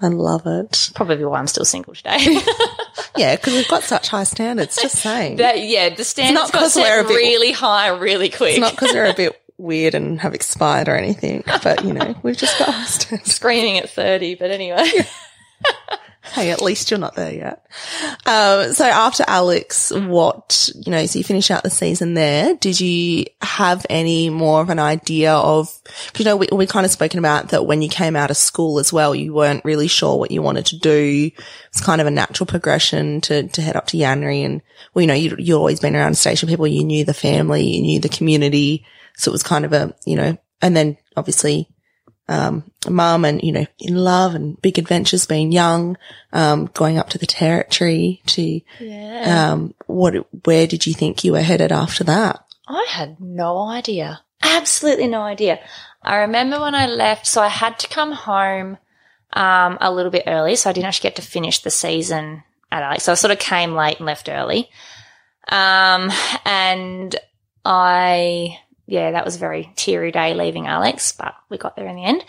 I 0.00 0.08
love 0.08 0.42
it. 0.46 0.90
Probably 0.94 1.24
why 1.24 1.38
I'm 1.40 1.46
still 1.48 1.64
single 1.64 1.94
today. 1.94 2.38
Yeah, 3.16 3.34
because 3.34 3.54
we've 3.54 3.66
got 3.68 3.82
such 3.82 4.08
high 4.08 4.22
standards. 4.22 4.76
Just 4.80 4.96
saying. 4.96 5.36
that, 5.38 5.60
yeah, 5.60 5.92
the 5.92 6.04
standards 6.04 6.34
not 6.34 6.52
got 6.52 6.58
'cause 6.62 6.76
we're 6.76 6.82
set 6.84 7.04
a 7.04 7.08
bit- 7.08 7.16
really 7.16 7.50
high, 7.50 7.88
really 7.88 8.28
quick. 8.28 8.50
it's 8.52 8.60
not 8.60 8.72
because 8.72 8.92
we're 8.92 9.06
a 9.10 9.14
bit 9.14 9.37
weird 9.58 9.94
and 9.94 10.20
have 10.20 10.34
expired 10.34 10.88
or 10.88 10.96
anything, 10.96 11.42
but 11.62 11.84
you 11.84 11.92
know, 11.92 12.14
we've 12.22 12.36
just 12.36 12.58
got 12.58 12.72
standards. 12.86 13.34
screaming 13.34 13.78
at 13.78 13.90
30, 13.90 14.36
but 14.36 14.50
anyway. 14.50 14.90
Hey, 16.32 16.50
at 16.50 16.60
least 16.60 16.90
you're 16.90 17.00
not 17.00 17.14
there 17.14 17.32
yet. 17.32 17.64
Um, 18.26 18.74
so 18.74 18.84
after 18.84 19.24
Alex, 19.26 19.90
what, 19.90 20.68
you 20.74 20.90
know, 20.92 21.06
so 21.06 21.18
you 21.18 21.24
finish 21.24 21.50
out 21.50 21.62
the 21.62 21.70
season 21.70 22.12
there. 22.12 22.54
Did 22.54 22.78
you 22.80 23.24
have 23.40 23.86
any 23.88 24.28
more 24.28 24.60
of 24.60 24.68
an 24.68 24.78
idea 24.78 25.32
of, 25.32 25.68
'cause, 25.84 26.18
you 26.18 26.24
know, 26.26 26.36
we, 26.36 26.46
we 26.52 26.66
kind 26.66 26.84
of 26.84 26.92
spoken 26.92 27.18
about 27.18 27.48
that 27.48 27.64
when 27.64 27.80
you 27.80 27.88
came 27.88 28.14
out 28.14 28.30
of 28.30 28.36
school 28.36 28.78
as 28.78 28.92
well, 28.92 29.14
you 29.14 29.32
weren't 29.32 29.64
really 29.64 29.88
sure 29.88 30.18
what 30.18 30.30
you 30.30 30.42
wanted 30.42 30.66
to 30.66 30.78
do. 30.78 31.30
It's 31.68 31.80
kind 31.80 32.00
of 32.00 32.06
a 32.06 32.10
natural 32.10 32.46
progression 32.46 33.22
to, 33.22 33.48
to 33.48 33.62
head 33.62 33.76
up 33.76 33.86
to 33.88 33.96
Yanrey 33.96 34.44
and, 34.44 34.60
well, 34.92 35.00
you 35.00 35.06
know, 35.06 35.14
you, 35.14 35.34
you've 35.38 35.58
always 35.58 35.80
been 35.80 35.96
around 35.96 36.18
station 36.18 36.48
people. 36.48 36.66
You 36.66 36.84
knew 36.84 37.06
the 37.06 37.14
family, 37.14 37.66
you 37.66 37.80
knew 37.80 38.00
the 38.00 38.10
community. 38.10 38.84
So 39.18 39.30
it 39.30 39.32
was 39.32 39.42
kind 39.42 39.64
of 39.66 39.72
a, 39.74 39.94
you 40.06 40.16
know, 40.16 40.38
and 40.62 40.74
then 40.76 40.96
obviously 41.16 41.68
um, 42.28 42.70
mum 42.88 43.24
and, 43.24 43.42
you 43.42 43.52
know, 43.52 43.66
in 43.78 43.94
love 43.96 44.34
and 44.34 44.60
big 44.60 44.78
adventures 44.78 45.26
being 45.26 45.50
young, 45.52 45.96
um, 46.32 46.70
going 46.74 46.98
up 46.98 47.08
to 47.10 47.18
the 47.18 47.26
territory 47.26 48.22
to, 48.26 48.60
Yeah. 48.80 49.50
um, 49.52 49.74
what, 49.86 50.14
where 50.44 50.66
did 50.66 50.86
you 50.86 50.94
think 50.94 51.24
you 51.24 51.32
were 51.32 51.40
headed 51.42 51.72
after 51.72 52.04
that? 52.04 52.44
I 52.66 52.86
had 52.88 53.18
no 53.20 53.66
idea. 53.68 54.20
Absolutely 54.42 55.06
no 55.08 55.22
idea. 55.22 55.58
I 56.02 56.16
remember 56.16 56.60
when 56.60 56.74
I 56.74 56.86
left, 56.86 57.26
so 57.26 57.40
I 57.42 57.48
had 57.48 57.78
to 57.80 57.88
come 57.88 58.12
home 58.12 58.76
um, 59.32 59.78
a 59.80 59.90
little 59.90 60.10
bit 60.12 60.24
early, 60.26 60.54
so 60.54 60.68
I 60.70 60.72
didn't 60.74 60.86
actually 60.86 61.08
get 61.08 61.16
to 61.16 61.22
finish 61.22 61.60
the 61.60 61.70
season 61.70 62.42
at 62.70 62.82
Alex. 62.82 63.04
So 63.04 63.12
I 63.12 63.14
sort 63.14 63.30
of 63.32 63.38
came 63.38 63.74
late 63.74 63.96
and 63.98 64.06
left 64.06 64.28
early. 64.28 64.68
Um, 65.50 66.10
and 66.44 67.16
I, 67.64 68.58
yeah, 68.88 69.12
that 69.12 69.24
was 69.24 69.36
a 69.36 69.40
very 69.40 69.72
teary 69.76 70.10
day 70.10 70.34
leaving 70.34 70.66
Alex, 70.66 71.12
but 71.12 71.34
we 71.48 71.58
got 71.58 71.76
there 71.76 71.86
in 71.86 71.94
the 71.94 72.04
end. 72.04 72.24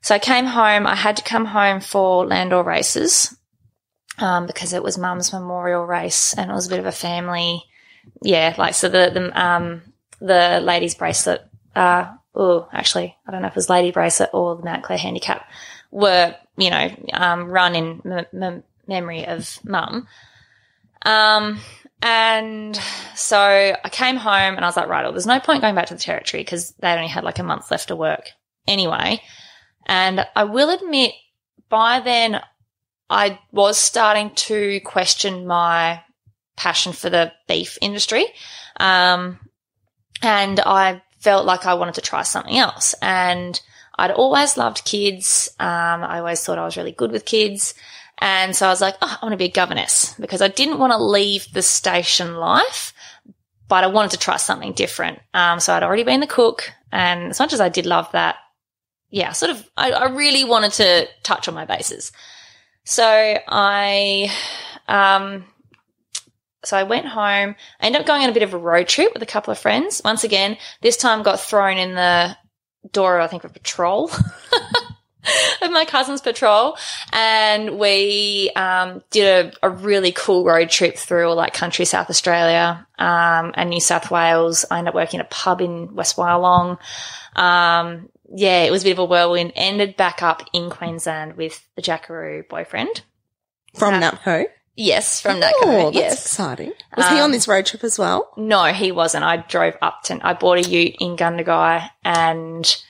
So 0.00 0.14
I 0.14 0.18
came 0.18 0.46
home. 0.46 0.86
I 0.86 0.94
had 0.94 1.18
to 1.18 1.22
come 1.22 1.44
home 1.44 1.80
for 1.80 2.24
Landor 2.24 2.62
races 2.62 3.36
um, 4.18 4.46
because 4.46 4.72
it 4.72 4.82
was 4.82 4.96
mum's 4.96 5.32
memorial 5.32 5.84
race 5.84 6.32
and 6.32 6.50
it 6.50 6.54
was 6.54 6.66
a 6.66 6.70
bit 6.70 6.78
of 6.78 6.86
a 6.86 6.92
family 6.92 7.62
yeah, 8.22 8.54
like 8.56 8.74
so 8.74 8.88
the 8.88 9.10
the 9.12 9.40
um 9.40 9.82
the 10.20 10.60
ladies 10.62 10.94
bracelet, 10.94 11.42
uh, 11.74 12.12
oh, 12.34 12.68
actually, 12.72 13.16
I 13.26 13.30
don't 13.30 13.42
know 13.42 13.48
if 13.48 13.52
it 13.52 13.56
was 13.56 13.70
lady 13.70 13.90
bracelet 13.90 14.30
or 14.32 14.56
the 14.56 14.64
Mount 14.64 14.84
Clere 14.84 14.98
handicap 14.98 15.48
were 15.90 16.34
you 16.56 16.70
know 16.70 16.90
um 17.12 17.48
run 17.48 17.74
in 17.74 18.02
m- 18.04 18.42
m- 18.42 18.64
memory 18.86 19.26
of 19.26 19.58
mum. 19.64 20.06
Um, 21.02 21.60
and 22.02 22.76
so 23.14 23.38
I 23.38 23.88
came 23.90 24.16
home 24.16 24.56
and 24.56 24.64
I 24.64 24.68
was 24.68 24.76
like, 24.76 24.88
right, 24.88 25.02
well, 25.02 25.12
there's 25.12 25.26
no 25.26 25.40
point 25.40 25.62
going 25.62 25.74
back 25.74 25.86
to 25.86 25.94
the 25.94 26.00
territory 26.00 26.42
because 26.42 26.72
they 26.80 26.92
only 26.92 27.08
had 27.08 27.24
like 27.24 27.38
a 27.38 27.42
month 27.42 27.70
left 27.70 27.88
to 27.88 27.96
work 27.96 28.30
anyway. 28.66 29.20
And 29.86 30.26
I 30.34 30.44
will 30.44 30.70
admit, 30.70 31.12
by 31.68 32.00
then, 32.00 32.40
I 33.08 33.38
was 33.52 33.78
starting 33.78 34.30
to 34.34 34.80
question 34.80 35.46
my 35.46 36.02
passion 36.56 36.92
for 36.92 37.08
the 37.08 37.32
beef 37.48 37.78
industry. 37.80 38.26
Um, 38.78 39.38
and 40.22 40.60
I 40.60 41.02
felt 41.20 41.46
like 41.46 41.66
I 41.66 41.74
wanted 41.74 41.94
to 41.94 42.00
try 42.00 42.22
something 42.22 42.56
else. 42.56 42.94
And 43.00 43.60
I'd 43.98 44.10
always 44.10 44.56
loved 44.56 44.84
kids. 44.84 45.48
Um, 45.58 46.02
I 46.04 46.18
always 46.18 46.44
thought 46.44 46.58
I 46.58 46.64
was 46.64 46.76
really 46.76 46.92
good 46.92 47.12
with 47.12 47.24
kids. 47.24 47.74
And 48.18 48.56
so 48.56 48.66
I 48.66 48.70
was 48.70 48.80
like, 48.80 48.96
oh, 49.02 49.18
I 49.20 49.24
want 49.24 49.32
to 49.32 49.38
be 49.38 49.46
a 49.46 49.50
governess 49.50 50.14
because 50.18 50.40
I 50.40 50.48
didn't 50.48 50.78
want 50.78 50.92
to 50.92 50.98
leave 50.98 51.52
the 51.52 51.62
station 51.62 52.36
life, 52.36 52.94
but 53.68 53.84
I 53.84 53.88
wanted 53.88 54.12
to 54.12 54.18
try 54.18 54.36
something 54.36 54.72
different. 54.72 55.18
Um, 55.34 55.60
so 55.60 55.74
I'd 55.74 55.82
already 55.82 56.04
been 56.04 56.20
the 56.20 56.26
cook. 56.26 56.72
And 56.92 57.30
as 57.30 57.38
much 57.38 57.52
as 57.52 57.60
I 57.60 57.68
did 57.68 57.84
love 57.84 58.10
that, 58.12 58.36
yeah, 59.10 59.32
sort 59.32 59.50
of, 59.50 59.68
I, 59.76 59.90
I 59.92 60.08
really 60.08 60.44
wanted 60.44 60.72
to 60.74 61.08
touch 61.22 61.46
on 61.46 61.54
my 61.54 61.64
bases. 61.64 62.10
So 62.84 63.04
I, 63.04 64.32
um, 64.88 65.44
so 66.64 66.76
I 66.76 66.82
went 66.84 67.06
home. 67.06 67.54
I 67.80 67.86
ended 67.86 68.00
up 68.00 68.06
going 68.06 68.22
on 68.22 68.30
a 68.30 68.34
bit 68.34 68.42
of 68.42 68.54
a 68.54 68.58
road 68.58 68.88
trip 68.88 69.12
with 69.12 69.22
a 69.22 69.26
couple 69.26 69.52
of 69.52 69.58
friends. 69.58 70.00
Once 70.04 70.24
again, 70.24 70.56
this 70.80 70.96
time 70.96 71.22
got 71.22 71.40
thrown 71.40 71.78
in 71.78 71.94
the 71.94 72.36
door, 72.92 73.20
I 73.20 73.26
think, 73.26 73.44
of 73.44 73.50
a 73.50 73.54
patrol. 73.54 74.10
of 75.62 75.70
my 75.70 75.84
cousin's 75.84 76.20
patrol. 76.20 76.76
And 77.12 77.78
we 77.78 78.50
um, 78.56 79.02
did 79.10 79.52
a, 79.62 79.66
a 79.66 79.70
really 79.70 80.12
cool 80.12 80.44
road 80.44 80.70
trip 80.70 80.96
through 80.96 81.32
like 81.34 81.52
country 81.54 81.84
South 81.84 82.10
Australia 82.10 82.86
um, 82.98 83.52
and 83.54 83.70
New 83.70 83.80
South 83.80 84.10
Wales. 84.10 84.64
I 84.70 84.78
ended 84.78 84.90
up 84.90 84.94
working 84.94 85.20
at 85.20 85.26
a 85.26 85.28
pub 85.30 85.60
in 85.60 85.94
West 85.94 86.16
Wyalong. 86.16 86.78
Um, 87.34 88.08
yeah, 88.34 88.62
it 88.64 88.70
was 88.70 88.82
a 88.82 88.86
bit 88.86 88.92
of 88.92 88.98
a 88.98 89.04
whirlwind. 89.04 89.52
Ended 89.54 89.96
back 89.96 90.22
up 90.22 90.42
in 90.52 90.70
Queensland 90.70 91.36
with 91.36 91.66
the 91.76 91.82
Jackaroo 91.82 92.42
boyfriend. 92.48 93.02
From 93.74 93.94
Uh, 93.94 94.10
NAPCO? 94.10 94.46
Yes, 94.78 95.22
from 95.22 95.40
that. 95.40 95.54
Oh, 95.62 95.84
that's 95.84 95.96
yes. 95.96 96.22
exciting. 96.26 96.72
Was 96.96 97.08
he 97.08 97.14
Um, 97.16 97.24
on 97.24 97.30
this 97.30 97.48
road 97.48 97.64
trip 97.64 97.82
as 97.82 97.98
well? 97.98 98.30
No, 98.36 98.64
he 98.64 98.92
wasn't. 98.92 99.24
I 99.24 99.38
drove 99.38 99.74
up 99.80 100.02
to, 100.04 100.18
I 100.22 100.34
bought 100.34 100.58
a 100.58 100.68
ute 100.68 100.96
in 100.98 101.16
Gundagai 101.16 101.88
and 102.04 102.82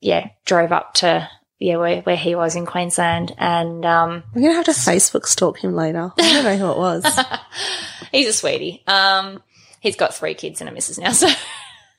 yeah, 0.00 0.28
drove 0.44 0.70
up 0.72 0.92
to, 0.94 1.28
yeah, 1.60 1.76
where, 1.76 2.00
where 2.00 2.16
he 2.16 2.34
was 2.34 2.56
in 2.56 2.64
Queensland. 2.66 3.34
And, 3.38 3.84
um, 3.84 4.24
We're 4.34 4.40
going 4.40 4.52
to 4.52 4.56
have 4.56 4.64
to 4.64 4.72
Facebook 4.72 5.26
stalk 5.26 5.58
him 5.58 5.74
later. 5.76 6.10
I 6.18 6.32
don't 6.32 6.44
know 6.44 6.56
who 6.56 6.70
it 6.72 6.78
was. 6.78 7.20
he's 8.12 8.28
a 8.28 8.32
sweetie. 8.32 8.82
Um, 8.86 9.42
he's 9.80 9.94
got 9.94 10.14
three 10.14 10.34
kids 10.34 10.60
and 10.60 10.68
a 10.70 10.72
missus 10.72 10.98
now, 10.98 11.12
so 11.12 11.28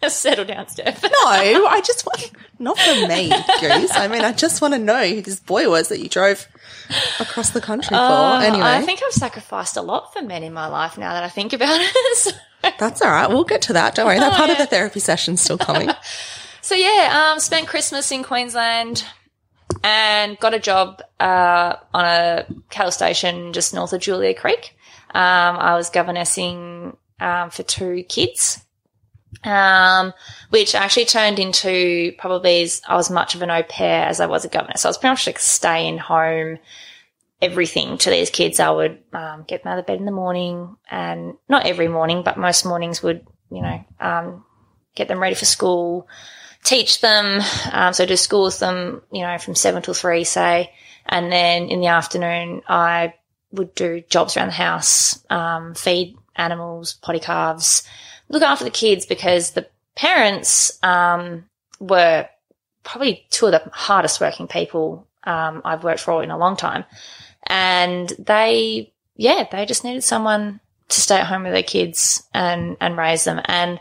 settle 0.09 0.45
down, 0.45 0.67
Steph. 0.67 1.03
No, 1.03 1.27
I 1.27 1.81
just 1.85 2.05
want, 2.07 2.31
not 2.57 2.77
for 2.79 3.07
me, 3.07 3.29
Goose. 3.59 3.95
I 3.95 4.07
mean, 4.11 4.23
I 4.23 4.33
just 4.33 4.61
want 4.61 4.73
to 4.73 4.79
know 4.79 5.07
who 5.07 5.21
this 5.21 5.39
boy 5.39 5.69
was 5.69 5.89
that 5.89 5.99
you 5.99 6.09
drove 6.09 6.47
across 7.19 7.51
the 7.51 7.61
country 7.61 7.89
for. 7.89 8.01
Uh, 8.01 8.41
anyway, 8.41 8.63
I 8.63 8.81
think 8.81 9.01
I've 9.05 9.13
sacrificed 9.13 9.77
a 9.77 9.81
lot 9.83 10.11
for 10.11 10.23
men 10.23 10.41
in 10.41 10.53
my 10.53 10.65
life 10.65 10.97
now 10.97 11.13
that 11.13 11.23
I 11.23 11.29
think 11.29 11.53
about 11.53 11.79
it. 11.79 12.17
so, 12.17 12.31
that's 12.79 13.03
all 13.03 13.11
right. 13.11 13.29
We'll 13.29 13.43
get 13.43 13.61
to 13.63 13.73
that. 13.73 13.93
Don't 13.93 14.07
worry. 14.07 14.17
That 14.17 14.33
Oh, 14.33 14.35
part 14.35 14.49
of 14.49 14.57
the 14.57 14.65
therapy 14.65 14.99
session's 14.99 15.41
still 15.41 15.59
coming. 15.59 15.91
so 16.61 16.73
yeah, 16.73 17.29
um, 17.31 17.39
spent 17.39 17.67
Christmas 17.67 18.11
in 18.11 18.23
Queensland 18.23 19.05
and 19.83 20.39
got 20.39 20.53
a 20.53 20.59
job 20.59 21.01
uh, 21.19 21.75
on 21.93 22.05
a 22.05 22.45
cattle 22.69 22.91
station 22.91 23.53
just 23.53 23.73
north 23.73 23.93
of 23.93 24.01
Julia 24.01 24.33
Creek. 24.33 24.75
Um, 25.13 25.57
I 25.57 25.75
was 25.75 25.89
governessing 25.89 26.95
um, 27.19 27.49
for 27.49 27.63
two 27.63 28.03
kids, 28.03 28.63
um, 29.43 30.13
which 30.49 30.75
actually 30.75 31.05
turned 31.05 31.39
into 31.39 32.13
probably 32.17 32.63
as 32.63 32.81
I 32.87 32.95
was 32.95 33.09
much 33.09 33.35
of 33.35 33.41
an 33.41 33.51
au 33.51 33.63
pair 33.63 34.05
as 34.05 34.19
I 34.19 34.25
was 34.27 34.45
a 34.45 34.49
governess. 34.49 34.81
So 34.81 34.89
I 34.89 34.91
was 34.91 34.97
pretty 34.97 35.11
much 35.11 35.27
like 35.27 35.39
staying 35.39 35.97
home, 35.97 36.59
everything 37.41 37.97
to 37.99 38.09
these 38.09 38.29
kids. 38.29 38.59
I 38.59 38.69
would 38.69 38.99
um, 39.13 39.43
get 39.47 39.63
them 39.63 39.73
out 39.73 39.79
of 39.79 39.85
bed 39.85 39.99
in 39.99 40.05
the 40.05 40.11
morning, 40.11 40.77
and 40.89 41.35
not 41.49 41.65
every 41.65 41.87
morning, 41.87 42.23
but 42.23 42.37
most 42.37 42.65
mornings 42.65 43.03
would, 43.03 43.25
you 43.51 43.61
know, 43.61 43.83
um, 43.99 44.45
get 44.95 45.07
them 45.07 45.19
ready 45.19 45.35
for 45.35 45.45
school, 45.45 46.07
teach 46.63 47.01
them. 47.01 47.41
Um, 47.71 47.93
so 47.93 48.05
do 48.05 48.15
school 48.15 48.45
with 48.45 48.59
them, 48.59 49.01
you 49.11 49.21
know, 49.21 49.37
from 49.37 49.55
seven 49.55 49.81
till 49.81 49.93
three, 49.93 50.23
say. 50.23 50.71
And 51.05 51.31
then 51.31 51.69
in 51.69 51.81
the 51.81 51.87
afternoon, 51.87 52.61
I 52.67 53.15
would 53.51 53.75
do 53.75 54.01
jobs 54.09 54.37
around 54.37 54.47
the 54.47 54.53
house, 54.53 55.25
um, 55.29 55.73
feed 55.73 56.17
animals, 56.35 56.93
potty 56.93 57.19
calves, 57.19 57.83
look 58.29 58.43
after 58.43 58.63
the 58.63 58.71
kids 58.71 59.05
because 59.05 59.51
the 59.51 59.67
parents, 59.95 60.79
um, 60.83 61.45
were 61.79 62.27
probably 62.83 63.25
two 63.29 63.47
of 63.47 63.51
the 63.51 63.69
hardest 63.73 64.21
working 64.21 64.47
people, 64.47 65.07
um, 65.23 65.61
I've 65.65 65.83
worked 65.83 65.99
for 65.99 66.23
in 66.23 66.31
a 66.31 66.37
long 66.37 66.55
time. 66.55 66.85
And 67.47 68.11
they, 68.17 68.93
yeah, 69.15 69.45
they 69.51 69.65
just 69.65 69.83
needed 69.83 70.03
someone 70.03 70.59
to 70.89 71.01
stay 71.01 71.17
at 71.17 71.27
home 71.27 71.43
with 71.43 71.53
their 71.53 71.63
kids 71.63 72.23
and, 72.33 72.77
and 72.79 72.97
raise 72.97 73.23
them. 73.23 73.41
And 73.45 73.79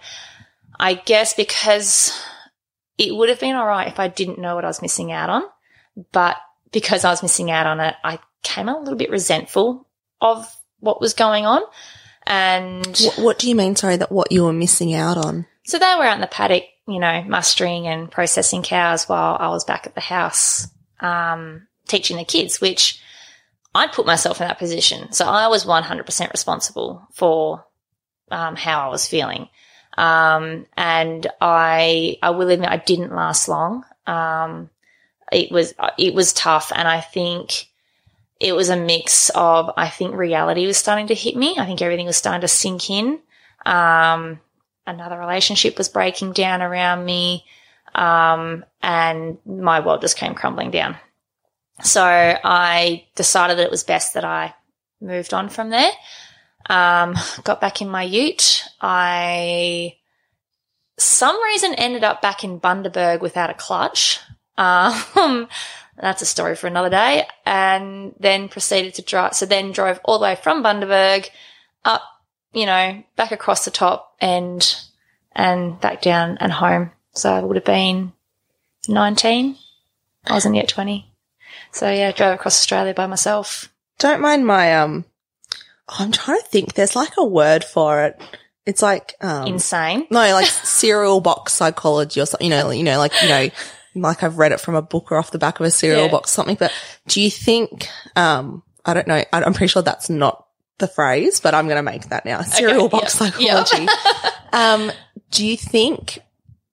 I 0.78 0.94
guess 0.94 1.34
because 1.34 2.18
it 3.00 3.16
would 3.16 3.30
have 3.30 3.40
been 3.40 3.56
all 3.56 3.66
right 3.66 3.88
if 3.88 3.98
I 3.98 4.08
didn't 4.08 4.38
know 4.38 4.54
what 4.54 4.64
I 4.64 4.68
was 4.68 4.82
missing 4.82 5.10
out 5.10 5.30
on, 5.30 5.42
but 6.12 6.36
because 6.70 7.04
I 7.04 7.10
was 7.10 7.22
missing 7.22 7.50
out 7.50 7.66
on 7.66 7.80
it, 7.80 7.94
I 8.04 8.18
came 8.42 8.68
a 8.68 8.78
little 8.78 8.96
bit 8.96 9.10
resentful 9.10 9.88
of 10.20 10.54
what 10.80 11.00
was 11.00 11.14
going 11.14 11.46
on. 11.46 11.62
And 12.26 12.86
what, 12.86 13.18
what 13.18 13.38
do 13.38 13.48
you 13.48 13.56
mean? 13.56 13.74
Sorry, 13.74 13.96
that 13.96 14.12
what 14.12 14.30
you 14.30 14.44
were 14.44 14.52
missing 14.52 14.92
out 14.92 15.16
on? 15.16 15.46
so 15.64 15.78
they 15.78 15.94
were 15.96 16.04
out 16.04 16.16
in 16.16 16.20
the 16.20 16.26
paddock, 16.26 16.64
you 16.86 16.98
know, 16.98 17.22
mustering 17.26 17.86
and 17.86 18.10
processing 18.10 18.62
cows 18.62 19.08
while 19.08 19.36
I 19.40 19.48
was 19.48 19.64
back 19.64 19.86
at 19.86 19.94
the 19.94 20.00
house, 20.00 20.66
um, 21.00 21.68
teaching 21.88 22.18
the 22.18 22.24
kids, 22.24 22.60
which 22.60 23.00
I'd 23.74 23.92
put 23.92 24.04
myself 24.04 24.40
in 24.40 24.48
that 24.48 24.58
position. 24.58 25.12
So 25.12 25.24
I 25.26 25.48
was 25.48 25.64
100% 25.64 26.32
responsible 26.32 27.06
for, 27.14 27.64
um, 28.30 28.56
how 28.56 28.80
I 28.80 28.88
was 28.88 29.08
feeling. 29.08 29.48
Um, 30.00 30.66
and 30.78 31.26
I, 31.42 32.16
I 32.22 32.30
will 32.30 32.48
admit 32.48 32.70
I 32.70 32.78
didn't 32.78 33.14
last 33.14 33.48
long. 33.48 33.84
Um, 34.06 34.70
it 35.30 35.52
was, 35.52 35.74
it 35.98 36.14
was 36.14 36.32
tough. 36.32 36.72
And 36.74 36.88
I 36.88 37.02
think 37.02 37.66
it 38.40 38.54
was 38.54 38.70
a 38.70 38.76
mix 38.76 39.28
of, 39.34 39.70
I 39.76 39.90
think 39.90 40.14
reality 40.14 40.66
was 40.66 40.78
starting 40.78 41.08
to 41.08 41.14
hit 41.14 41.36
me. 41.36 41.56
I 41.58 41.66
think 41.66 41.82
everything 41.82 42.06
was 42.06 42.16
starting 42.16 42.40
to 42.40 42.48
sink 42.48 42.88
in. 42.88 43.20
Um, 43.66 44.40
another 44.86 45.18
relationship 45.18 45.76
was 45.76 45.90
breaking 45.90 46.32
down 46.32 46.62
around 46.62 47.04
me. 47.04 47.44
Um, 47.94 48.64
and 48.82 49.36
my 49.44 49.80
world 49.80 50.00
just 50.00 50.16
came 50.16 50.34
crumbling 50.34 50.70
down. 50.70 50.96
So 51.82 52.02
I 52.02 53.04
decided 53.16 53.58
that 53.58 53.64
it 53.64 53.70
was 53.70 53.84
best 53.84 54.14
that 54.14 54.24
I 54.24 54.54
moved 54.98 55.34
on 55.34 55.50
from 55.50 55.68
there. 55.68 55.90
Um, 56.70 57.16
got 57.42 57.60
back 57.60 57.82
in 57.82 57.88
my 57.88 58.04
ute. 58.04 58.64
I, 58.80 59.96
some 60.96 61.42
reason 61.42 61.74
ended 61.74 62.04
up 62.04 62.22
back 62.22 62.44
in 62.44 62.60
Bundaberg 62.60 63.20
without 63.20 63.50
a 63.50 63.54
clutch. 63.54 64.20
Um, 64.56 65.48
that's 66.00 66.22
a 66.22 66.26
story 66.26 66.54
for 66.54 66.68
another 66.68 66.88
day. 66.88 67.26
And 67.44 68.14
then 68.20 68.48
proceeded 68.48 68.94
to 68.94 69.02
drive. 69.02 69.34
So 69.34 69.46
then 69.46 69.72
drove 69.72 69.98
all 70.04 70.20
the 70.20 70.22
way 70.22 70.36
from 70.36 70.62
Bundaberg 70.62 71.28
up, 71.84 72.02
you 72.52 72.66
know, 72.66 73.02
back 73.16 73.32
across 73.32 73.64
the 73.64 73.72
top 73.72 74.14
and, 74.20 74.64
and 75.32 75.80
back 75.80 76.00
down 76.02 76.38
and 76.38 76.52
home. 76.52 76.92
So 77.14 77.32
I 77.32 77.40
would 77.40 77.56
have 77.56 77.64
been 77.64 78.12
19. 78.88 79.56
I 80.24 80.32
wasn't 80.32 80.54
yet 80.54 80.68
20. 80.68 81.12
So 81.72 81.90
yeah, 81.90 82.12
drove 82.12 82.34
across 82.34 82.60
Australia 82.60 82.94
by 82.94 83.08
myself. 83.08 83.72
Don't 83.98 84.20
mind 84.20 84.46
my 84.46 84.76
um. 84.76 85.04
I'm 85.98 86.12
trying 86.12 86.40
to 86.40 86.46
think. 86.46 86.74
There's 86.74 86.96
like 86.96 87.12
a 87.18 87.24
word 87.24 87.64
for 87.64 88.04
it. 88.04 88.20
It's 88.66 88.82
like 88.82 89.14
um, 89.20 89.46
Insane. 89.48 90.06
no, 90.10 90.20
like 90.32 90.46
cereal 90.46 91.20
box 91.20 91.52
psychology 91.52 92.20
or 92.20 92.26
something. 92.26 92.46
You 92.50 92.56
know, 92.56 92.70
you 92.70 92.82
know, 92.84 92.98
like 92.98 93.12
you 93.22 93.28
know, 93.28 93.48
like 93.96 94.22
I've 94.22 94.38
read 94.38 94.52
it 94.52 94.60
from 94.60 94.74
a 94.74 94.82
book 94.82 95.10
or 95.10 95.16
off 95.18 95.30
the 95.30 95.38
back 95.38 95.58
of 95.60 95.66
a 95.66 95.70
cereal 95.70 96.04
Yeah. 96.06 96.10
box, 96.10 96.30
something. 96.30 96.56
But 96.56 96.72
do 97.08 97.20
you 97.20 97.30
think? 97.30 97.88
Um, 98.16 98.62
I 98.84 98.94
don't 98.94 99.06
know. 99.06 99.22
I'm 99.32 99.52
pretty 99.52 99.68
sure 99.68 99.82
that's 99.82 100.08
not 100.08 100.46
the 100.78 100.88
phrase, 100.88 101.40
but 101.40 101.54
I'm 101.54 101.66
going 101.66 101.76
to 101.76 101.82
make 101.82 102.08
that 102.08 102.24
now. 102.24 102.40
Cereal 102.42 102.88
box 102.88 103.20
yeah, 103.20 103.30
yeah. 103.38 103.64
psychology. 103.64 103.88
um, 104.52 104.92
do 105.30 105.46
you 105.46 105.56
think 105.56 106.20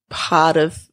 part 0.10 0.56
of 0.58 0.87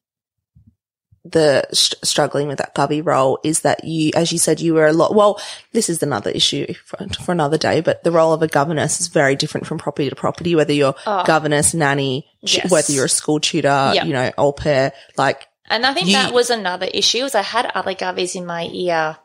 the 1.25 1.66
st- 1.72 2.05
struggling 2.05 2.49
with 2.49 2.59
that 2.59 2.75
Gubby 2.75 3.01
role 3.01 3.39
is 3.43 3.61
that 3.61 3.85
you, 3.85 4.11
as 4.14 4.31
you 4.31 4.39
said, 4.39 4.61
you 4.61 4.75
were 4.75 4.87
a 4.87 4.93
lot, 4.93 5.14
well, 5.14 5.41
this 5.72 5.89
is 5.89 6.03
another 6.03 6.31
issue 6.31 6.72
for, 6.85 6.99
for 7.25 7.33
another 7.33 7.57
day, 7.57 7.81
but 7.81 8.05
the 8.05 8.12
role 8.12 8.35
of 8.35 8.43
a 8.43 8.47
governess 8.47 9.01
is 9.01 9.09
very 9.09 9.35
different 9.35 9.66
from 9.66 9.79
property 9.79 10.11
to 10.11 10.16
property, 10.16 10.55
whether 10.55 10.72
you're 10.75 10.95
oh. 11.07 11.25
governess, 11.25 11.72
nanny, 11.72 12.27
Yes. 12.43 12.70
whether 12.70 12.93
you're 12.93 13.07
a 13.07 13.09
school 13.09 13.41
tutor, 13.41 13.93
Yep. 13.95 14.05
you 14.07 14.12
know, 14.12 14.31
au 14.37 14.53
pair, 14.53 14.93
like, 15.16 15.49
And 15.70 15.87
I 15.87 15.95
think 15.95 16.09
You- 16.09 16.12
that 16.14 16.35
was 16.35 16.51
another 16.51 16.87
issue. 16.93 17.22
Was 17.22 17.35
I 17.35 17.41
had 17.41 17.70
other 17.75 17.95
govies 17.95 18.37
in 18.37 18.45
my 18.45 18.68
ear 18.70 19.16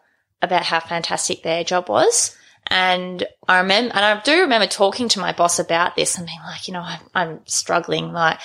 about 0.41 0.64
how 0.64 0.80
fantastic 0.80 1.43
their 1.43 1.66
job 1.66 1.89
was. 1.89 2.34
And 2.68 3.28
I 3.47 3.58
remember, 3.60 3.93
and 3.93 4.06
I 4.06 4.22
do 4.22 4.41
remember 4.41 4.68
talking 4.68 5.10
to 5.10 5.20
my 5.20 5.34
boss 5.34 5.60
about 5.60 5.97
this 5.97 6.18
and 6.18 6.26
being 6.26 6.39
like, 6.45 6.68
you 6.70 6.74
know, 6.74 6.82
I'm, 6.82 7.00
I'm 7.14 7.39
struggling, 7.45 8.14
like, 8.14 8.39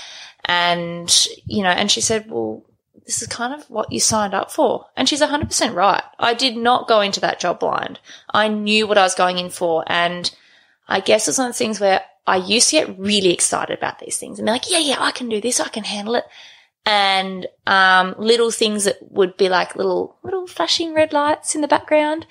and, 0.45 1.09
you 1.47 1.63
know, 1.63 1.69
and 1.71 1.89
she 1.89 2.01
said, 2.01 2.29
well, 2.29 2.65
this 3.07 3.21
is 3.21 3.29
kind 3.29 3.53
of 3.53 3.69
what 3.69 3.93
you 3.93 4.01
signed 4.01 4.35
up 4.35 4.51
for. 4.51 4.87
And 4.97 5.09
she's 5.09 5.21
100% 5.21 5.75
right. 5.75 6.03
I 6.19 6.35
did 6.35 6.57
not 6.57 6.89
go 6.89 7.01
into 7.01 7.21
that 7.21 7.41
job 7.41 7.61
blind. 7.61 8.01
I 8.31 8.49
knew 8.49 8.87
what 8.87 8.99
I 8.99 9.03
was 9.03 9.15
going 9.15 9.39
in 9.39 9.51
for. 9.51 9.85
And 9.87 10.31
I 10.89 11.01
guess 11.01 11.29
it's 11.29 11.39
one 11.39 11.49
of 11.49 11.55
the 11.55 11.59
things 11.59 11.81
where 11.81 12.03
I 12.27 12.37
used 12.37 12.71
to 12.71 12.77
get 12.77 12.99
really 12.99 13.33
excited 13.33 13.77
about 13.77 13.99
these 13.99 14.17
things 14.17 14.39
and 14.39 14.47
be 14.47 14.53
like, 14.53 14.71
yeah, 14.71 14.79
yeah, 14.79 14.97
I 14.99 15.11
can 15.11 15.29
do 15.29 15.41
this. 15.41 15.61
I 15.61 15.69
can 15.69 15.85
handle 15.85 16.15
it. 16.15 16.25
And, 16.87 17.47
um, 17.67 18.15
little 18.19 18.51
things 18.51 18.85
that 18.85 18.99
would 19.11 19.37
be 19.37 19.49
like 19.49 19.77
little, 19.77 20.19
little 20.23 20.47
flashing 20.47 20.95
red 20.95 21.13
lights 21.13 21.55
in 21.55 21.61
the 21.61 21.69
background. 21.69 22.27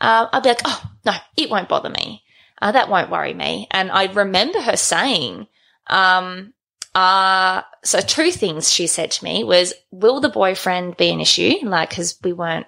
Um, 0.00 0.28
I'd 0.32 0.42
be 0.42 0.50
like, 0.50 0.62
oh, 0.64 0.82
no, 1.04 1.12
it 1.36 1.50
won't 1.50 1.68
bother 1.68 1.90
me. 1.90 2.22
Uh, 2.60 2.72
that 2.72 2.88
won't 2.88 3.10
worry 3.10 3.34
me. 3.34 3.66
And 3.70 3.90
I 3.90 4.12
remember 4.12 4.60
her 4.60 4.76
saying, 4.76 5.46
um, 5.88 6.54
uh, 6.94 7.62
so 7.88 8.00
two 8.00 8.30
things 8.30 8.70
she 8.70 8.86
said 8.86 9.10
to 9.12 9.24
me 9.24 9.44
was, 9.44 9.72
will 9.90 10.20
the 10.20 10.28
boyfriend 10.28 10.98
be 10.98 11.10
an 11.10 11.20
issue? 11.20 11.54
Like, 11.62 11.88
cause 11.90 12.18
we 12.22 12.34
weren't 12.34 12.66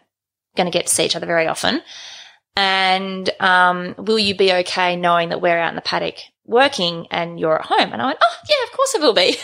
going 0.57 0.71
to 0.71 0.77
get 0.77 0.87
to 0.87 0.95
see 0.95 1.05
each 1.05 1.15
other 1.15 1.27
very 1.27 1.47
often. 1.47 1.83
And, 2.57 3.29
um, 3.39 3.95
will 3.99 4.19
you 4.19 4.35
be 4.35 4.53
okay 4.53 4.97
knowing 4.97 5.29
that 5.29 5.43
we're 5.43 5.59
out 5.59 5.69
in 5.69 5.77
the 5.77 5.83
paddock 5.83 6.17
working 6.47 7.07
and 7.11 7.39
you're 7.39 7.59
at 7.59 7.67
home? 7.67 7.93
And 7.93 8.01
I 8.01 8.07
went, 8.07 8.19
oh, 8.23 8.37
yeah, 8.49 8.65
of 8.65 8.73
course 8.73 8.95
I 8.97 8.99
will 8.99 9.13
be. 9.13 9.37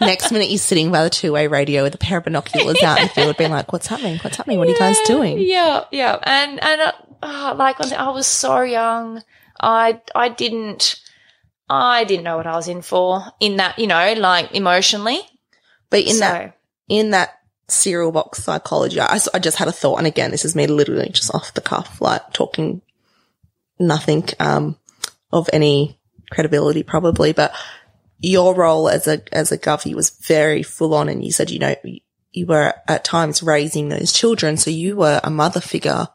Next 0.00 0.32
minute 0.32 0.50
you're 0.50 0.58
sitting 0.58 0.90
by 0.90 1.04
the 1.04 1.10
two-way 1.10 1.46
radio 1.46 1.84
with 1.84 1.94
a 1.94 1.98
pair 1.98 2.18
of 2.18 2.24
binoculars 2.24 2.82
out 2.82 2.98
in 2.98 3.04
the 3.06 3.12
field 3.12 3.36
being 3.36 3.52
like, 3.52 3.72
what's 3.72 3.86
happening? 3.86 4.18
What's 4.18 4.36
happening? 4.36 4.58
What 4.58 4.66
are 4.66 4.72
you 4.72 4.78
guys 4.78 4.98
doing? 5.06 5.38
Yeah, 5.38 5.84
yeah. 5.92 6.18
And, 6.22 6.62
and, 6.62 6.80
uh, 6.80 6.92
oh, 7.22 7.54
like, 7.56 7.80
I 7.80 8.10
was 8.10 8.26
so 8.26 8.62
young. 8.62 9.22
I, 9.60 10.00
I 10.14 10.28
didn't, 10.28 11.00
I 11.72 12.04
didn't 12.04 12.24
know 12.24 12.36
what 12.36 12.46
I 12.46 12.54
was 12.56 12.68
in 12.68 12.82
for 12.82 13.22
in 13.40 13.56
that, 13.56 13.78
you 13.78 13.86
know, 13.86 14.14
like 14.18 14.54
emotionally. 14.54 15.20
But 15.90 16.00
in 16.00 16.14
So- 16.14 16.20
that, 16.20 16.58
in 16.88 17.10
that 17.10 17.38
cereal 17.68 18.12
box 18.12 18.42
psychology, 18.44 19.00
I, 19.00 19.18
I 19.34 19.38
just 19.38 19.56
had 19.58 19.68
a 19.68 19.72
thought. 19.72 19.96
And 19.98 20.06
again, 20.06 20.30
this 20.30 20.44
is 20.44 20.54
me 20.54 20.66
literally 20.66 21.08
just 21.10 21.34
off 21.34 21.54
the 21.54 21.60
cuff, 21.60 22.00
like 22.00 22.32
talking 22.32 22.82
nothing, 23.78 24.28
um, 24.40 24.76
of 25.32 25.48
any 25.52 25.98
credibility 26.30 26.82
probably, 26.82 27.32
but 27.32 27.52
your 28.20 28.54
role 28.54 28.88
as 28.88 29.08
a, 29.08 29.22
as 29.32 29.50
a 29.52 29.58
govy 29.58 29.94
was 29.94 30.10
very 30.10 30.62
full 30.62 30.94
on. 30.94 31.08
And 31.08 31.24
you 31.24 31.32
said, 31.32 31.50
you 31.50 31.58
know, 31.58 31.74
you- 31.84 32.00
you 32.34 32.46
were 32.46 32.72
at 32.88 33.04
times 33.04 33.42
raising 33.42 33.90
those 33.90 34.10
children. 34.10 34.56
So 34.56 34.70
you 34.70 34.96
were 34.96 35.20
a 35.22 35.28
mother 35.28 35.60
figure. 35.60 36.08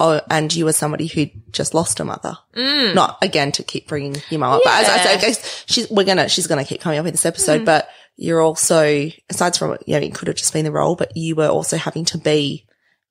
Oh, 0.00 0.20
and 0.28 0.54
you 0.54 0.64
were 0.64 0.72
somebody 0.72 1.06
who 1.06 1.26
just 1.50 1.74
lost 1.74 2.00
a 2.00 2.04
mother. 2.04 2.36
Mm. 2.56 2.94
Not 2.94 3.18
again 3.22 3.52
to 3.52 3.62
keep 3.62 3.86
bringing 3.86 4.16
your 4.30 4.40
mum 4.40 4.54
up, 4.54 4.62
but 4.64 4.72
as 4.72 4.88
I 4.88 4.98
say, 4.98 5.14
I 5.14 5.16
guess 5.18 5.64
she's, 5.66 5.90
we're 5.90 6.04
gonna, 6.04 6.28
she's 6.28 6.46
gonna 6.46 6.64
keep 6.64 6.80
coming 6.80 6.98
up 6.98 7.06
in 7.06 7.12
this 7.12 7.26
episode, 7.26 7.62
mm. 7.62 7.64
but 7.64 7.88
you're 8.16 8.40
also, 8.40 9.10
aside 9.30 9.56
from, 9.56 9.76
you 9.86 9.98
know, 9.98 10.04
it 10.04 10.14
could 10.14 10.28
have 10.28 10.36
just 10.36 10.52
been 10.52 10.64
the 10.64 10.72
role, 10.72 10.96
but 10.96 11.16
you 11.16 11.36
were 11.36 11.48
also 11.48 11.76
having 11.76 12.04
to 12.06 12.18
be 12.18 12.66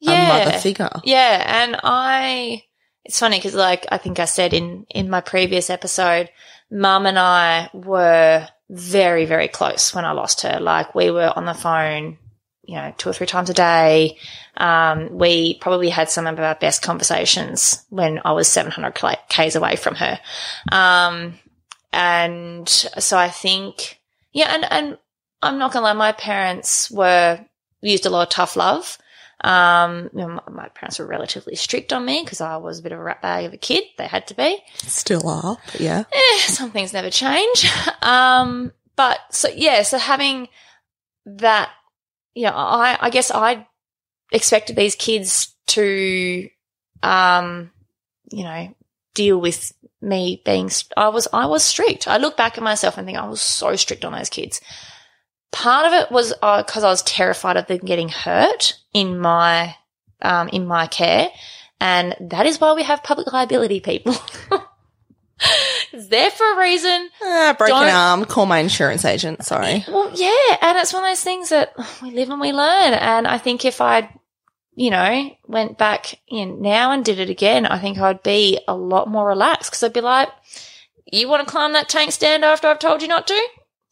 a 0.07 0.27
mother 0.27 0.57
figure. 0.57 0.89
Yeah, 1.03 1.43
and 1.63 1.79
I 1.84 2.63
it's 3.05 3.19
funny 3.19 3.38
because 3.38 3.53
like 3.53 3.86
I 3.91 3.97
think 3.97 4.19
I 4.19 4.25
said 4.25 4.53
in 4.53 4.86
in 4.89 5.09
my 5.09 5.21
previous 5.21 5.69
episode, 5.69 6.29
mum 6.71 7.05
and 7.05 7.19
I 7.19 7.69
were 7.73 8.47
very 8.69 9.25
very 9.25 9.47
close 9.47 9.93
when 9.93 10.05
I 10.05 10.11
lost 10.11 10.41
her. 10.41 10.59
Like 10.59 10.95
we 10.95 11.11
were 11.11 11.31
on 11.36 11.45
the 11.45 11.53
phone, 11.53 12.17
you 12.64 12.76
know, 12.76 12.93
two 12.97 13.09
or 13.09 13.14
three 13.14 13.28
times 13.28 13.49
a 13.49 13.53
day. 13.53 14.18
Um, 14.57 15.18
we 15.18 15.55
probably 15.55 15.89
had 15.89 16.09
some 16.09 16.28
of 16.28 16.39
our 16.39 16.55
best 16.55 16.82
conversations 16.82 17.84
when 17.89 18.22
I 18.24 18.32
was 18.32 18.47
700 18.47 18.95
kla- 18.95 19.18
k's 19.30 19.55
away 19.55 19.76
from 19.76 19.95
her. 19.95 20.20
Um, 20.72 21.39
and 21.91 22.68
so 22.68 23.18
I 23.18 23.30
think, 23.30 23.99
yeah, 24.32 24.53
and 24.53 24.66
and 24.72 24.97
I'm 25.41 25.59
not 25.59 25.74
gonna 25.74 25.86
lie, 25.86 25.93
my 25.93 26.11
parents 26.11 26.89
were 26.89 27.39
used 27.82 28.05
a 28.05 28.09
lot 28.09 28.24
of 28.24 28.30
tough 28.30 28.55
love. 28.55 28.97
Um, 29.43 30.09
you 30.14 30.20
know, 30.20 30.39
my, 30.49 30.70
parents 30.70 30.99
were 30.99 31.05
relatively 31.05 31.55
strict 31.55 31.91
on 31.91 32.05
me 32.05 32.22
because 32.24 32.39
I 32.39 32.55
was 32.57 32.80
a 32.80 32.82
bit 32.82 32.93
of 32.93 32.99
a 32.99 33.03
rat 33.03 33.22
bag 33.22 33.45
of 33.45 33.53
a 33.53 33.57
kid. 33.57 33.84
They 33.97 34.07
had 34.07 34.28
to 34.28 34.36
be. 34.36 34.64
Still 34.78 35.28
are, 35.28 35.57
but 35.72 35.82
yeah. 35.82 36.03
Eh, 36.11 36.38
some 36.39 36.72
things 36.72 36.93
never 36.93 37.09
change. 37.09 37.72
Um, 38.01 38.74
but 38.97 39.20
so 39.32 39.47
yeah, 39.47 39.82
so 39.84 39.97
having 39.97 40.49
that, 41.26 41.70
you 42.36 42.45
know, 42.45 42.53
I, 42.53 42.97
I 42.99 43.09
guess 43.09 43.31
I 43.31 43.67
expected 44.31 44.75
these 44.75 44.95
kids 44.95 45.53
to, 45.67 46.49
um, 47.01 47.71
you 48.31 48.43
know, 48.43 48.75
deal 49.13 49.39
with 49.39 49.71
me 50.01 50.41
being, 50.45 50.69
I 50.97 51.09
was, 51.09 51.27
I 51.31 51.45
was 51.45 51.63
strict. 51.63 52.07
I 52.07 52.17
look 52.17 52.36
back 52.36 52.57
at 52.57 52.63
myself 52.63 52.97
and 52.97 53.05
think 53.05 53.17
I 53.17 53.27
was 53.27 53.41
so 53.41 53.75
strict 53.75 54.03
on 54.03 54.13
those 54.13 54.29
kids. 54.29 54.59
Part 55.51 55.86
of 55.86 55.93
it 55.93 56.11
was 56.11 56.34
because 56.34 56.84
I 56.84 56.89
was 56.89 57.03
terrified 57.03 57.57
of 57.57 57.67
them 57.67 57.79
getting 57.79 58.09
hurt 58.09 58.79
in 58.93 59.19
my, 59.19 59.75
um, 60.21 60.49
in 60.49 60.65
my 60.65 60.88
care. 60.88 61.29
And 61.79 62.15
that 62.19 62.45
is 62.45 62.59
why 62.59 62.73
we 62.73 62.84
have 62.84 63.03
public 63.03 63.31
liability 63.31 63.79
people. 63.79 64.15
it's 65.94 66.08
there 66.08 66.32
for 66.32 66.54
a 66.54 66.60
reason. 66.60 67.10
Ah, 67.22 67.56
broken 67.58 67.76
Don't- 67.76 67.94
arm, 67.94 68.26
call 68.26 68.46
my 68.46 68.60
insurance 68.60 69.06
agent, 69.06 69.44
sorry. 69.46 69.86
Well, 69.88 70.12
yeah, 70.14 70.58
and 70.62 70.78
it's 70.78 70.94
one 70.94 71.04
of 71.04 71.10
those 71.10 71.24
things 71.24 71.50
that 71.50 71.74
we 72.02 72.12
live 72.12 72.30
and 72.30 72.41
we 72.41 72.52
learn. 72.52 72.94
And 72.94 73.28
I 73.28 73.38
think 73.38 73.64
if 73.66 73.80
I, 73.82 74.10
you 74.76 74.89
know, 74.89 75.30
went 75.48 75.78
back 75.78 76.16
in 76.28 76.62
now 76.62 76.91
and 76.91 77.06
did 77.06 77.20
it 77.20 77.30
again, 77.30 77.66
I 77.66 77.80
think 77.80 77.98
I'd 78.00 78.24
be 78.24 78.60
a 78.68 78.76
lot 78.76 79.08
more 79.08 79.28
relaxed 79.28 79.72
because 79.72 79.84
I'd 79.84 79.94
be 79.94 80.02
like, 80.02 80.30
"You 81.12 81.28
want 81.30 81.46
to 81.46 81.52
climb 81.52 81.74
that 81.74 81.89
tank 81.89 82.12
stand 82.12 82.44
after 82.44 82.68
I've 82.68 82.80
told 82.80 83.02
you 83.02 83.08
not 83.08 83.28
to? 83.28 83.48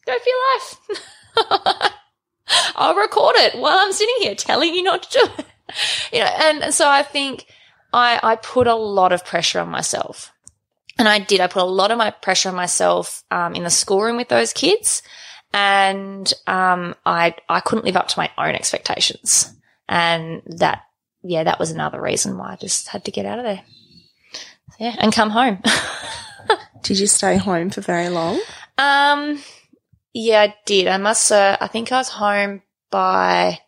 Go 0.06 0.14
for 0.18 0.30
your 0.30 1.50
life." 1.78 1.92
I'll 2.76 2.96
record 2.96 3.36
it 3.38 3.56
while 3.58 3.78
I'm 3.78 3.94
sitting 3.94 4.16
here 4.20 4.36
telling 4.36 4.74
you 4.74 4.84
not 4.84 5.04
to 5.04 5.20
do 5.20 5.30
it. 5.38 5.46
You 6.12 6.20
know, 6.20 6.26
and 6.26 6.74
so 6.74 6.90
I 6.90 7.02
think 7.02 7.46
I, 7.94 8.20
I 8.22 8.36
put 8.36 8.68
a 8.68 8.76
lot 8.76 9.14
of 9.14 9.24
pressure 9.24 9.58
on 9.62 9.70
myself. 9.70 10.34
And 10.98 11.08
I 11.08 11.20
did. 11.20 11.40
I 11.40 11.48
put 11.48 11.62
a 11.62 11.66
lot 11.66 11.92
of 11.92 11.98
my 11.98 12.12
pressure 12.12 12.50
on 12.50 12.56
myself 12.56 13.24
um, 13.32 13.56
in 13.56 13.64
the 13.64 13.70
schoolroom 13.70 14.18
with 14.18 14.30
those 14.30 14.54
kids, 14.54 15.02
and 15.54 16.32
um, 16.48 16.96
I 17.06 17.36
I 17.50 17.60
couldn't 17.60 17.86
live 17.86 17.96
up 17.96 18.08
to 18.10 18.20
my 18.20 18.30
own 18.38 18.56
expectations. 18.56 19.54
And 19.88 20.42
that, 20.46 20.84
yeah, 21.24 21.44
that 21.44 21.60
was 21.60 21.72
another 21.72 22.02
reason 22.02 22.38
why 22.38 22.54
I 22.54 22.56
just 22.56 22.88
had 22.88 23.06
to 23.06 23.12
get 23.12 23.26
out 23.26 23.40
of 23.40 23.46
there. 23.46 23.62
Yeah, 24.80 24.96
and 25.00 25.14
come 25.14 25.30
home. 25.30 25.60
Did 26.84 27.00
you 27.00 27.08
stay 27.08 27.38
home 27.38 27.70
for 27.70 27.82
very 27.82 28.10
long? 28.10 28.42
Um, 28.78 29.42
yeah, 30.14 30.42
I 30.42 30.56
did. 30.66 30.88
I 30.88 30.98
must. 30.98 31.32
Uh, 31.32 31.58
I 31.60 31.68
think 31.68 31.92
I 31.92 31.98
was 31.98 32.10
home 32.10 32.62
by 32.90 33.60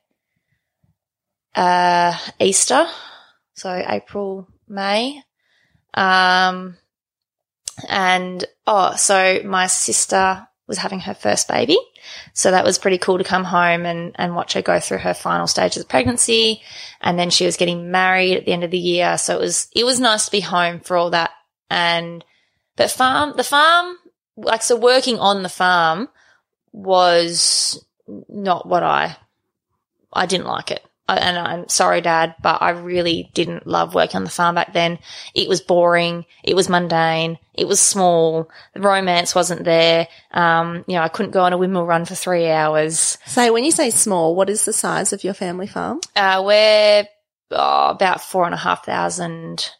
uh 1.55 2.17
Easter, 2.39 2.88
so 3.53 3.84
April, 3.88 4.47
May. 4.67 5.21
Um, 5.93 6.78
and 7.88 8.43
oh, 8.67 8.95
so 8.95 9.41
my 9.43 9.67
sister 9.67 10.47
was 10.67 10.78
having 10.78 11.01
her 11.01 11.13
first 11.13 11.47
baby, 11.47 11.78
so 12.34 12.51
that 12.51 12.63
was 12.63 12.78
pretty 12.78 12.97
cool 12.97 13.17
to 13.17 13.24
come 13.24 13.43
home 13.43 13.86
and 13.86 14.15
and 14.15 14.36
watch 14.36 14.53
her 14.53 14.61
go 14.61 14.80
through 14.80 14.99
her 14.99 15.13
final 15.13 15.47
stages 15.47 15.84
of 15.84 15.89
pregnancy, 15.89 16.61
and 17.01 17.17
then 17.17 17.30
she 17.30 17.45
was 17.45 17.57
getting 17.57 17.91
married 17.91 18.38
at 18.38 18.45
the 18.45 18.53
end 18.53 18.63
of 18.63 18.71
the 18.71 18.78
year, 18.78 19.17
so 19.17 19.36
it 19.36 19.39
was 19.39 19.67
it 19.76 19.84
was 19.84 19.99
nice 19.99 20.26
to 20.26 20.32
be 20.32 20.39
home 20.39 20.80
for 20.80 20.97
all 20.97 21.09
that. 21.11 21.32
And 21.69 22.24
but 22.76 22.91
farm 22.91 23.34
the 23.36 23.43
farm 23.43 23.97
like 24.38 24.63
so 24.63 24.76
working 24.76 25.19
on 25.19 25.43
the 25.43 25.49
farm 25.49 26.09
was 26.71 27.84
not 28.30 28.67
what 28.67 28.84
I 28.84 29.17
I 30.11 30.26
didn't 30.26 30.47
like 30.47 30.71
it. 30.71 30.84
I, 31.08 31.18
and 31.18 31.38
I'm 31.38 31.68
sorry, 31.68 31.99
Dad, 31.99 32.36
but 32.41 32.62
I 32.62 32.70
really 32.72 33.30
didn't 33.34 33.68
love 33.68 33.93
working 33.93 34.18
on 34.18 34.24
the 34.24 34.30
farm 34.30 34.56
back 34.56 34.74
then. 34.74 34.99
It 35.36 35.49
was 35.49 35.60
boring. 35.60 36.26
It 36.43 36.56
was 36.56 36.70
mundane. 36.70 37.38
It 37.54 37.68
was 37.68 37.82
small. 37.82 38.49
The 38.74 38.80
romance 38.80 39.36
wasn't 39.36 39.66
there. 39.66 40.08
Um, 40.32 40.86
you 40.88 40.95
know, 40.95 41.01
I 41.01 41.10
couldn't 41.10 41.32
go 41.32 41.43
on 41.43 41.51
a 41.51 41.58
windmill 41.58 41.86
run 41.86 42.06
for 42.06 42.16
three 42.16 42.49
hours. 42.49 43.18
So 43.26 43.51
when 43.51 43.66
you 43.66 43.72
say 43.72 43.89
small, 43.89 44.36
what 44.36 44.49
is 44.49 44.64
the 44.64 44.74
size 44.74 45.12
of 45.12 45.24
your 45.24 45.34
family 45.34 45.68
farm? 45.68 45.99
Uh, 46.16 46.41
we're 46.45 47.06
oh, 47.51 47.89
about 47.89 48.22
four 48.22 48.45
and 48.45 48.54
a 48.54 48.58
half 48.58 48.86
thousand 48.86 49.72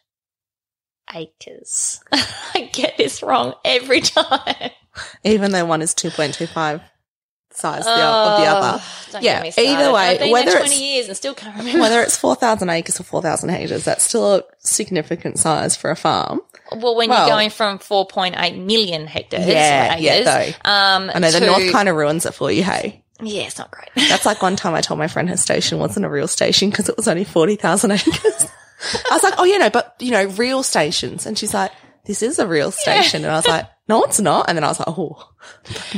acres. 1.14 2.00
I 2.12 2.70
get 2.72 2.98
this 2.98 3.22
wrong 3.22 3.54
every 3.64 4.02
time. 4.02 4.70
Even 5.24 5.52
though 5.52 5.64
one 5.64 5.82
is 5.82 5.94
2.25 5.94 6.82
size 7.56 7.84
the, 7.84 7.90
of 7.90 8.40
the 8.40 8.46
other. 8.46 8.82
Don't 9.12 9.22
Yeah, 9.22 9.44
either 9.44 9.92
way, 9.92 10.08
I've 10.08 10.18
been 10.18 10.30
whether 10.32 10.46
there 10.50 10.56
it's- 10.60 10.70
20 10.70 10.84
years 10.94 11.08
and 11.08 11.16
still 11.16 11.34
can't 11.34 11.56
remember. 11.56 11.80
Whether 11.80 12.00
it's 12.02 12.16
4,000 12.16 12.68
acres 12.70 13.00
or 13.00 13.04
4,000 13.04 13.48
hectares, 13.48 13.84
that's 13.84 14.04
still 14.04 14.34
a 14.36 14.42
significant 14.58 15.38
size 15.38 15.76
for 15.76 15.90
a 15.90 15.96
farm. 15.96 16.40
Well, 16.76 16.96
when 16.96 17.10
Well- 17.10 17.26
you're 17.26 17.36
going 17.36 17.50
from 17.50 17.78
4.8 17.78 18.56
million 18.58 19.06
hectares, 19.06 19.46
Yeah, 19.46 19.94
or 19.94 19.98
yeah, 19.98 20.12
acres, 20.14 20.54
um, 20.64 21.10
I 21.14 21.18
know 21.18 21.30
the 21.30 21.40
north 21.40 21.70
kind 21.72 21.88
of 21.88 21.96
ruins 21.96 22.26
it 22.26 22.34
for 22.34 22.50
you, 22.50 22.62
hey? 22.64 23.02
yeah, 23.22 23.42
it's 23.42 23.58
not 23.58 23.70
great. 23.70 23.88
That's 24.08 24.26
like 24.26 24.42
one 24.42 24.56
time 24.56 24.74
I 24.74 24.80
told 24.80 24.98
my 24.98 25.06
friend 25.08 25.28
her 25.28 25.36
station 25.36 25.78
wasn't 25.78 26.04
a 26.06 26.08
real 26.10 26.26
station 26.28 26.70
because 26.70 26.88
it 26.88 26.96
was 26.96 27.06
only 27.06 27.24
40,000 27.24 27.90
acres. 27.92 28.46
I 29.10 29.14
was 29.14 29.22
like, 29.22 29.34
oh, 29.38 29.44
you 29.44 29.58
know, 29.58 29.70
but, 29.70 29.94
you 30.00 30.10
know, 30.10 30.24
real 30.24 30.62
stations. 30.62 31.24
And 31.24 31.38
she's 31.38 31.54
like, 31.54 31.70
this 32.06 32.22
is 32.22 32.38
a 32.38 32.46
real 32.46 32.70
station. 32.70 33.22
And 33.24 33.32
I 33.32 33.36
was 33.36 33.46
like, 33.46 33.66
no, 33.88 34.02
it's 34.04 34.20
not. 34.20 34.46
And 34.48 34.56
then 34.56 34.64
I 34.64 34.68
was 34.68 34.78
like, 34.78 34.88
oh, 34.88 35.30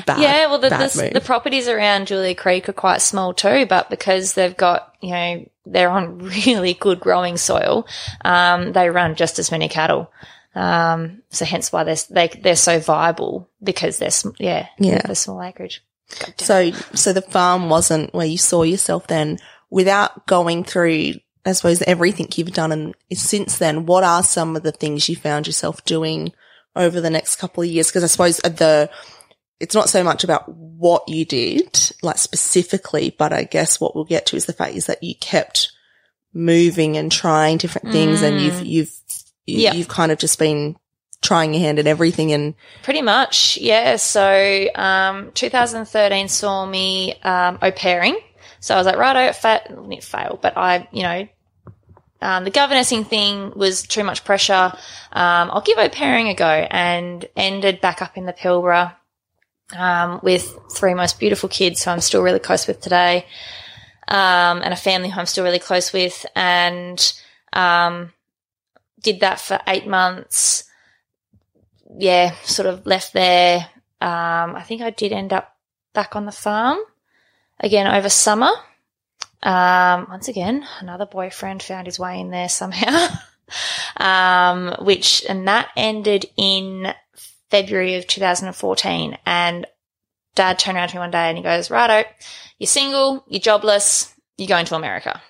bad. 0.06 0.20
yeah, 0.20 0.46
well, 0.46 0.58
the, 0.58 0.68
the, 0.70 1.10
the 1.14 1.20
properties 1.20 1.68
around 1.68 2.08
Julia 2.08 2.34
Creek 2.34 2.68
are 2.68 2.72
quite 2.72 3.00
small 3.00 3.32
too, 3.32 3.66
but 3.66 3.90
because 3.90 4.34
they've 4.34 4.56
got, 4.56 4.94
you 5.00 5.10
know, 5.10 5.48
they're 5.64 5.90
on 5.90 6.18
really 6.46 6.74
good 6.74 7.00
growing 7.00 7.36
soil, 7.36 7.86
um, 8.24 8.72
they 8.72 8.90
run 8.90 9.14
just 9.14 9.38
as 9.38 9.50
many 9.50 9.68
cattle. 9.68 10.10
Um, 10.54 11.22
so 11.30 11.44
hence 11.44 11.70
why 11.70 11.84
they're, 11.84 11.96
they, 12.10 12.28
they're 12.28 12.56
so 12.56 12.80
viable 12.80 13.48
because 13.62 13.98
they're, 13.98 14.10
sm- 14.10 14.30
yeah, 14.38 14.68
Yeah. 14.78 15.02
they're 15.04 15.14
small 15.14 15.42
acreage. 15.42 15.84
So, 16.38 16.70
so 16.94 17.12
the 17.12 17.20
farm 17.22 17.68
wasn't 17.68 18.14
where 18.14 18.26
you 18.26 18.38
saw 18.38 18.62
yourself 18.62 19.06
then 19.06 19.38
without 19.70 20.26
going 20.26 20.64
through, 20.64 21.14
I 21.44 21.52
suppose, 21.52 21.82
everything 21.82 22.28
you've 22.34 22.52
done. 22.52 22.72
And 22.72 22.94
since 23.12 23.58
then, 23.58 23.86
what 23.86 24.02
are 24.04 24.22
some 24.22 24.56
of 24.56 24.62
the 24.62 24.72
things 24.72 25.08
you 25.08 25.16
found 25.16 25.46
yourself 25.46 25.84
doing 25.84 26.32
over 26.76 27.00
the 27.00 27.10
next 27.10 27.36
couple 27.36 27.62
of 27.62 27.68
years? 27.68 27.88
Because 27.88 28.04
I 28.04 28.08
suppose 28.08 28.36
the, 28.38 28.90
it's 29.60 29.74
not 29.74 29.88
so 29.88 30.04
much 30.04 30.22
about 30.24 30.48
what 30.48 31.08
you 31.08 31.24
did, 31.24 31.92
like 32.02 32.18
specifically, 32.18 33.14
but 33.18 33.32
I 33.32 33.44
guess 33.44 33.80
what 33.80 33.94
we'll 33.94 34.04
get 34.04 34.26
to 34.26 34.36
is 34.36 34.46
the 34.46 34.52
fact 34.52 34.74
is 34.74 34.86
that 34.86 35.02
you 35.02 35.14
kept 35.20 35.72
moving 36.34 36.96
and 36.96 37.10
trying 37.10 37.56
different 37.56 37.90
things 37.92 38.22
and 38.22 38.40
you've, 38.40 38.62
you've, 38.62 38.92
you, 39.46 39.58
Yeah. 39.60 39.72
you've 39.72 39.88
kind 39.88 40.12
of 40.12 40.18
just 40.18 40.38
been 40.38 40.76
trying 41.22 41.54
your 41.54 41.62
hand 41.62 41.78
at 41.78 41.86
everything 41.86 42.32
and 42.32 42.54
Pretty 42.82 43.00
much, 43.02 43.56
yeah. 43.56 43.96
So, 43.96 44.66
um, 44.74 45.32
2013 45.32 46.28
saw 46.28 46.66
me 46.66 47.14
um, 47.22 47.58
au 47.62 47.70
pairing. 47.72 48.18
So 48.60 48.74
I 48.74 48.78
was 48.78 48.86
like, 48.86 48.96
right, 48.96 49.16
I 49.16 49.32
fa- 49.32 49.62
didn't 49.68 50.02
fail, 50.02 50.38
but 50.42 50.56
I, 50.56 50.88
you 50.92 51.02
know, 51.02 51.26
um, 52.20 52.44
the 52.44 52.50
governessing 52.50 53.04
thing 53.04 53.52
was 53.54 53.82
too 53.82 54.04
much 54.04 54.24
pressure. 54.24 54.72
Um, 55.12 55.50
I'll 55.50 55.62
give 55.62 55.78
au 55.78 55.88
pairing 55.88 56.28
a 56.28 56.34
go, 56.34 56.46
and 56.46 57.24
ended 57.36 57.80
back 57.80 58.02
up 58.02 58.16
in 58.16 58.26
the 58.26 58.32
Pilbara 58.32 58.94
um, 59.76 60.20
with 60.22 60.56
three 60.72 60.94
most 60.94 61.18
beautiful 61.18 61.48
kids 61.48 61.84
who 61.84 61.90
I'm 61.90 62.00
still 62.00 62.22
really 62.22 62.38
close 62.38 62.66
with 62.66 62.80
today, 62.80 63.26
um, 64.08 64.62
and 64.62 64.72
a 64.72 64.76
family 64.76 65.10
who 65.10 65.20
I'm 65.20 65.26
still 65.26 65.44
really 65.44 65.58
close 65.58 65.92
with, 65.92 66.24
and 66.34 67.12
um, 67.52 68.12
did 69.00 69.20
that 69.20 69.40
for 69.40 69.60
eight 69.66 69.86
months 69.86 70.64
yeah, 71.98 72.34
sort 72.42 72.66
of 72.66 72.86
left 72.86 73.12
there. 73.12 73.58
Um, 74.00 74.54
I 74.54 74.62
think 74.66 74.82
I 74.82 74.90
did 74.90 75.12
end 75.12 75.32
up 75.32 75.56
back 75.94 76.16
on 76.16 76.26
the 76.26 76.32
farm 76.32 76.78
again 77.60 77.86
over 77.86 78.08
summer. 78.08 78.50
Um, 79.42 80.06
once 80.10 80.28
again, 80.28 80.66
another 80.80 81.06
boyfriend 81.06 81.62
found 81.62 81.86
his 81.86 81.98
way 81.98 82.20
in 82.20 82.30
there 82.30 82.48
somehow. 82.48 83.08
um, 83.96 84.74
which, 84.80 85.24
and 85.28 85.46
that 85.48 85.68
ended 85.76 86.26
in 86.36 86.92
February 87.50 87.96
of 87.96 88.06
2014. 88.06 89.18
And 89.24 89.66
dad 90.34 90.58
turned 90.58 90.76
around 90.76 90.88
to 90.88 90.96
me 90.96 91.00
one 91.00 91.10
day 91.10 91.28
and 91.28 91.36
he 91.36 91.42
goes, 91.42 91.70
righto, 91.70 92.08
you're 92.58 92.66
single, 92.66 93.24
you're 93.28 93.40
jobless, 93.40 94.12
you're 94.36 94.48
going 94.48 94.66
to 94.66 94.76
America. 94.76 95.20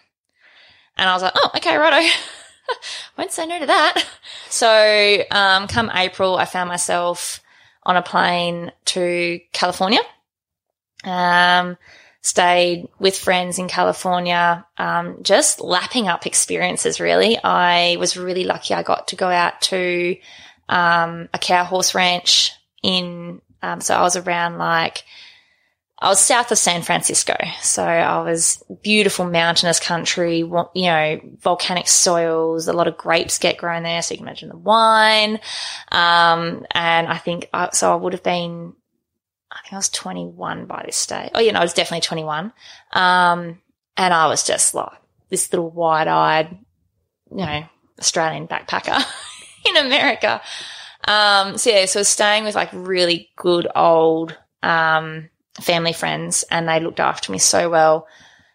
And 0.96 1.08
I 1.08 1.12
was 1.12 1.22
like, 1.22 1.32
oh, 1.34 1.50
okay, 1.56 1.76
righto. 1.76 2.08
Won't 3.18 3.32
say 3.32 3.46
no 3.46 3.58
to 3.58 3.66
that. 3.66 4.04
So, 4.48 5.24
um, 5.30 5.68
come 5.68 5.90
April, 5.94 6.36
I 6.36 6.46
found 6.46 6.68
myself 6.68 7.40
on 7.82 7.96
a 7.96 8.02
plane 8.02 8.72
to 8.86 9.40
California. 9.52 10.00
Um, 11.04 11.76
stayed 12.26 12.88
with 12.98 13.16
friends 13.16 13.58
in 13.58 13.68
California, 13.68 14.66
um, 14.78 15.22
just 15.22 15.60
lapping 15.60 16.08
up 16.08 16.26
experiences 16.26 16.98
really. 16.98 17.38
I 17.42 17.96
was 18.00 18.16
really 18.16 18.42
lucky 18.42 18.74
I 18.74 18.82
got 18.82 19.08
to 19.08 19.16
go 19.16 19.28
out 19.28 19.60
to, 19.62 20.16
um, 20.68 21.28
a 21.32 21.38
cow 21.38 21.62
horse 21.64 21.94
ranch 21.94 22.50
in, 22.82 23.40
um, 23.62 23.80
so 23.80 23.94
I 23.94 24.02
was 24.02 24.16
around 24.16 24.58
like, 24.58 25.04
I 25.98 26.08
was 26.08 26.20
south 26.20 26.50
of 26.50 26.58
San 26.58 26.82
Francisco. 26.82 27.36
So 27.62 27.82
I 27.82 28.20
was 28.22 28.62
beautiful 28.82 29.24
mountainous 29.24 29.80
country, 29.80 30.38
you 30.40 30.66
know, 30.74 31.20
volcanic 31.38 31.86
soils, 31.86 32.66
a 32.66 32.72
lot 32.72 32.88
of 32.88 32.98
grapes 32.98 33.38
get 33.38 33.56
grown 33.56 33.84
there. 33.84 34.02
So 34.02 34.12
you 34.12 34.18
can 34.18 34.26
imagine 34.26 34.48
the 34.48 34.58
wine. 34.58 35.40
Um, 35.92 36.66
and 36.72 37.06
I 37.06 37.18
think, 37.18 37.48
I, 37.54 37.70
so 37.72 37.92
I 37.92 37.94
would 37.94 38.12
have 38.12 38.22
been, 38.22 38.74
I 39.56 39.62
think 39.62 39.72
I 39.72 39.76
was 39.76 39.88
21 39.88 40.66
by 40.66 40.82
this 40.84 40.96
stage. 40.96 41.30
Oh, 41.34 41.40
yeah, 41.40 41.52
no, 41.52 41.60
I 41.60 41.62
was 41.62 41.72
definitely 41.72 42.02
21. 42.02 42.52
Um, 42.92 43.58
and 43.96 44.14
I 44.14 44.26
was 44.28 44.44
just 44.44 44.74
like 44.74 44.98
this 45.30 45.50
little 45.52 45.70
wide 45.70 46.08
eyed, 46.08 46.58
you 47.30 47.38
know, 47.38 47.64
Australian 47.98 48.46
backpacker 48.48 49.02
in 49.68 49.76
America. 49.76 50.42
Um, 51.08 51.56
so 51.56 51.70
yeah, 51.70 51.86
so 51.86 52.00
I 52.00 52.02
was 52.02 52.08
staying 52.08 52.44
with 52.44 52.54
like 52.54 52.70
really 52.72 53.30
good 53.36 53.66
old, 53.74 54.36
um, 54.62 55.30
family 55.60 55.92
friends 55.92 56.44
and 56.50 56.68
they 56.68 56.80
looked 56.80 57.00
after 57.00 57.32
me 57.32 57.38
so 57.38 57.70
well. 57.70 58.06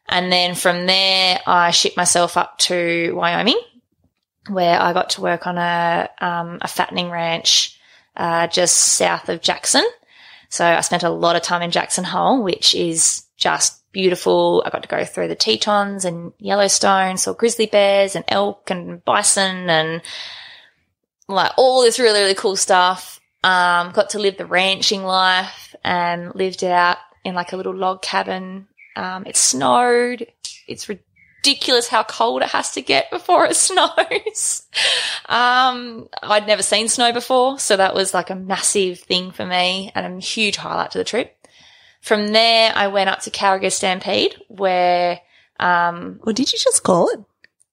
And 0.08 0.32
then 0.32 0.56
from 0.56 0.86
there, 0.86 1.39
I 1.47 1.72
shipped 1.72 1.97
myself 1.97 2.38
up 2.38 2.58
to 2.60 3.14
Wyoming 3.16 3.60
where 4.49 4.80
I 4.80 4.93
got 4.93 5.12
to 5.12 5.22
work 5.22 5.47
on 5.47 5.58
a, 5.58 6.10
um, 6.20 6.60
a 6.62 6.68
fattening 6.68 7.10
ranch, 7.10 7.80
uh, 8.16 8.47
just 8.47 8.78
south 8.78 9.30
of 9.30 9.41
Jackson. 9.41 9.86
So 10.52 10.66
I 10.66 10.82
spent 10.82 11.04
a 11.04 11.10
lot 11.10 11.38
of 11.38 11.41
time 11.41 11.62
in 11.62 11.72
Jackson 11.72 12.04
Hole, 12.04 12.43
which 12.43 12.76
is 12.76 13.24
just 13.38 13.82
beautiful. 13.93 14.62
I 14.66 14.70
got 14.70 14.84
to 14.84 14.89
go 14.89 15.06
through 15.06 15.30
the 15.30 15.36
Tetons 15.36 16.04
and 16.04 16.34
Yellowstone, 16.39 17.16
saw 17.16 17.32
grizzly 17.32 17.68
bears 17.68 18.18
and 18.18 18.26
elk 18.28 18.70
and 18.70 19.04
bison 19.06 19.70
and 19.70 20.02
like 21.30 21.54
all 21.58 21.82
this 21.82 21.99
really, 21.99 22.20
really 22.20 22.36
cool 22.36 22.58
stuff. 22.58 23.22
Um, 23.45 23.91
got 23.93 24.10
to 24.12 24.20
live 24.20 24.38
the 24.38 24.45
ranching 24.45 25.04
life 25.04 25.74
and 25.86 26.36
lived 26.36 26.66
out 26.66 26.97
in 27.24 27.34
like 27.34 27.54
a 27.54 27.58
little 27.58 27.74
log 27.74 28.02
cabin. 28.02 28.68
Um, 28.97 29.26
it 29.26 29.38
snowed. 29.38 30.28
It's 30.68 30.89
ridiculous 31.44 31.88
how 31.88 32.04
cold 32.04 32.42
it 32.42 32.50
has 32.50 32.72
to 32.72 32.82
get 32.82 33.10
before 33.12 33.46
it 33.46 33.56
snows. 33.56 34.64
um, 35.28 36.08
I'd 36.24 36.48
never 36.48 36.64
seen 36.64 36.88
snow 36.88 37.12
before, 37.12 37.60
so 37.60 37.78
that 37.78 37.96
was 37.96 38.14
like 38.14 38.30
a 38.30 38.36
massive 38.36 39.00
thing 39.00 39.32
for 39.32 39.46
me 39.46 39.92
and 39.96 40.06
a 40.06 40.20
huge 40.26 40.58
highlight 40.58 40.92
to 40.92 40.98
the 40.98 41.04
trip. 41.04 41.36
From 42.02 42.30
there, 42.30 42.72
I 42.76 42.88
went 42.88 43.10
up 43.10 43.22
to 43.22 43.30
Calgary 43.30 43.70
Stampede 43.70 44.36
where, 44.48 45.20
Um, 45.60 46.20
Or 46.24 46.34
did 46.34 46.52
you 46.52 46.58
just 46.60 46.84
call 46.84 47.10
it? 47.10 47.20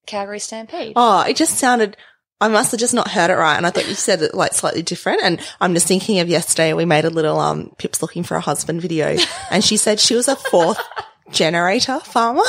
Calgary 0.06 0.38
Stampede. 0.38 0.92
Oh, 0.96 1.20
it 1.22 1.36
just 1.36 1.58
sounded. 1.58 1.96
I 2.40 2.48
must 2.48 2.70
have 2.70 2.78
just 2.80 2.94
not 2.94 3.10
heard 3.10 3.30
it 3.30 3.34
right, 3.36 3.56
and 3.56 3.66
I 3.66 3.70
thought 3.70 3.88
you 3.88 3.94
said 3.94 4.22
it 4.22 4.32
like 4.34 4.54
slightly 4.54 4.80
different. 4.82 5.22
And 5.22 5.40
I'm 5.60 5.74
just 5.74 5.88
thinking 5.88 6.20
of 6.20 6.28
yesterday. 6.28 6.72
We 6.72 6.84
made 6.84 7.04
a 7.04 7.10
little 7.10 7.38
um 7.40 7.72
Pips 7.78 8.00
looking 8.00 8.22
for 8.22 8.36
a 8.36 8.40
husband 8.40 8.80
video, 8.80 9.16
and 9.50 9.62
she 9.64 9.76
said 9.76 9.98
she 9.98 10.14
was 10.14 10.28
a 10.28 10.36
fourth 10.36 10.80
generator 11.30 11.98
farmer, 12.00 12.44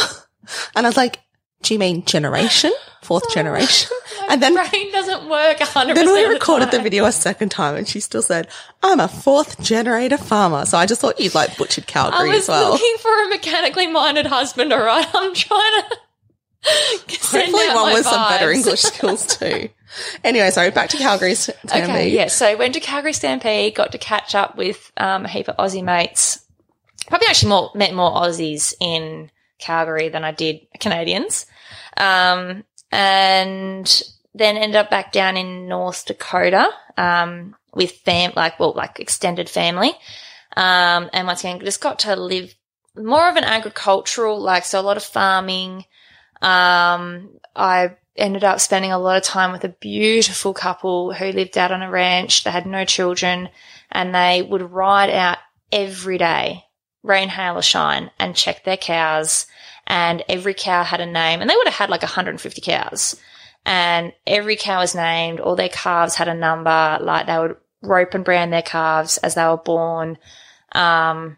and 0.75 0.85
I 0.85 0.89
was 0.89 0.97
like, 0.97 1.19
"Do 1.61 1.73
you 1.73 1.79
mean 1.79 2.05
generation? 2.05 2.71
Fourth 3.01 3.29
generation?" 3.33 3.91
And 4.29 4.43
then 4.43 4.53
brain 4.53 4.91
doesn't 4.91 5.27
work 5.27 5.57
100% 5.57 5.95
then 5.95 6.05
we 6.13 6.21
of 6.21 6.29
the 6.29 6.33
recorded 6.35 6.69
the 6.69 6.79
video 6.79 7.05
a 7.05 7.11
second 7.11 7.49
time, 7.49 7.75
and 7.75 7.87
she 7.87 7.99
still 7.99 8.21
said, 8.21 8.47
"I'm 8.83 8.99
a 8.99 9.07
fourth 9.07 9.59
generator 9.59 10.17
farmer." 10.17 10.65
So 10.67 10.77
I 10.77 10.85
just 10.85 11.01
thought 11.01 11.19
you'd 11.19 11.33
like 11.33 11.57
butchered 11.57 11.87
Calgary 11.87 12.29
as 12.31 12.47
well. 12.47 12.73
looking 12.73 12.95
for 12.99 13.23
a 13.23 13.29
mechanically 13.29 13.87
minded 13.87 14.27
husband, 14.27 14.71
all 14.71 14.83
right? 14.83 15.07
I'm 15.15 15.33
trying 15.33 15.81
to 15.81 15.97
Hopefully, 16.65 17.67
one 17.73 17.93
with 17.93 18.05
some 18.05 18.27
better. 18.29 18.51
English 18.51 18.81
skills 18.81 19.25
too. 19.25 19.69
Anyway, 20.23 20.51
sorry, 20.51 20.71
back 20.71 20.89
to 20.89 20.97
Calgary's 20.97 21.39
Stampede. 21.39 21.83
Okay, 21.89 22.09
yeah. 22.09 22.27
So 22.27 22.55
went 22.57 22.73
to 22.73 22.79
Calgary 22.79 23.13
Stampede, 23.13 23.75
got 23.75 23.91
to 23.93 23.97
catch 23.97 24.35
up 24.35 24.57
with 24.57 24.91
um, 24.97 25.25
a 25.25 25.29
heap 25.29 25.47
of 25.47 25.55
Aussie 25.57 25.83
mates. 25.83 26.45
Probably 27.07 27.27
actually 27.27 27.49
more 27.49 27.71
met 27.73 27.93
more 27.93 28.11
Aussies 28.11 28.73
in 28.79 29.31
Calgary 29.60 30.10
than 30.10 30.24
I 30.24 30.32
did 30.32 30.62
Canadians. 30.80 31.45
Um, 31.97 32.64
and 32.91 34.03
then 34.34 34.57
ended 34.57 34.76
up 34.76 34.89
back 34.89 35.12
down 35.12 35.38
in 35.38 35.68
North 35.68 36.05
Dakota 36.05 36.70
um, 36.97 37.55
with 37.74 37.91
fam, 37.91 38.34
like 38.36 38.60
well, 38.60 38.74
like 38.74 38.99
extended 38.99 39.49
family. 39.49 39.91
Um, 40.55 41.10
and 41.14 41.28
once 41.28 41.41
again, 41.41 41.60
just 41.60 41.82
got 41.82 41.99
to 41.99 42.16
live 42.16 42.53
more 42.95 43.30
of 43.30 43.36
an 43.36 43.43
agricultural, 43.43 44.39
like 44.39 44.66
so 44.66 44.80
a 44.80 44.82
lot 44.82 44.97
of 44.97 45.03
farming. 45.03 45.86
Um, 46.41 47.30
I 47.55 47.95
ended 48.16 48.43
up 48.43 48.60
spending 48.60 48.91
a 48.91 48.99
lot 48.99 49.18
of 49.18 49.24
time 49.24 49.51
with 49.51 49.64
a 49.64 49.70
beautiful 49.70 50.53
couple 50.53 51.14
who 51.14 51.32
lived 51.32 51.57
out 51.57 51.72
on 51.72 51.82
a 51.82 51.89
ranch. 51.89 52.43
They 52.43 52.51
had 52.51 52.66
no 52.66 52.86
children 52.86 53.49
and 53.91 54.14
they 54.14 54.41
would 54.41 54.62
ride 54.62 55.10
out 55.10 55.38
every 55.72 56.18
day, 56.18 56.64
rain, 57.04 57.30
hail 57.30 57.58
or 57.58 57.62
shine 57.62 58.12
and 58.20 58.36
check 58.36 58.64
their 58.64 58.78
cows. 58.78 59.47
And 59.88 60.24
every 60.30 60.54
cow 60.54 60.84
had 60.84 61.02
a 61.02 61.06
name 61.06 61.41
and 61.41 61.50
they 61.50 61.56
would 61.56 61.68
have 61.68 61.76
had 61.76 61.89
like 61.89 62.04
150 62.04 62.62
cows 62.62 63.16
and 63.66 64.14
every 64.26 64.56
cow 64.56 64.80
was 64.80 64.95
named. 64.95 65.39
All 65.39 65.56
their 65.56 65.70
calves 65.70 66.16
had 66.16 66.28
a 66.28 66.34
number. 66.34 66.97
Like 67.02 67.28
they 67.28 67.38
would 67.38 67.58
rope 67.82 68.14
and 68.14 68.26
brand 68.26 68.54
their 68.54 68.62
calves 68.62 69.18
as 69.18 69.36
they 69.36 69.45
were 69.45 69.58
born. 69.58 70.18
Um, 70.72 71.38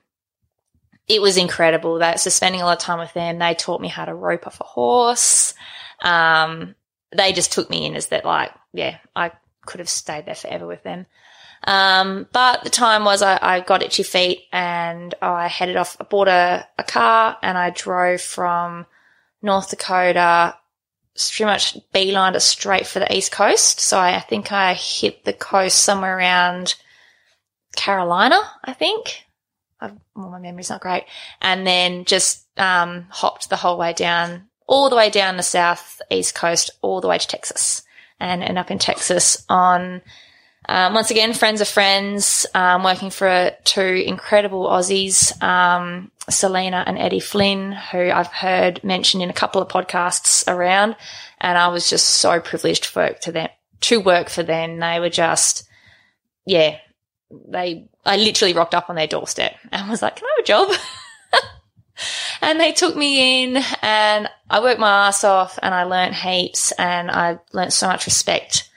it 1.08 1.22
was 1.22 1.38
incredible. 1.38 2.00
That 2.00 2.20
so 2.20 2.30
spending 2.30 2.62
a 2.62 2.66
lot 2.66 2.78
of 2.78 2.84
time 2.84 3.00
with 3.00 3.14
them, 3.14 3.40
they 3.40 3.54
taught 3.54 3.82
me 3.82 3.88
how 3.88 4.06
to 4.06 4.14
rope 4.14 4.48
off 4.48 4.62
a 4.62 4.66
horse. 4.66 5.54
Um, 6.02 6.76
they 7.16 7.34
just 7.34 7.52
took 7.52 7.70
me 7.70 7.86
in 7.86 7.96
as 7.96 8.08
that, 8.08 8.26
like, 8.26 8.52
yeah, 8.74 8.98
I 9.16 9.32
could 9.66 9.80
have 9.80 9.90
stayed 9.90 10.26
there 10.26 10.36
forever 10.36 10.66
with 10.66 10.84
them. 10.84 11.06
Um, 11.64 12.28
but 12.34 12.64
the 12.64 12.70
time 12.70 13.06
was 13.06 13.22
I, 13.22 13.38
I 13.42 13.60
got 13.60 13.84
itchy 13.84 14.04
feet 14.04 14.48
and 14.52 15.14
I 15.22 15.48
headed 15.48 15.78
off. 15.78 15.96
I 16.00 16.04
bought 16.06 16.28
a, 16.28 16.68
a 16.78 16.84
car 16.84 17.38
and 17.42 17.58
I 17.58 17.70
drove 17.70 18.22
from 18.22 18.88
North 19.42 19.70
Dakota, 19.70 20.58
pretty 21.16 21.46
much 21.46 21.78
beelined 21.94 22.36
it 22.36 22.42
straight 22.42 22.88
for 22.88 23.00
the 23.00 23.16
East 23.16 23.32
Coast. 23.32 23.80
So 23.80 23.98
I, 23.98 24.16
I 24.18 24.20
think 24.22 24.52
I 24.52 24.74
hit 24.74 25.24
the 25.24 25.34
coast 25.34 25.80
somewhere 25.80 26.18
around 26.18 26.76
Carolina, 27.76 28.40
I 28.64 28.74
think. 28.74 29.26
I, 29.80 29.92
well, 30.16 30.30
my 30.30 30.40
memory's 30.40 30.70
not 30.70 30.82
great. 30.82 31.06
And 31.42 31.66
then 31.66 32.06
just 32.06 32.46
um, 32.58 33.06
hopped 33.10 33.50
the 33.50 33.56
whole 33.56 33.78
way 33.78 33.94
down, 33.94 34.48
all 34.66 34.90
the 34.90 34.96
way 34.96 35.12
down 35.12 35.38
the 35.38 35.44
south 35.44 36.02
east 36.10 36.34
coast, 36.34 36.72
all 36.82 37.02
the 37.02 37.08
way 37.08 37.20
to 37.20 37.28
Texas, 37.28 37.84
and 38.20 38.42
end 38.42 38.58
up 38.58 38.72
in 38.72 38.80
Texas 38.80 39.46
on. 39.48 40.02
Um, 40.70 40.94
once 40.94 41.10
again, 41.10 41.34
friends 41.34 41.60
of 41.60 41.68
friends, 41.68 42.46
um, 42.54 42.84
working 42.84 43.10
for 43.10 43.52
two 43.64 43.82
incredible 43.82 44.68
Aussies, 44.68 45.42
um, 45.42 46.12
Selena 46.30 46.84
and 46.86 47.00
Eddie 47.00 47.20
Flynn, 47.20 47.72
who 47.72 48.12
I've 48.12 48.28
heard 48.28 48.84
mentioned 48.84 49.24
in 49.24 49.30
a 49.30 49.34
couple 49.34 49.62
of 49.62 49.70
podcasts 49.70 50.48
around, 50.48 50.96
and 51.40 51.58
I 51.58 51.70
was 51.70 51.90
just 51.90 52.06
so 52.06 52.40
privileged 52.40 52.84
to 52.86 53.00
work 53.00 53.20
to 53.22 53.32
them 53.32 53.50
to 53.82 54.00
work 54.00 54.30
for 54.30 54.44
them. 54.44 54.80
They 54.80 55.00
were 55.00 55.10
just, 55.10 55.68
yeah, 56.46 56.78
they 57.48 57.90
I 58.06 58.18
literally 58.18 58.54
rocked 58.54 58.76
up 58.76 58.90
on 58.90 58.96
their 58.96 59.08
doorstep 59.08 59.56
and 59.72 59.90
was 59.90 60.04
like, 60.04 60.18
"Can 60.18 60.26
I 60.26 60.36
have 60.38 60.44
a 60.44 60.48
job?" 60.48 60.80
and 62.42 62.60
they 62.60 62.72
took 62.72 62.96
me 62.96 63.44
in, 63.44 63.64
and 63.82 64.30
I 64.48 64.62
worked 64.62 64.80
my 64.80 65.08
ass 65.08 65.24
off, 65.24 65.58
and 65.64 65.74
I 65.74 65.84
learnt 65.84 66.14
heaps, 66.14 66.72
and 66.74 67.10
I 67.10 67.40
learnt 67.52 67.74
so 67.74 67.88
much 67.88 68.06
respect 68.06 68.70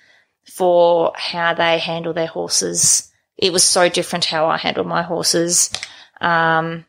for 0.55 1.12
how 1.16 1.52
they 1.52 1.78
handle 1.78 2.12
their 2.12 2.28
horses. 2.28 3.11
It 3.36 3.52
was 3.52 3.64
so 3.64 3.88
different 3.88 4.24
how 4.24 4.46
I 4.46 4.57
handled 4.57 4.86
my 4.86 5.02
horses. 5.02 5.68
Um, 6.20 6.84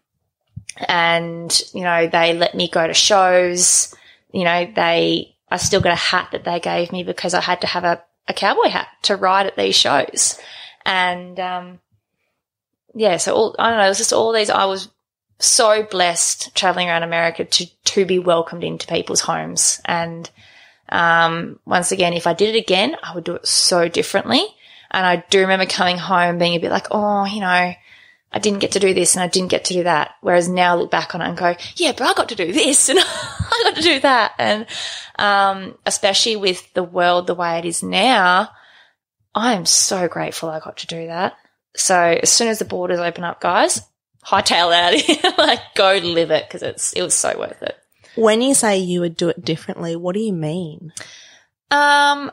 and 0.87 1.61
you 1.73 1.81
know, 1.81 2.05
they 2.05 2.35
let 2.35 2.53
me 2.53 2.69
go 2.69 2.85
to 2.85 2.93
shows. 2.93 3.91
You 4.31 4.43
know, 4.43 4.71
they 4.75 5.35
I 5.49 5.57
still 5.57 5.81
got 5.81 5.93
a 5.93 5.95
hat 5.95 6.29
that 6.31 6.43
they 6.43 6.59
gave 6.59 6.91
me 6.91 7.01
because 7.01 7.33
I 7.33 7.41
had 7.41 7.61
to 7.61 7.67
have 7.67 7.83
a, 7.83 8.03
a 8.27 8.33
cowboy 8.35 8.69
hat 8.69 8.87
to 9.03 9.15
ride 9.15 9.47
at 9.47 9.57
these 9.57 9.75
shows. 9.75 10.39
And 10.85 11.39
um, 11.39 11.79
yeah, 12.93 13.17
so 13.17 13.33
all 13.33 13.55
I 13.57 13.69
don't 13.69 13.79
know, 13.79 13.85
it 13.85 13.89
was 13.89 13.97
just 13.97 14.13
all 14.13 14.31
these. 14.31 14.51
I 14.51 14.65
was 14.65 14.89
so 15.39 15.81
blessed 15.81 16.55
traveling 16.55 16.87
around 16.87 17.01
America 17.01 17.45
to 17.45 17.65
to 17.65 18.05
be 18.05 18.19
welcomed 18.19 18.63
into 18.63 18.85
people's 18.85 19.21
homes. 19.21 19.81
And 19.85 20.29
um, 20.89 21.59
once 21.65 21.91
again, 21.91 22.13
if 22.13 22.27
I 22.27 22.33
did 22.33 22.55
it 22.55 22.59
again, 22.59 22.95
I 23.01 23.15
would 23.15 23.23
do 23.23 23.35
it 23.35 23.47
so 23.47 23.87
differently. 23.87 24.45
And 24.91 25.05
I 25.05 25.23
do 25.29 25.39
remember 25.39 25.65
coming 25.65 25.97
home 25.97 26.37
being 26.37 26.55
a 26.55 26.59
bit 26.59 26.71
like, 26.71 26.87
oh, 26.91 27.25
you 27.25 27.41
know, 27.41 27.73
I 28.35 28.39
didn't 28.39 28.59
get 28.59 28.73
to 28.73 28.79
do 28.79 28.93
this 28.93 29.15
and 29.15 29.23
I 29.23 29.27
didn't 29.27 29.49
get 29.49 29.65
to 29.65 29.73
do 29.73 29.83
that. 29.83 30.15
Whereas 30.21 30.47
now 30.47 30.73
I 30.73 30.75
look 30.77 30.91
back 30.91 31.15
on 31.15 31.21
it 31.21 31.27
and 31.27 31.37
go, 31.37 31.55
yeah, 31.75 31.93
but 31.97 32.07
I 32.07 32.13
got 32.13 32.29
to 32.29 32.35
do 32.35 32.51
this 32.51 32.89
and 32.89 32.99
I 33.01 33.61
got 33.63 33.75
to 33.75 33.81
do 33.81 33.99
that. 34.01 34.33
And 34.37 34.65
um, 35.17 35.77
especially 35.85 36.35
with 36.35 36.73
the 36.73 36.83
world 36.83 37.27
the 37.27 37.35
way 37.35 37.59
it 37.59 37.65
is 37.65 37.81
now, 37.81 38.49
I 39.33 39.53
am 39.53 39.65
so 39.65 40.07
grateful 40.07 40.49
I 40.49 40.59
got 40.59 40.77
to 40.77 40.87
do 40.87 41.07
that. 41.07 41.35
So 41.75 41.97
as 41.97 42.29
soon 42.29 42.47
as 42.47 42.59
the 42.59 42.65
borders 42.65 42.99
open 42.99 43.23
up, 43.23 43.41
guys, 43.41 43.81
hightail 44.25 44.73
out 44.73 45.37
like 45.37 45.59
go 45.75 45.97
live 45.97 46.31
it 46.31 46.47
because 46.47 46.63
it's 46.63 46.93
it 46.93 47.01
was 47.01 47.13
so 47.13 47.37
worth 47.37 47.61
it. 47.61 47.77
When 48.15 48.41
you 48.41 48.53
say 48.53 48.77
you 48.77 49.01
would 49.01 49.17
do 49.17 49.29
it 49.29 49.43
differently, 49.43 49.95
what 49.95 50.13
do 50.13 50.21
you 50.21 50.33
mean? 50.33 50.93
Um, 51.71 52.31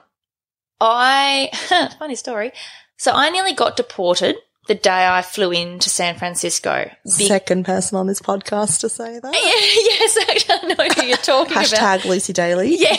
I 0.80 1.50
funny 1.98 2.14
story. 2.14 2.52
So 2.96 3.12
I 3.12 3.30
nearly 3.30 3.54
got 3.54 3.76
deported 3.76 4.36
the 4.68 4.74
day 4.76 5.06
I 5.08 5.22
flew 5.22 5.50
into 5.50 5.90
San 5.90 6.16
Francisco. 6.16 6.88
Be- 7.04 7.26
Second 7.26 7.64
person 7.64 7.98
on 7.98 8.06
this 8.06 8.20
podcast 8.20 8.80
to 8.80 8.88
say 8.88 9.18
that. 9.18 9.32
yes, 9.34 10.16
actually, 10.30 10.70
I 10.70 10.74
know 10.74 10.94
who 10.94 11.06
you're 11.08 11.16
talking 11.16 11.52
about. 11.52 11.66
Hashtag 11.66 12.04
Lucy 12.04 12.32
Daly. 12.32 12.76
Yeah, 12.82 12.96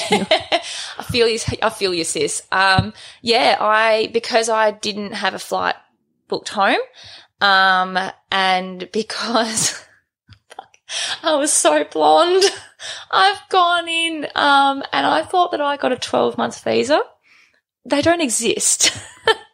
I 0.98 1.04
feel 1.04 1.28
you. 1.28 1.40
I 1.62 1.70
feel 1.70 1.94
you, 1.94 2.04
sis. 2.04 2.44
Um, 2.52 2.94
yeah, 3.22 3.58
I 3.60 4.10
because 4.12 4.50
I 4.50 4.72
didn't 4.72 5.14
have 5.14 5.34
a 5.34 5.40
flight 5.40 5.76
booked 6.28 6.50
home, 6.50 6.80
um, 7.40 7.98
and 8.32 8.90
because 8.92 9.86
I 11.24 11.36
was 11.36 11.52
so 11.52 11.86
blonde, 11.86 12.44
I've 13.12 13.40
gone 13.50 13.88
in, 13.88 14.28
um, 14.36 14.84
and 14.92 15.06
I 15.06 15.24
thought 15.24 15.52
that 15.52 15.62
I 15.62 15.78
got 15.78 15.92
a 15.92 15.98
12 15.98 16.38
month 16.38 16.64
visa. 16.64 17.02
They 17.86 18.02
don't 18.02 18.22
exist. 18.22 18.98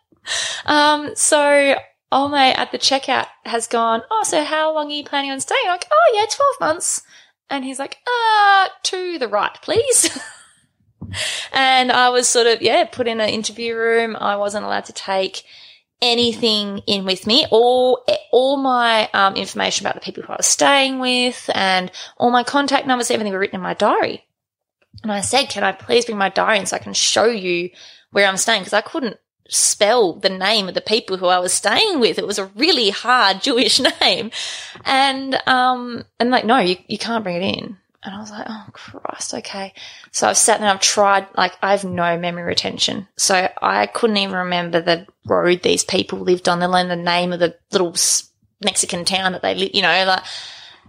um, 0.65 1.15
so 1.15 1.75
old 2.11 2.31
mate 2.31 2.53
at 2.53 2.71
the 2.71 2.77
checkout 2.77 3.27
has 3.45 3.67
gone, 3.67 4.01
oh, 4.09 4.23
so 4.23 4.43
how 4.43 4.73
long 4.73 4.87
are 4.87 4.95
you 4.95 5.03
planning 5.03 5.31
on 5.31 5.39
staying? 5.39 5.61
I'm 5.65 5.71
like, 5.71 5.87
oh 5.91 6.11
yeah, 6.15 6.25
12 6.25 6.55
months. 6.59 7.01
And 7.49 7.65
he's 7.65 7.79
like, 7.79 7.97
uh, 8.05 8.67
to 8.83 9.17
the 9.17 9.27
right, 9.27 9.57
please. 9.61 10.19
and 11.53 11.91
I 11.91 12.09
was 12.09 12.27
sort 12.27 12.47
of, 12.47 12.61
yeah, 12.61 12.85
put 12.85 13.07
in 13.07 13.19
an 13.19 13.29
interview 13.29 13.75
room. 13.75 14.15
I 14.15 14.35
wasn't 14.35 14.65
allowed 14.65 14.85
to 14.85 14.93
take 14.93 15.43
anything 16.01 16.79
in 16.87 17.05
with 17.05 17.27
me. 17.27 17.45
All, 17.51 18.05
all 18.31 18.57
my 18.57 19.09
um, 19.13 19.35
information 19.35 19.85
about 19.85 19.95
the 19.95 20.01
people 20.01 20.23
who 20.23 20.33
I 20.33 20.37
was 20.37 20.45
staying 20.45 20.99
with 20.99 21.49
and 21.53 21.91
all 22.17 22.31
my 22.31 22.43
contact 22.43 22.87
numbers, 22.87 23.11
everything 23.11 23.33
were 23.33 23.39
written 23.39 23.57
in 23.57 23.61
my 23.61 23.73
diary. 23.73 24.25
And 25.03 25.11
I 25.11 25.21
said, 25.21 25.49
can 25.49 25.63
I 25.63 25.71
please 25.71 26.05
bring 26.05 26.17
my 26.17 26.29
diary 26.29 26.59
in 26.59 26.65
so 26.65 26.75
I 26.75 26.79
can 26.79 26.93
show 26.93 27.25
you 27.25 27.69
where 28.11 28.27
I'm 28.27 28.37
staying? 28.37 28.61
Because 28.61 28.73
I 28.73 28.81
couldn't 28.81 29.17
spell 29.47 30.13
the 30.13 30.29
name 30.29 30.67
of 30.67 30.75
the 30.75 30.81
people 30.81 31.17
who 31.17 31.25
I 31.25 31.39
was 31.39 31.53
staying 31.53 31.99
with. 31.99 32.17
It 32.17 32.27
was 32.27 32.39
a 32.39 32.45
really 32.47 32.89
hard 32.89 33.41
Jewish 33.41 33.79
name. 34.01 34.31
And, 34.85 35.35
um, 35.47 36.05
and 36.19 36.31
like, 36.31 36.45
no, 36.45 36.59
you, 36.59 36.77
you 36.87 36.97
can't 36.97 37.23
bring 37.23 37.41
it 37.41 37.57
in. 37.57 37.77
And 38.01 38.15
I 38.15 38.19
was 38.19 38.31
like, 38.31 38.45
oh 38.47 38.65
Christ, 38.71 39.33
okay. 39.33 39.73
So 40.11 40.29
I've 40.29 40.37
sat 40.37 40.59
there 40.59 40.69
and 40.69 40.77
I've 40.77 40.81
tried, 40.81 41.27
like, 41.35 41.53
I 41.61 41.71
have 41.71 41.83
no 41.83 42.17
memory 42.17 42.43
retention. 42.43 43.07
So 43.17 43.49
I 43.61 43.87
couldn't 43.87 44.17
even 44.17 44.35
remember 44.35 44.81
the 44.81 45.05
road 45.25 45.61
these 45.61 45.83
people 45.83 46.19
lived 46.19 46.47
on, 46.47 46.61
let 46.61 46.69
alone 46.69 46.87
the 46.87 46.95
name 46.95 47.33
of 47.33 47.39
the 47.39 47.57
little 47.71 47.93
Mexican 48.63 49.03
town 49.03 49.33
that 49.33 49.41
they 49.41 49.53
lived, 49.53 49.75
you 49.75 49.81
know, 49.81 50.05
like, 50.05 50.23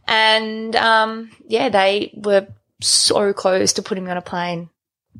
And 0.06 0.76
um, 0.76 1.30
yeah, 1.48 1.68
they 1.68 2.12
were 2.14 2.46
so 2.80 3.32
close 3.32 3.72
to 3.74 3.82
putting 3.82 4.04
me 4.04 4.10
on 4.10 4.16
a 4.16 4.22
plane 4.22 4.70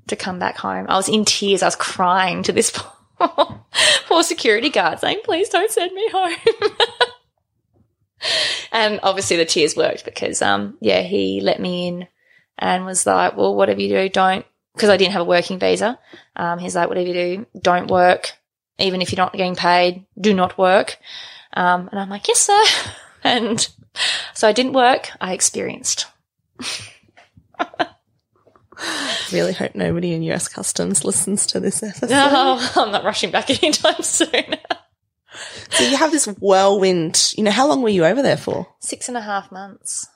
to 0.06 0.16
come 0.16 0.38
back 0.38 0.56
home. 0.56 0.86
I 0.88 0.96
was 0.96 1.08
in 1.08 1.24
tears. 1.24 1.62
I 1.62 1.66
was 1.66 1.76
crying 1.76 2.44
to 2.44 2.52
this 2.52 2.70
poor 3.20 4.22
security 4.22 4.70
guard 4.70 5.00
saying, 5.00 5.20
please 5.24 5.48
don't 5.48 5.70
send 5.70 5.92
me 5.92 6.08
home. 6.10 6.34
and 8.72 9.00
obviously 9.02 9.36
the 9.36 9.44
tears 9.44 9.76
worked 9.76 10.04
because, 10.04 10.42
um, 10.42 10.76
yeah, 10.80 11.02
he 11.02 11.40
let 11.40 11.60
me 11.60 11.88
in 11.88 12.08
and 12.58 12.84
was 12.84 13.06
like, 13.06 13.36
well, 13.36 13.54
whatever 13.54 13.80
you 13.80 13.88
do, 13.88 14.08
don't, 14.08 14.44
because 14.74 14.88
I 14.88 14.96
didn't 14.96 15.12
have 15.12 15.22
a 15.22 15.26
working 15.26 15.58
visa. 15.58 15.98
Um, 16.36 16.58
he's 16.58 16.76
like, 16.76 16.88
whatever 16.88 17.08
you 17.08 17.14
do, 17.14 17.46
don't 17.60 17.90
work. 17.90 18.32
Even 18.78 19.02
if 19.02 19.12
you're 19.12 19.18
not 19.18 19.32
getting 19.32 19.56
paid, 19.56 20.06
do 20.18 20.32
not 20.32 20.56
work. 20.56 20.96
Um, 21.52 21.88
and 21.90 22.00
I'm 22.00 22.08
like, 22.08 22.28
yes, 22.28 22.40
sir. 22.40 22.62
And 23.22 23.68
so 24.32 24.48
I 24.48 24.52
didn't 24.52 24.72
work. 24.72 25.10
I 25.20 25.34
experienced. 25.34 26.06
really 29.32 29.52
hope 29.52 29.74
nobody 29.74 30.14
in 30.14 30.22
US 30.24 30.48
Customs 30.48 31.04
listens 31.04 31.46
to 31.48 31.60
this 31.60 31.82
episode. 31.82 32.10
No, 32.10 32.58
I'm 32.76 32.90
not 32.90 33.04
rushing 33.04 33.30
back 33.30 33.50
anytime 33.50 34.02
soon. 34.02 34.56
So 35.70 35.84
you 35.84 35.96
have 35.96 36.10
this 36.10 36.26
whirlwind. 36.26 37.32
You 37.36 37.44
know, 37.44 37.50
how 37.50 37.66
long 37.66 37.82
were 37.82 37.88
you 37.88 38.04
over 38.04 38.22
there 38.22 38.36
for? 38.36 38.66
Six 38.80 39.08
and 39.08 39.16
a 39.16 39.20
half 39.20 39.50
months. 39.50 40.06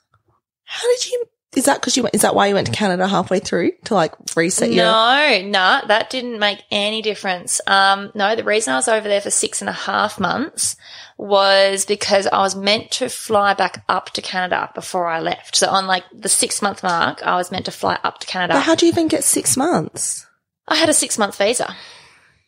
How 0.65 0.89
did 0.89 1.07
you? 1.07 1.25
Is 1.57 1.67
that 1.67 1.81
because 1.81 1.97
you 1.97 2.03
went? 2.03 2.15
Is 2.15 2.23
that 2.23 2.35
why 2.35 2.49
you 2.49 2.55
went 2.55 2.67
to 2.67 2.73
Canada 2.73 3.07
halfway 3.07 3.39
through 3.39 3.73
to 3.85 3.95
like 3.95 4.13
reset 4.35 4.73
your? 4.73 4.85
No, 4.85 5.43
no, 5.45 5.81
that 5.87 6.11
didn't 6.11 6.39
make 6.41 6.59
any 6.71 7.01
difference. 7.01 7.61
Um, 7.67 8.11
no, 8.15 8.35
the 8.35 8.43
reason 8.43 8.73
I 8.73 8.77
was 8.77 8.89
over 8.89 9.09
there 9.09 9.21
for 9.21 9.31
six 9.31 9.63
and 9.63 9.69
a 9.69 9.73
half 9.73 10.19
months 10.19 10.75
was 11.17 11.85
because 11.85 12.27
I 12.27 12.41
was 12.41 12.57
meant 12.57 12.91
to 12.93 13.09
fly 13.09 13.55
back 13.55 13.85
up 13.89 14.11
to 14.15 14.23
Canada 14.23 14.71
before 14.75 15.07
I 15.07 15.21
left. 15.21 15.55
So 15.57 15.69
on 15.69 15.87
like 15.87 16.05
the 16.13 16.29
six 16.29 16.61
month 16.61 16.83
mark, 16.83 17.23
I 17.23 17.37
was 17.37 17.53
meant 17.53 17.67
to 17.67 17.71
fly 17.71 17.99
up 18.03 18.19
to 18.19 18.27
Canada. 18.27 18.55
But 18.55 18.63
how 18.63 18.75
do 18.75 18.87
you 18.87 18.93
even 18.93 19.09
get 19.09 19.23
six 19.23 19.57
months? 19.57 20.27
I 20.67 20.75
had 20.75 20.89
a 20.89 20.95
six 20.95 21.19
month 21.19 21.39
visa. 21.39 21.75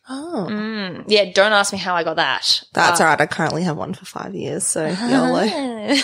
Oh, 0.09 0.47
Mm, 0.49 1.03
yeah, 1.07 1.31
don't 1.33 1.51
ask 1.51 1.73
me 1.73 1.79
how 1.79 1.95
I 1.95 2.03
got 2.03 2.15
that. 2.15 2.63
that's 2.73 3.01
Uh, 3.01 3.03
all 3.03 3.09
right. 3.09 3.21
I 3.21 3.25
currently 3.25 3.63
have 3.63 3.75
one 3.77 3.93
for 3.93 4.05
five 4.05 4.33
years, 4.35 4.65
so 4.65 4.87
YOLO. 4.87 5.41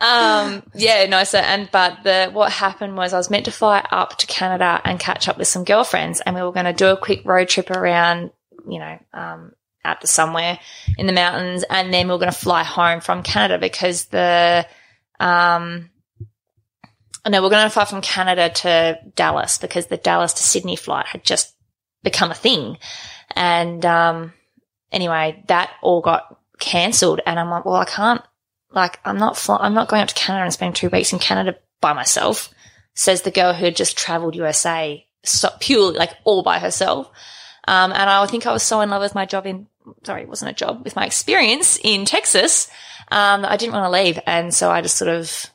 um, 0.00 0.62
yeah, 0.74 1.06
no, 1.06 1.24
so, 1.24 1.38
and, 1.38 1.68
but 1.72 1.98
the, 2.04 2.30
what 2.32 2.52
happened 2.52 2.96
was 2.96 3.12
I 3.12 3.16
was 3.18 3.30
meant 3.30 3.46
to 3.46 3.50
fly 3.50 3.84
up 3.90 4.18
to 4.18 4.26
Canada 4.26 4.80
and 4.84 5.00
catch 5.00 5.28
up 5.28 5.38
with 5.38 5.48
some 5.48 5.64
girlfriends 5.64 6.20
and 6.20 6.36
we 6.36 6.42
were 6.42 6.52
going 6.52 6.66
to 6.66 6.72
do 6.72 6.88
a 6.88 6.96
quick 6.96 7.22
road 7.24 7.48
trip 7.48 7.70
around, 7.70 8.30
you 8.68 8.78
know, 8.78 8.98
um, 9.14 9.52
out 9.84 10.00
to 10.02 10.06
somewhere 10.06 10.58
in 10.98 11.06
the 11.06 11.12
mountains 11.12 11.64
and 11.68 11.92
then 11.92 12.06
we 12.06 12.12
were 12.12 12.18
going 12.18 12.32
to 12.32 12.38
fly 12.38 12.62
home 12.62 13.00
from 13.00 13.22
Canada 13.22 13.58
because 13.58 14.04
the, 14.06 14.66
um, 15.18 15.90
no, 17.28 17.42
we're 17.42 17.50
going 17.50 17.64
to 17.64 17.70
fly 17.70 17.86
from 17.86 18.02
Canada 18.02 18.50
to 18.50 18.98
Dallas 19.16 19.58
because 19.58 19.86
the 19.86 19.96
Dallas 19.96 20.34
to 20.34 20.42
Sydney 20.42 20.76
flight 20.76 21.06
had 21.06 21.24
just 21.24 21.54
become 22.06 22.30
a 22.30 22.34
thing. 22.34 22.78
And, 23.34 23.84
um, 23.84 24.32
anyway, 24.92 25.42
that 25.48 25.70
all 25.82 26.00
got 26.00 26.38
cancelled 26.58 27.20
and 27.26 27.38
I'm 27.38 27.50
like, 27.50 27.64
well, 27.66 27.74
I 27.74 27.84
can't, 27.84 28.22
like, 28.70 28.98
I'm 29.04 29.18
not, 29.18 29.44
I'm 29.50 29.74
not 29.74 29.88
going 29.88 30.02
up 30.02 30.08
to 30.08 30.14
Canada 30.14 30.44
and 30.44 30.52
spending 30.52 30.74
two 30.74 30.88
weeks 30.88 31.12
in 31.12 31.18
Canada 31.18 31.58
by 31.80 31.92
myself, 31.92 32.48
says 32.94 33.22
the 33.22 33.30
girl 33.30 33.52
who 33.52 33.64
had 33.64 33.76
just 33.76 33.98
traveled 33.98 34.36
USA 34.36 35.04
so, 35.24 35.48
purely, 35.60 35.98
like, 35.98 36.14
all 36.24 36.42
by 36.42 36.58
herself. 36.60 37.10
Um, 37.68 37.92
and 37.92 38.08
I 38.08 38.24
think 38.26 38.46
I 38.46 38.52
was 38.52 38.62
so 38.62 38.80
in 38.80 38.90
love 38.90 39.02
with 39.02 39.16
my 39.16 39.26
job 39.26 39.44
in, 39.44 39.66
sorry, 40.04 40.22
it 40.22 40.28
wasn't 40.28 40.52
a 40.52 40.54
job, 40.54 40.84
with 40.84 40.94
my 40.94 41.04
experience 41.04 41.78
in 41.82 42.04
Texas, 42.04 42.70
um, 43.10 43.44
I 43.44 43.56
didn't 43.56 43.74
want 43.74 43.86
to 43.86 44.02
leave. 44.02 44.20
And 44.24 44.54
so 44.54 44.70
I 44.70 44.82
just 44.82 44.96
sort 44.96 45.10
of, 45.10 45.46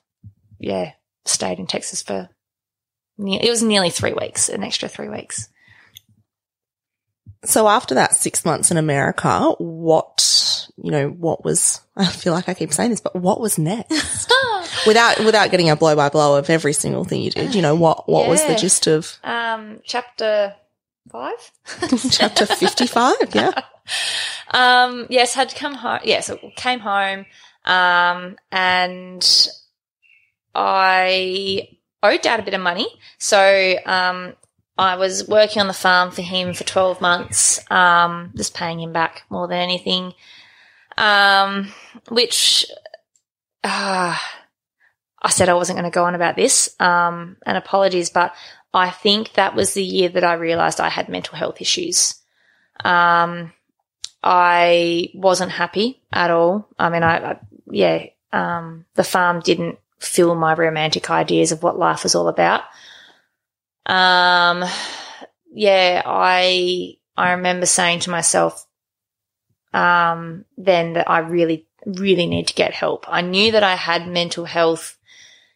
yeah, 0.59 0.91
stayed 1.25 1.59
in 1.59 1.67
Texas 1.67 2.01
for, 2.01 2.29
it 3.17 3.49
was 3.49 3.63
nearly 3.63 3.91
three 3.91 4.13
weeks, 4.13 4.49
an 4.49 4.63
extra 4.63 4.89
three 4.89 5.09
weeks. 5.09 5.47
So 7.43 7.67
after 7.67 7.95
that 7.95 8.15
six 8.15 8.45
months 8.45 8.69
in 8.69 8.77
America, 8.77 9.53
what 9.57 10.67
you 10.81 10.91
know, 10.91 11.09
what 11.09 11.43
was? 11.43 11.81
I 11.95 12.05
feel 12.05 12.33
like 12.33 12.49
I 12.49 12.53
keep 12.53 12.73
saying 12.73 12.91
this, 12.91 13.01
but 13.01 13.15
what 13.15 13.39
was 13.39 13.57
next? 13.57 14.31
without 14.85 15.19
without 15.19 15.51
getting 15.51 15.69
a 15.69 15.75
blow 15.75 15.95
by 15.95 16.09
blow 16.09 16.37
of 16.37 16.49
every 16.49 16.73
single 16.73 17.03
thing 17.03 17.21
you 17.21 17.31
did, 17.31 17.55
you 17.55 17.61
know, 17.61 17.75
what 17.75 18.07
what 18.07 18.27
was 18.27 18.43
the 18.45 18.55
gist 18.55 18.87
of 18.87 19.17
Um, 19.23 19.79
chapter 19.83 20.55
five? 21.11 21.51
chapter 22.11 22.45
fifty 22.45 22.87
five? 22.87 23.15
Yeah. 23.33 23.51
Um, 24.53 25.07
yes, 25.09 25.33
had 25.33 25.49
to 25.49 25.55
come 25.55 25.73
home. 25.73 25.99
Yeah, 26.03 26.19
so 26.19 26.37
came 26.55 26.79
home, 26.79 27.25
um, 27.65 28.37
and 28.51 29.49
I 30.53 31.69
owed 32.03 32.21
dad 32.21 32.39
a 32.39 32.43
bit 32.43 32.53
of 32.53 32.61
money. 32.61 32.87
So, 33.17 33.75
um, 33.85 34.33
I 34.81 34.95
was 34.95 35.27
working 35.27 35.61
on 35.61 35.67
the 35.67 35.73
farm 35.73 36.11
for 36.11 36.21
him 36.21 36.53
for 36.53 36.63
12 36.63 37.01
months, 37.01 37.59
um, 37.71 38.31
just 38.35 38.55
paying 38.55 38.79
him 38.79 38.91
back 38.91 39.23
more 39.29 39.47
than 39.47 39.59
anything. 39.59 40.13
Um, 40.97 41.71
which, 42.09 42.65
uh, 43.63 44.17
I 45.21 45.29
said 45.29 45.49
I 45.49 45.53
wasn't 45.53 45.77
going 45.77 45.89
to 45.89 45.93
go 45.93 46.05
on 46.05 46.15
about 46.15 46.35
this, 46.35 46.75
um, 46.79 47.37
and 47.45 47.57
apologies, 47.57 48.09
but 48.09 48.33
I 48.73 48.89
think 48.89 49.33
that 49.33 49.55
was 49.55 49.73
the 49.73 49.83
year 49.83 50.09
that 50.09 50.23
I 50.23 50.33
realized 50.33 50.81
I 50.81 50.89
had 50.89 51.09
mental 51.09 51.37
health 51.37 51.61
issues. 51.61 52.15
Um, 52.83 53.53
I 54.23 55.09
wasn't 55.13 55.51
happy 55.51 56.01
at 56.11 56.31
all. 56.31 56.67
I 56.79 56.89
mean, 56.89 57.03
I, 57.03 57.31
I 57.31 57.39
yeah, 57.69 58.05
um, 58.33 58.85
the 58.95 59.03
farm 59.03 59.41
didn't 59.41 59.77
fill 59.99 60.33
my 60.35 60.55
romantic 60.55 61.11
ideas 61.11 61.51
of 61.51 61.61
what 61.61 61.77
life 61.77 62.03
was 62.03 62.15
all 62.15 62.27
about. 62.27 62.63
Um, 63.85 64.63
yeah, 65.53 66.01
I, 66.05 66.97
I 67.17 67.31
remember 67.31 67.65
saying 67.65 68.01
to 68.01 68.09
myself, 68.09 68.65
um, 69.73 70.45
then 70.57 70.93
that 70.93 71.09
I 71.09 71.19
really, 71.19 71.67
really 71.85 72.25
need 72.25 72.47
to 72.47 72.53
get 72.53 72.73
help. 72.73 73.05
I 73.07 73.21
knew 73.21 73.53
that 73.53 73.63
I 73.63 73.75
had 73.75 74.07
mental 74.07 74.45
health 74.45 74.97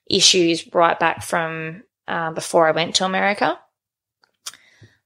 issues 0.10 0.74
right 0.74 0.98
back 1.00 1.24
from, 1.24 1.84
um, 2.08 2.34
before 2.34 2.68
I 2.68 2.72
went 2.72 2.96
to 2.96 3.06
America. 3.06 3.60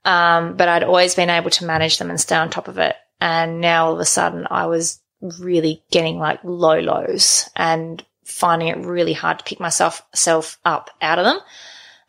Um, 0.05 0.55
but 0.55 0.67
I'd 0.67 0.83
always 0.83 1.15
been 1.15 1.29
able 1.29 1.49
to 1.51 1.65
manage 1.65 1.97
them 1.97 2.09
and 2.09 2.19
stay 2.19 2.35
on 2.35 2.49
top 2.49 2.67
of 2.67 2.77
it. 2.77 2.95
And 3.19 3.59
now 3.59 3.87
all 3.87 3.93
of 3.93 3.99
a 3.99 4.05
sudden 4.05 4.47
I 4.49 4.67
was 4.67 4.99
really 5.39 5.83
getting 5.91 6.17
like 6.17 6.39
low 6.43 6.79
lows 6.79 7.49
and 7.55 8.03
finding 8.23 8.69
it 8.69 8.85
really 8.85 9.13
hard 9.13 9.39
to 9.39 9.45
pick 9.45 9.59
myself 9.59 10.01
self 10.13 10.57
up 10.63 10.89
out 11.01 11.19
of 11.19 11.25
them. 11.25 11.39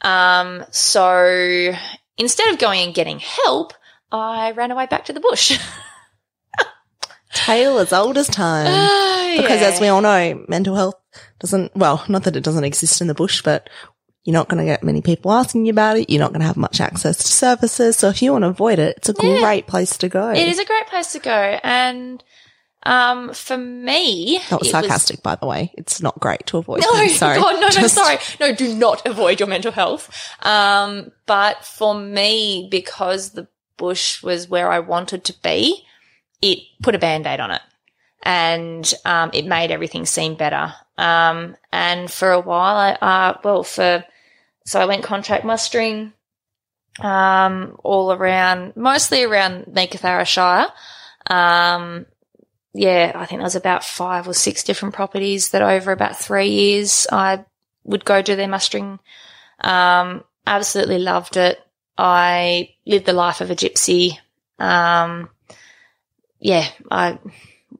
Um, 0.02 0.64
so 0.70 1.72
instead 2.16 2.48
of 2.52 2.58
going 2.58 2.80
and 2.80 2.94
getting 2.94 3.18
help, 3.18 3.72
I 4.12 4.52
ran 4.52 4.70
away 4.70 4.86
back 4.86 5.04
to 5.06 5.12
the 5.12 5.20
bush. 5.20 5.58
Tale 7.32 7.78
as 7.78 7.92
old 7.92 8.18
as 8.18 8.26
time. 8.26 8.66
Because 9.36 9.62
as 9.62 9.80
we 9.80 9.86
all 9.86 10.00
know, 10.00 10.44
mental 10.48 10.74
health 10.74 10.96
doesn't, 11.38 11.74
well, 11.76 12.04
not 12.08 12.24
that 12.24 12.34
it 12.36 12.42
doesn't 12.42 12.64
exist 12.64 13.00
in 13.00 13.06
the 13.06 13.14
bush, 13.14 13.40
but 13.42 13.70
you're 14.24 14.34
not 14.34 14.48
going 14.48 14.58
to 14.58 14.64
get 14.64 14.82
many 14.82 15.00
people 15.00 15.30
asking 15.30 15.64
you 15.64 15.70
about 15.72 15.96
it. 15.96 16.10
You're 16.10 16.18
not 16.20 16.32
going 16.32 16.40
to 16.40 16.46
have 16.46 16.56
much 16.56 16.80
access 16.80 17.16
to 17.18 17.28
services. 17.28 17.96
So 17.96 18.08
if 18.08 18.20
you 18.20 18.32
want 18.32 18.42
to 18.42 18.48
avoid 18.48 18.78
it, 18.80 18.96
it's 18.96 19.08
a 19.08 19.14
Yeah. 19.22 19.38
great 19.40 19.66
place 19.68 19.96
to 19.98 20.08
go. 20.08 20.30
It 20.30 20.48
is 20.48 20.58
a 20.58 20.64
great 20.64 20.88
place 20.88 21.12
to 21.12 21.20
go. 21.20 21.58
And, 21.62 22.22
um, 22.84 23.34
for 23.34 23.58
me, 23.58 24.40
That 24.48 24.60
was 24.60 24.70
sarcastic, 24.70 25.22
by 25.22 25.34
the 25.34 25.46
way. 25.46 25.72
It's 25.74 26.00
not 26.00 26.18
great 26.18 26.46
to 26.46 26.58
avoid. 26.58 26.80
No, 26.80 26.92
things. 26.94 27.16
sorry. 27.16 27.38
God, 27.40 27.60
no, 27.60 27.80
no, 27.80 27.86
sorry. 27.88 28.18
No, 28.40 28.54
do 28.54 28.74
not 28.74 29.06
avoid 29.06 29.38
your 29.38 29.48
mental 29.48 29.72
health. 29.72 30.10
Um, 30.40 31.12
but 31.26 31.64
for 31.64 31.94
me, 31.94 32.68
because 32.70 33.30
the 33.30 33.48
bush 33.76 34.22
was 34.22 34.48
where 34.48 34.70
I 34.70 34.78
wanted 34.78 35.24
to 35.24 35.34
be, 35.42 35.84
it 36.40 36.60
put 36.82 36.94
a 36.94 36.98
band-aid 36.98 37.38
on 37.38 37.50
it 37.50 37.62
and, 38.22 38.92
um, 39.04 39.30
it 39.34 39.44
made 39.44 39.70
everything 39.70 40.06
seem 40.06 40.34
better. 40.34 40.72
Um, 40.96 41.56
and 41.72 42.10
for 42.10 42.32
a 42.32 42.40
while, 42.40 42.76
I, 42.76 42.92
uh, 42.92 43.38
well, 43.44 43.62
for, 43.62 44.04
so 44.64 44.80
I 44.80 44.86
went 44.86 45.04
contract 45.04 45.44
mustering, 45.44 46.14
um, 47.00 47.76
all 47.84 48.12
around, 48.12 48.74
mostly 48.74 49.22
around 49.22 49.66
Meekatharra 49.66 50.26
Shire. 50.26 50.68
Um, 51.26 52.06
yeah, 52.72 53.12
I 53.14 53.26
think 53.26 53.40
there 53.40 53.44
was 53.44 53.56
about 53.56 53.84
five 53.84 54.28
or 54.28 54.34
six 54.34 54.62
different 54.62 54.94
properties 54.94 55.50
that 55.50 55.62
over 55.62 55.92
about 55.92 56.16
three 56.18 56.48
years 56.48 57.06
I 57.10 57.44
would 57.84 58.04
go 58.04 58.22
do 58.22 58.36
their 58.36 58.48
mustering. 58.48 59.00
Um, 59.60 60.24
absolutely 60.46 60.98
loved 60.98 61.36
it. 61.36 61.60
I 61.98 62.74
lived 62.86 63.06
the 63.06 63.12
life 63.12 63.40
of 63.40 63.50
a 63.50 63.56
gypsy. 63.56 64.18
Um, 64.58 65.28
yeah, 66.38 66.66
I, 66.90 67.18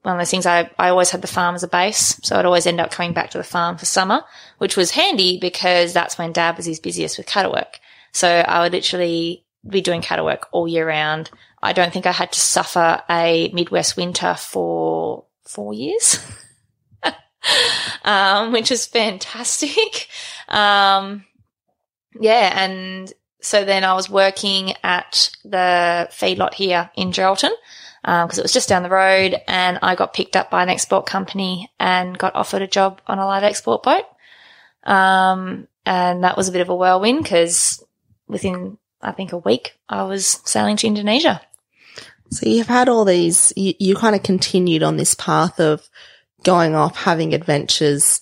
one 0.01 0.15
of 0.15 0.19
those 0.19 0.29
things 0.29 0.45
I, 0.45 0.69
I 0.77 0.89
always 0.89 1.09
had 1.09 1.21
the 1.21 1.27
farm 1.27 1.55
as 1.55 1.63
a 1.63 1.67
base. 1.67 2.19
So 2.23 2.35
I'd 2.35 2.45
always 2.45 2.67
end 2.67 2.81
up 2.81 2.91
coming 2.91 3.13
back 3.13 3.31
to 3.31 3.37
the 3.37 3.43
farm 3.43 3.77
for 3.77 3.85
summer, 3.85 4.23
which 4.57 4.75
was 4.75 4.91
handy 4.91 5.39
because 5.39 5.93
that's 5.93 6.17
when 6.17 6.33
dad 6.33 6.57
was 6.57 6.65
his 6.65 6.79
busiest 6.79 7.17
with 7.17 7.27
cattle 7.27 7.53
work. 7.53 7.79
So 8.11 8.27
I 8.27 8.61
would 8.61 8.73
literally 8.73 9.45
be 9.67 9.81
doing 9.81 10.01
cattle 10.01 10.25
work 10.25 10.47
all 10.51 10.67
year 10.67 10.87
round. 10.87 11.29
I 11.61 11.73
don't 11.73 11.93
think 11.93 12.05
I 12.05 12.11
had 12.11 12.31
to 12.31 12.39
suffer 12.39 13.03
a 13.09 13.51
Midwest 13.53 13.95
winter 13.97 14.35
for 14.35 15.25
four 15.43 15.73
years. 15.73 16.19
um, 18.03 18.51
which 18.51 18.71
is 18.71 18.85
fantastic. 18.85 20.07
Um, 20.47 21.23
yeah, 22.19 22.51
and 22.61 23.13
so 23.39 23.63
then 23.63 23.85
I 23.85 23.93
was 23.93 24.09
working 24.09 24.73
at 24.83 25.29
the 25.45 26.09
feedlot 26.11 26.53
here 26.53 26.91
in 26.93 27.13
Geraldton 27.13 27.51
because 28.01 28.37
it 28.37 28.43
was 28.43 28.51
just 28.51 28.67
down 28.67 28.83
the 28.83 28.89
road, 28.89 29.39
and 29.47 29.79
I 29.81 29.95
got 29.95 30.13
picked 30.13 30.35
up 30.35 30.51
by 30.51 30.61
an 30.61 30.67
export 30.67 31.05
company 31.05 31.71
and 31.79 32.17
got 32.17 32.35
offered 32.35 32.61
a 32.61 32.67
job 32.67 32.99
on 33.07 33.17
a 33.17 33.25
live 33.25 33.43
export 33.43 33.83
boat. 33.83 34.03
Um, 34.83 35.69
and 35.85 36.23
that 36.23 36.35
was 36.35 36.49
a 36.49 36.51
bit 36.51 36.61
of 36.61 36.69
a 36.69 36.75
whirlwind 36.75 37.23
because 37.23 37.81
within 38.27 38.77
I 39.01 39.11
think 39.11 39.31
a 39.31 39.37
week 39.37 39.77
I 39.89 40.03
was 40.03 40.41
sailing 40.45 40.77
to 40.77 40.87
Indonesia. 40.87 41.41
So 42.31 42.47
you've 42.47 42.67
had 42.67 42.89
all 42.89 43.05
these, 43.05 43.51
you, 43.55 43.73
you 43.79 43.95
kind 43.95 44.15
of 44.15 44.23
continued 44.23 44.83
on 44.83 44.97
this 44.97 45.15
path 45.15 45.59
of 45.59 45.87
going 46.43 46.75
off, 46.75 46.95
having 46.95 47.33
adventures, 47.33 48.21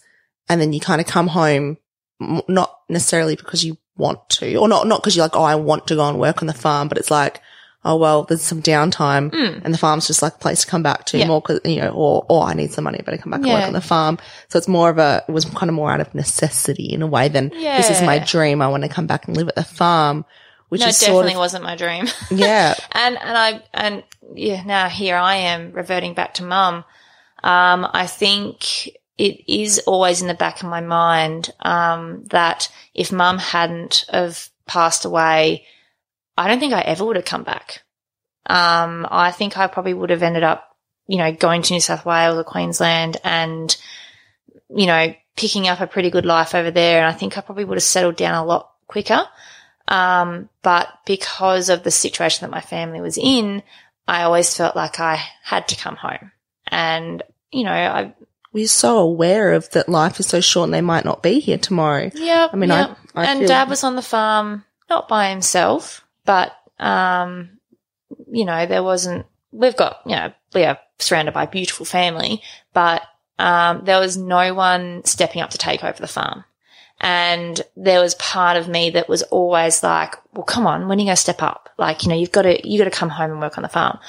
and 0.49 0.59
then 0.59 0.73
you 0.73 0.79
kind 0.79 0.99
of 0.99 1.07
come 1.07 1.27
home, 1.27 1.77
not 2.19 2.75
necessarily 2.89 3.35
because 3.35 3.63
you 3.63 3.77
want 3.97 4.27
to, 4.29 4.55
or 4.55 4.67
not, 4.67 4.87
not 4.87 5.01
because 5.01 5.15
you're 5.15 5.25
like, 5.25 5.35
oh, 5.35 5.43
I 5.43 5.55
want 5.55 5.87
to 5.87 5.95
go 5.95 6.09
and 6.09 6.19
work 6.19 6.41
on 6.41 6.47
the 6.47 6.53
farm, 6.53 6.87
but 6.87 6.97
it's 6.97 7.11
like, 7.11 7.41
oh, 7.85 7.95
well, 7.95 8.23
there's 8.23 8.41
some 8.41 8.61
downtime 8.61 9.31
mm. 9.31 9.61
and 9.63 9.73
the 9.73 9.77
farm's 9.77 10.07
just 10.07 10.21
like 10.21 10.35
a 10.35 10.39
place 10.39 10.61
to 10.61 10.67
come 10.67 10.83
back 10.83 11.05
to. 11.05 11.17
Yeah. 11.17 11.27
more 11.27 11.41
because, 11.41 11.61
you 11.63 11.79
know, 11.79 11.91
or, 11.91 12.25
or 12.29 12.43
I 12.43 12.53
need 12.53 12.73
some 12.73 12.83
money, 12.83 12.99
I 12.99 13.03
better 13.03 13.17
come 13.17 13.31
back 13.31 13.41
and 13.41 13.49
work 13.49 13.67
on 13.67 13.73
the 13.73 13.81
farm. 13.81 14.17
So 14.49 14.57
it's 14.57 14.67
more 14.67 14.89
of 14.89 14.97
a, 14.97 15.23
it 15.27 15.31
was 15.31 15.45
kind 15.45 15.69
of 15.69 15.75
more 15.75 15.91
out 15.91 16.01
of 16.01 16.13
necessity 16.13 16.85
in 16.91 17.01
a 17.01 17.07
way 17.07 17.29
than 17.29 17.49
this 17.77 17.89
is 17.89 18.01
my 18.01 18.19
dream. 18.19 18.61
I 18.61 18.67
want 18.67 18.83
to 18.83 18.89
come 18.89 19.07
back 19.07 19.27
and 19.27 19.37
live 19.37 19.47
at 19.47 19.55
the 19.55 19.63
farm, 19.63 20.25
which 20.69 20.81
no, 20.81 20.87
is 20.87 20.99
definitely 20.99 21.33
sort 21.33 21.33
of, 21.33 21.39
wasn't 21.39 21.63
my 21.63 21.75
dream. 21.75 22.07
yeah. 22.31 22.75
and 22.91 23.17
and 23.17 23.37
I 23.37 23.63
and 23.73 24.03
yeah, 24.33 24.63
now 24.63 24.87
here 24.89 25.17
I 25.17 25.35
am 25.35 25.71
reverting 25.73 26.13
back 26.13 26.35
to 26.35 26.43
mum. 26.43 26.85
Um, 27.43 27.87
I 27.91 28.07
think 28.07 28.87
it 29.17 29.43
is 29.51 29.79
always 29.79 30.21
in 30.21 30.27
the 30.27 30.33
back 30.33 30.61
of 30.61 30.69
my 30.69 30.81
mind 30.81 31.51
um, 31.59 32.23
that 32.27 32.71
if 32.93 33.11
mum 33.11 33.37
hadn't 33.37 34.05
have 34.11 34.49
passed 34.65 35.05
away, 35.05 35.65
I 36.37 36.47
don't 36.47 36.59
think 36.59 36.73
I 36.73 36.81
ever 36.81 37.03
would 37.03 37.17
have 37.17 37.25
come 37.25 37.43
back. 37.43 37.83
Um, 38.45 39.05
I 39.11 39.31
think 39.31 39.57
I 39.57 39.67
probably 39.67 39.93
would 39.93 40.09
have 40.09 40.23
ended 40.23 40.43
up, 40.43 40.75
you 41.07 41.17
know, 41.17 41.31
going 41.33 41.61
to 41.63 41.73
New 41.73 41.81
South 41.81 42.05
Wales 42.05 42.37
or 42.37 42.43
Queensland 42.43 43.17
and, 43.23 43.75
you 44.69 44.85
know, 44.85 45.13
picking 45.35 45.67
up 45.67 45.81
a 45.81 45.87
pretty 45.87 46.09
good 46.09 46.25
life 46.25 46.55
over 46.55 46.71
there. 46.71 46.99
And 46.99 47.07
I 47.07 47.17
think 47.17 47.37
I 47.37 47.41
probably 47.41 47.65
would 47.65 47.75
have 47.77 47.83
settled 47.83 48.15
down 48.15 48.35
a 48.35 48.45
lot 48.45 48.71
quicker. 48.87 49.21
Um, 49.89 50.49
but 50.61 50.87
because 51.05 51.69
of 51.69 51.83
the 51.83 51.91
situation 51.91 52.45
that 52.45 52.55
my 52.55 52.61
family 52.61 53.01
was 53.01 53.17
in, 53.17 53.63
I 54.07 54.21
always 54.23 54.55
felt 54.55 54.75
like 54.75 54.99
I 54.99 55.19
had 55.43 55.67
to 55.69 55.75
come 55.75 55.95
home. 55.95 56.31
And, 56.67 57.23
you 57.51 57.63
know, 57.63 57.71
I, 57.73 58.13
we're 58.53 58.67
so 58.67 58.99
aware 58.99 59.53
of 59.53 59.69
that 59.71 59.89
life 59.89 60.19
is 60.19 60.27
so 60.27 60.41
short 60.41 60.65
and 60.65 60.73
they 60.73 60.81
might 60.81 61.05
not 61.05 61.23
be 61.23 61.39
here 61.39 61.57
tomorrow. 61.57 62.11
yeah, 62.13 62.47
I 62.53 62.55
mean, 62.55 62.69
yeah. 62.69 62.93
I, 63.15 63.23
I 63.23 63.25
and 63.31 63.47
dad 63.47 63.67
was 63.67 63.83
on 63.83 63.95
the 63.95 64.03
farm, 64.03 64.63
not 64.89 65.07
by 65.07 65.31
himself, 65.31 66.05
but, 66.23 66.55
um, 66.77 67.57
you 68.31 68.45
know, 68.45 68.67
there 68.67 68.83
wasn't, 68.83 69.25
we've 69.51 69.75
got, 69.75 70.01
you 70.05 70.15
know, 70.15 70.31
we 70.53 70.65
are 70.65 70.77
surrounded 70.99 71.33
by 71.33 71.43
a 71.43 71.49
beautiful 71.49 71.85
family, 71.85 72.43
but, 72.73 73.01
um, 73.39 73.85
there 73.85 73.99
was 73.99 74.17
no 74.17 74.53
one 74.53 75.03
stepping 75.05 75.41
up 75.41 75.49
to 75.51 75.57
take 75.57 75.83
over 75.83 75.99
the 75.99 76.07
farm. 76.07 76.43
And 77.01 77.61
there 77.77 78.01
was 78.01 78.15
part 78.15 78.57
of 78.57 78.67
me 78.67 78.89
that 78.91 79.07
was 79.07 79.23
always 79.23 79.83
like, 79.83 80.15
well, 80.33 80.43
come 80.43 80.67
on, 80.67 80.87
when 80.87 80.97
are 80.97 81.01
you 81.01 81.07
going 81.07 81.15
to 81.15 81.21
step 81.21 81.41
up? 81.41 81.69
Like, 81.77 82.03
you 82.03 82.09
know, 82.09 82.15
you've 82.15 82.31
got 82.31 82.41
to, 82.41 82.67
you 82.67 82.77
got 82.77 82.91
to 82.91 82.97
come 82.97 83.09
home 83.09 83.31
and 83.31 83.39
work 83.39 83.57
on 83.57 83.61
the 83.61 83.69
farm. 83.69 83.99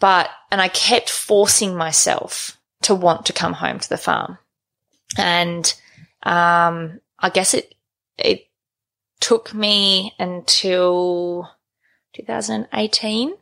But, 0.00 0.30
and 0.50 0.60
I 0.60 0.68
kept 0.68 1.10
forcing 1.10 1.76
myself 1.76 2.58
to 2.82 2.94
want 2.94 3.26
to 3.26 3.32
come 3.32 3.52
home 3.52 3.78
to 3.78 3.88
the 3.88 3.98
farm. 3.98 4.38
And, 5.18 5.72
um, 6.22 7.00
I 7.18 7.30
guess 7.30 7.54
it, 7.54 7.74
it 8.18 8.46
took 9.20 9.52
me 9.52 10.14
until 10.18 11.50
2018. 12.14 13.34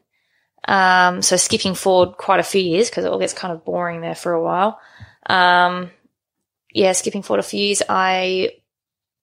Um, 0.67 1.23
so 1.23 1.37
skipping 1.37 1.75
forward 1.75 2.17
quite 2.17 2.41
a 2.41 2.45
few 2.45 2.61
years 2.61 2.89
because 2.89 3.05
it 3.05 3.11
all 3.11 3.19
gets 3.19 3.33
kind 3.33 3.53
of 3.53 3.65
boring 3.65 4.01
there 4.01 4.15
for 4.15 4.33
a 4.33 4.43
while. 4.43 4.81
Um, 5.27 5.91
yeah, 6.75 6.93
skipping 6.93 7.23
forward 7.23 7.41
a 7.41 7.49
few 7.49 7.67
years, 7.67 7.83
I 7.89 8.51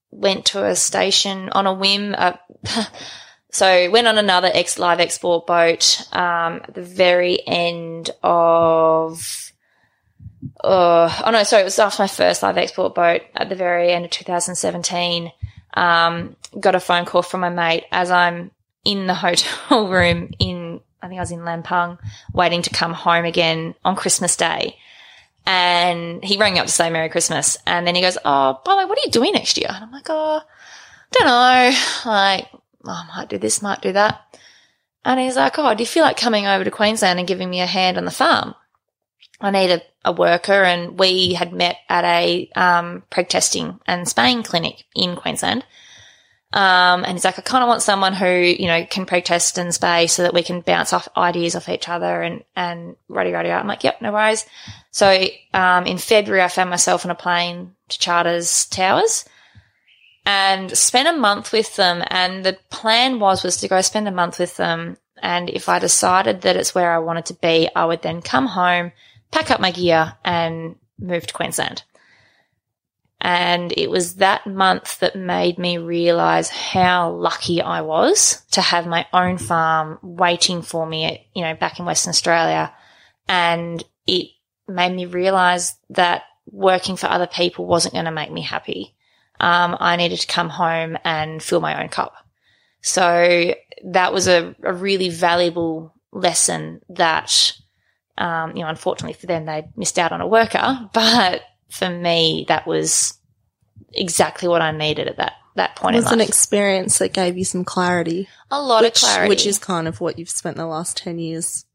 went 0.10 0.46
to 0.48 0.66
a 0.66 0.76
station 0.76 1.50
on 1.50 1.68
a 1.68 1.74
whim. 1.74 2.16
Uh, 2.18 2.34
so 3.52 3.92
went 3.92 4.08
on 4.08 4.18
another 4.18 4.50
ex 4.52 4.80
live 4.80 5.00
export 5.00 5.46
boat 5.46 6.08
um, 6.14 6.62
at 6.64 6.74
the 6.74 6.82
very 6.82 7.46
end 7.46 8.10
of. 8.24 9.52
Uh, 10.64 11.22
oh 11.26 11.32
no, 11.32 11.44
sorry, 11.44 11.62
it 11.62 11.66
was 11.66 11.78
after 11.78 12.02
my 12.02 12.08
first 12.08 12.42
live 12.42 12.58
export 12.58 12.96
boat 12.96 13.22
at 13.36 13.50
the 13.50 13.56
very 13.56 13.92
end 13.92 14.06
of 14.06 14.12
2017. 14.12 15.32
Um, 15.74 16.36
got 16.60 16.76
a 16.76 16.80
phone 16.80 17.06
call 17.06 17.22
from 17.22 17.42
my 17.42 17.50
mate 17.50 17.86
as 17.92 18.12
I'm 18.12 18.52
in 18.86 19.08
the 19.08 19.14
hotel 19.16 19.88
room 19.88 20.32
in, 20.40 20.80
I 21.02 21.08
think 21.10 21.20
I 21.20 21.22
was 21.22 21.32
in 21.32 21.40
Lampung, 21.40 22.00
waiting 22.34 22.62
to 22.64 22.70
come 22.70 22.94
home 22.94 23.26
again 23.26 23.76
on 23.84 23.96
Christmas 23.96 24.38
Day. 24.38 24.78
And 25.52 26.24
he 26.24 26.38
rang 26.38 26.54
me 26.54 26.60
up 26.60 26.68
to 26.68 26.72
say 26.72 26.90
Merry 26.90 27.10
Christmas. 27.10 27.58
And 27.68 27.86
then 27.86 27.94
he 27.94 28.02
goes, 28.02 28.18
Oh, 28.24 28.62
by 28.64 28.72
the 28.72 28.78
way, 28.78 28.86
what 28.86 28.98
are 28.98 29.02
you 29.06 29.12
doing 29.12 29.34
next 29.34 29.58
year? 29.58 29.68
And 29.70 29.84
I'm 29.84 29.92
like, 29.92 30.08
Oh, 30.08 30.40
don't 31.12 31.28
know. 31.28 31.78
Like, 32.10 32.48
oh, 32.86 32.90
I 32.90 33.08
might 33.18 33.30
do 33.30 33.38
this, 33.38 33.62
might 33.62 33.82
do 33.82 33.92
that. 33.92 34.22
And 35.04 35.20
he's 35.20 35.36
like, 35.36 35.60
Oh, 35.60 35.76
do 35.76 35.84
you 35.84 35.88
feel 35.88 36.04
like 36.04 36.16
coming 36.16 36.48
over 36.48 36.64
to 36.64 36.72
Queensland 36.72 37.20
and 37.20 37.28
giving 37.28 37.50
me 37.50 37.60
a 37.60 37.66
hand 37.66 37.98
on 37.98 38.06
the 38.06 38.12
farm? 38.12 38.56
I 39.42 39.52
need 39.52 39.72
a, 39.72 39.82
a 40.06 40.14
worker 40.14 40.64
and 40.64 40.98
we 40.98 41.34
had 41.34 41.52
met 41.52 41.76
at 41.90 42.06
a, 42.06 42.50
um, 42.56 43.04
preg 43.12 43.28
testing 43.28 43.80
and 43.86 44.08
spaying 44.08 44.44
clinic 44.44 44.86
in 44.96 45.18
Queensland. 45.18 45.66
Um, 46.54 47.04
and 47.04 47.14
he's 47.14 47.26
like, 47.26 47.40
I 47.40 47.42
kind 47.42 47.64
of 47.64 47.68
want 47.68 47.82
someone 47.82 48.14
who, 48.14 48.28
you 48.28 48.68
know, 48.68 48.86
can 48.86 49.06
pre-test 49.06 49.58
and 49.58 49.70
spay 49.70 50.10
so 50.10 50.24
that 50.24 50.34
we 50.34 50.44
can 50.44 50.62
bounce 50.62 50.94
off 50.94 51.08
ideas 51.18 51.56
off 51.56 51.70
each 51.70 51.90
other 51.90 52.22
and, 52.22 52.44
and 52.56 52.96
ready, 53.10 53.32
ready. 53.32 53.50
I'm 53.52 53.68
like, 53.68 53.84
yep, 53.84 54.02
no 54.02 54.12
worries. 54.12 54.46
So, 54.92 55.26
um, 55.54 55.86
in 55.86 55.98
February, 55.98 56.44
I 56.44 56.50
found 56.50 56.70
myself 56.70 57.06
on 57.06 57.12
a 57.12 57.16
plane 57.16 57.76
to 57.90 58.00
Charters 58.00 58.66
Towers 58.66 59.26
and 60.26 60.78
spent 60.78 61.08
a 61.08 61.20
month 61.20 61.52
with 61.52 61.76
them. 61.78 62.04
And 62.08 62.44
the 62.44 62.58
plan 62.70 63.20
was, 63.20 63.44
was 63.44 63.58
to 63.58 63.68
go 63.68 63.82
spend 63.82 64.08
a 64.08 64.12
month 64.12 64.38
with 64.38 64.58
them. 64.58 64.98
And 65.22 65.50
if 65.50 65.70
I 65.70 65.80
decided 65.80 66.42
that 66.42 66.58
it's 66.58 66.76
where 66.76 66.92
I 66.92 67.00
wanted 67.00 67.26
to 67.28 67.36
be, 67.36 67.70
I 67.76 67.86
would 67.86 68.02
then 68.02 68.22
come 68.22 68.48
home, 68.48 68.92
pack 69.32 69.50
up 69.50 69.62
my 69.62 69.72
gear 69.72 70.14
and 70.26 70.76
move 71.00 71.26
to 71.28 71.34
Queensland. 71.34 71.84
And 73.24 73.72
it 73.78 73.90
was 73.90 74.16
that 74.16 74.48
month 74.48 75.00
that 75.00 75.16
made 75.16 75.60
me 75.60 75.78
realize 75.78 76.50
how 76.50 77.12
lucky 77.12 77.62
I 77.62 77.82
was 77.82 78.42
to 78.52 78.62
have 78.62 78.88
my 78.88 79.06
own 79.14 79.38
farm 79.38 80.00
waiting 80.02 80.64
for 80.64 80.88
me, 80.88 81.06
at, 81.06 81.20
you 81.36 81.44
know, 81.44 81.54
back 81.54 81.80
in 81.80 81.86
Western 81.86 82.10
Australia. 82.10 82.74
And 83.28 83.84
it 84.08 84.32
made 84.74 84.96
me 84.96 85.06
realize 85.06 85.76
that 85.92 86.24
working 86.50 86.96
for 86.96 87.08
other 87.08 87.28
people 87.28 87.66
wasn't 87.66 87.94
going 87.94 88.06
to 88.06 88.12
make 88.12 88.32
me 88.32 88.42
happy. 88.42 88.96
Um, 89.40 89.76
I 89.80 89.96
needed 89.96 90.20
to 90.20 90.28
come 90.28 90.50
home 90.50 90.98
and 91.04 91.42
fill 91.42 91.62
my 91.62 91.82
own 91.82 91.90
cup. 91.90 92.14
So 92.82 93.54
that 93.86 94.14
was 94.14 94.28
a, 94.28 94.56
a 94.64 94.74
really 94.74 95.10
valuable 95.10 95.94
lesson 96.12 96.82
that, 96.90 97.54
um, 98.18 98.56
you 98.56 98.64
know, 98.64 98.70
unfortunately 98.70 99.14
for 99.14 99.28
them, 99.28 99.46
they 99.46 99.68
missed 99.76 100.00
out 100.00 100.12
on 100.12 100.22
a 100.22 100.28
worker, 100.28 100.90
but 100.94 101.42
for 101.70 101.90
me, 101.90 102.46
that 102.48 102.68
was 102.68 103.18
exactly 103.94 104.48
what 104.48 104.62
I 104.62 104.72
needed 104.72 105.08
at 105.08 105.18
that, 105.18 105.34
that 105.56 105.76
point 105.76 105.96
It 105.96 106.04
was 106.04 106.12
an 106.12 106.22
experience 106.22 106.98
that 107.00 107.14
gave 107.14 107.38
you 107.38 107.46
some 107.46 107.64
clarity, 107.64 108.28
a 108.50 108.62
lot 108.62 108.84
which, 108.84 108.96
of 108.96 109.10
clarity. 109.10 109.30
which 109.30 109.46
is 109.46 109.60
kind 109.60 109.88
of 109.88 110.02
what 110.02 110.20
you've 110.20 110.30
spent 110.30 110.58
the 110.58 110.66
last 110.66 110.98
10 110.98 111.20
years 111.20 111.66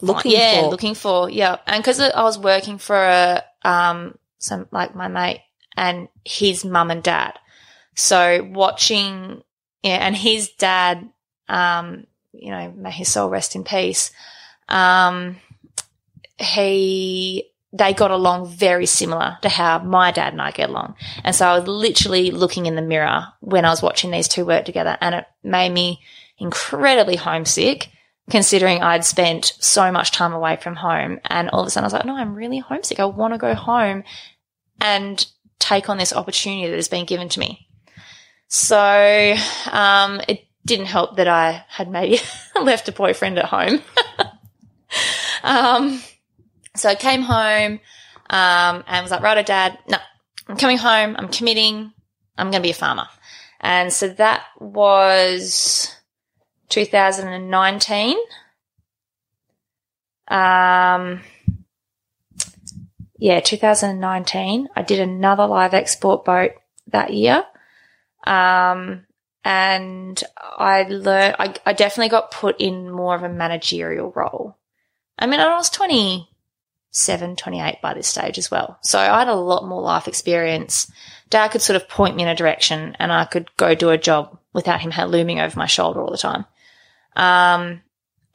looking 0.00 0.32
yeah, 0.32 0.62
for. 0.62 0.68
looking 0.68 0.94
for, 0.94 1.30
yeah. 1.30 1.58
And 1.66 1.82
because 1.82 2.00
I 2.00 2.22
was 2.22 2.38
working 2.38 2.78
for 2.78 2.96
a, 2.96 3.42
um, 3.62 4.16
some, 4.38 4.68
like 4.70 4.94
my 4.94 5.08
mate 5.08 5.42
and 5.76 6.08
his 6.24 6.64
mum 6.64 6.90
and 6.90 7.02
dad. 7.02 7.38
So 7.94 8.48
watching, 8.52 9.42
yeah, 9.82 10.06
and 10.06 10.16
his 10.16 10.50
dad, 10.50 11.08
um, 11.48 12.06
you 12.32 12.50
know, 12.50 12.72
may 12.76 12.90
his 12.90 13.10
soul 13.10 13.30
rest 13.30 13.54
in 13.54 13.64
peace. 13.64 14.10
Um, 14.68 15.36
he, 16.38 17.50
they 17.72 17.92
got 17.92 18.10
along 18.10 18.48
very 18.48 18.86
similar 18.86 19.38
to 19.42 19.48
how 19.48 19.78
my 19.78 20.10
dad 20.10 20.32
and 20.32 20.42
I 20.42 20.50
get 20.50 20.70
along. 20.70 20.96
And 21.24 21.34
so 21.34 21.46
I 21.46 21.58
was 21.58 21.68
literally 21.68 22.30
looking 22.30 22.66
in 22.66 22.74
the 22.74 22.82
mirror 22.82 23.26
when 23.40 23.64
I 23.64 23.70
was 23.70 23.82
watching 23.82 24.10
these 24.10 24.28
two 24.28 24.44
work 24.44 24.64
together 24.64 24.96
and 25.00 25.14
it 25.14 25.26
made 25.42 25.70
me 25.70 26.00
incredibly 26.38 27.16
homesick 27.16 27.90
considering 28.30 28.82
I'd 28.82 29.04
spent 29.04 29.52
so 29.60 29.92
much 29.92 30.10
time 30.10 30.32
away 30.32 30.56
from 30.56 30.76
home. 30.76 31.20
And 31.26 31.48
all 31.50 31.60
of 31.60 31.66
a 31.66 31.70
sudden 31.70 31.84
I 31.84 31.86
was 31.86 31.92
like, 31.92 32.04
no, 32.04 32.16
I'm 32.16 32.34
really 32.34 32.58
homesick. 32.58 32.98
I 32.98 33.04
want 33.04 33.34
to 33.34 33.38
go 33.38 33.54
home 33.54 34.04
and 34.80 35.26
take 35.58 35.88
on 35.88 35.98
this 35.98 36.12
opportunity 36.12 36.68
that 36.68 36.76
has 36.76 36.88
been 36.88 37.06
given 37.06 37.28
to 37.30 37.40
me. 37.40 37.68
So, 38.48 39.36
um, 39.70 40.20
it 40.28 40.46
didn't 40.64 40.86
help 40.86 41.16
that 41.16 41.28
I 41.28 41.64
had 41.68 41.90
maybe 41.90 42.18
left 42.60 42.88
a 42.88 42.92
boyfriend 42.92 43.38
at 43.38 43.46
home. 43.46 43.80
um, 45.42 46.00
so 46.74 46.88
I 46.88 46.94
came 46.94 47.22
home. 47.22 47.80
Um, 48.28 48.82
and 48.88 49.04
was 49.04 49.12
like, 49.12 49.22
right, 49.22 49.46
dad, 49.46 49.78
no, 49.88 49.98
I'm 50.48 50.56
coming 50.56 50.78
home. 50.78 51.14
I'm 51.16 51.28
committing. 51.28 51.92
I'm 52.36 52.50
going 52.50 52.60
to 52.62 52.66
be 52.66 52.70
a 52.70 52.74
farmer. 52.74 53.06
And 53.60 53.92
so 53.92 54.08
that 54.08 54.44
was 54.58 55.95
2019. 56.68 58.16
Um, 60.28 61.22
yeah, 63.18 63.40
2019. 63.40 64.68
I 64.74 64.82
did 64.82 65.00
another 65.00 65.46
live 65.46 65.74
export 65.74 66.24
boat 66.24 66.52
that 66.88 67.12
year. 67.12 67.44
Um, 68.26 69.06
and 69.44 70.22
I 70.36 70.82
learned, 70.82 71.36
I, 71.38 71.54
I 71.64 71.72
definitely 71.72 72.08
got 72.08 72.32
put 72.32 72.60
in 72.60 72.90
more 72.90 73.14
of 73.14 73.22
a 73.22 73.28
managerial 73.28 74.10
role. 74.10 74.56
I 75.18 75.26
mean, 75.26 75.40
I 75.40 75.54
was 75.54 75.70
27, 75.70 77.36
28 77.36 77.80
by 77.80 77.94
this 77.94 78.08
stage 78.08 78.38
as 78.38 78.50
well. 78.50 78.78
So 78.82 78.98
I 78.98 79.20
had 79.20 79.28
a 79.28 79.34
lot 79.34 79.64
more 79.64 79.80
life 79.80 80.08
experience. 80.08 80.90
Dad 81.30 81.48
could 81.48 81.62
sort 81.62 81.80
of 81.80 81.88
point 81.88 82.16
me 82.16 82.24
in 82.24 82.28
a 82.28 82.34
direction 82.34 82.96
and 82.98 83.12
I 83.12 83.24
could 83.24 83.48
go 83.56 83.74
do 83.74 83.90
a 83.90 83.98
job 83.98 84.36
without 84.52 84.80
him 84.80 84.92
looming 85.10 85.40
over 85.40 85.58
my 85.58 85.66
shoulder 85.66 86.00
all 86.00 86.10
the 86.10 86.18
time. 86.18 86.44
Um, 87.16 87.82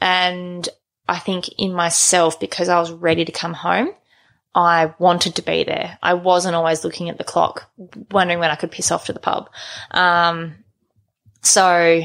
and 0.02 0.68
I 1.08 1.20
think 1.20 1.50
in 1.58 1.74
myself, 1.74 2.40
because 2.40 2.68
I 2.68 2.80
was 2.80 2.92
ready 2.92 3.26
to 3.26 3.32
come 3.32 3.54
home, 3.54 3.90
I 4.54 4.94
wanted 5.00 5.36
to 5.36 5.42
be 5.42 5.64
there. 5.64 5.98
I 6.04 6.16
wasn't 6.16 6.56
always 6.56 6.84
looking 6.84 7.10
at 7.10 7.18
the 7.18 7.24
clock, 7.24 7.70
wondering 8.12 8.40
when 8.40 8.52
I 8.52 8.56
could 8.56 8.72
piss 8.72 8.92
off 8.92 9.06
to 9.06 9.14
the 9.14 9.20
pub. 9.20 9.50
Um, 9.92 10.56
so 11.42 12.02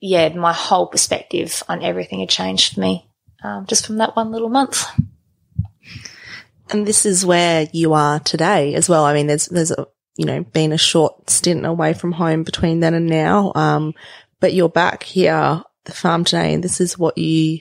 yeah, 0.00 0.30
my 0.30 0.52
whole 0.52 0.86
perspective 0.86 1.62
on 1.68 1.82
everything 1.82 2.20
had 2.20 2.30
changed 2.30 2.74
for 2.74 2.80
me, 2.80 3.06
um, 3.44 3.66
just 3.66 3.86
from 3.86 3.98
that 3.98 4.16
one 4.16 4.32
little 4.32 4.48
month. 4.48 4.84
And 6.70 6.86
this 6.86 7.04
is 7.04 7.26
where 7.26 7.68
you 7.72 7.92
are 7.92 8.20
today 8.20 8.74
as 8.74 8.88
well. 8.88 9.04
I 9.04 9.12
mean, 9.12 9.26
there's, 9.26 9.46
there's 9.46 9.72
a, 9.72 9.86
you 10.16 10.24
know, 10.24 10.42
been 10.42 10.72
a 10.72 10.78
short 10.78 11.28
stint 11.28 11.66
away 11.66 11.92
from 11.92 12.12
home 12.12 12.44
between 12.44 12.80
then 12.80 12.94
and 12.94 13.06
now. 13.06 13.52
Um, 13.54 13.94
but 14.38 14.54
you're 14.54 14.68
back 14.68 15.02
here, 15.02 15.62
the 15.84 15.92
farm 15.92 16.24
today, 16.24 16.54
and 16.54 16.62
this 16.62 16.80
is 16.80 16.98
what 16.98 17.16
you, 17.18 17.60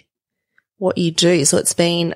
what 0.78 0.98
you 0.98 1.12
do. 1.12 1.46
So 1.46 1.58
it's 1.58 1.74
been 1.74 2.16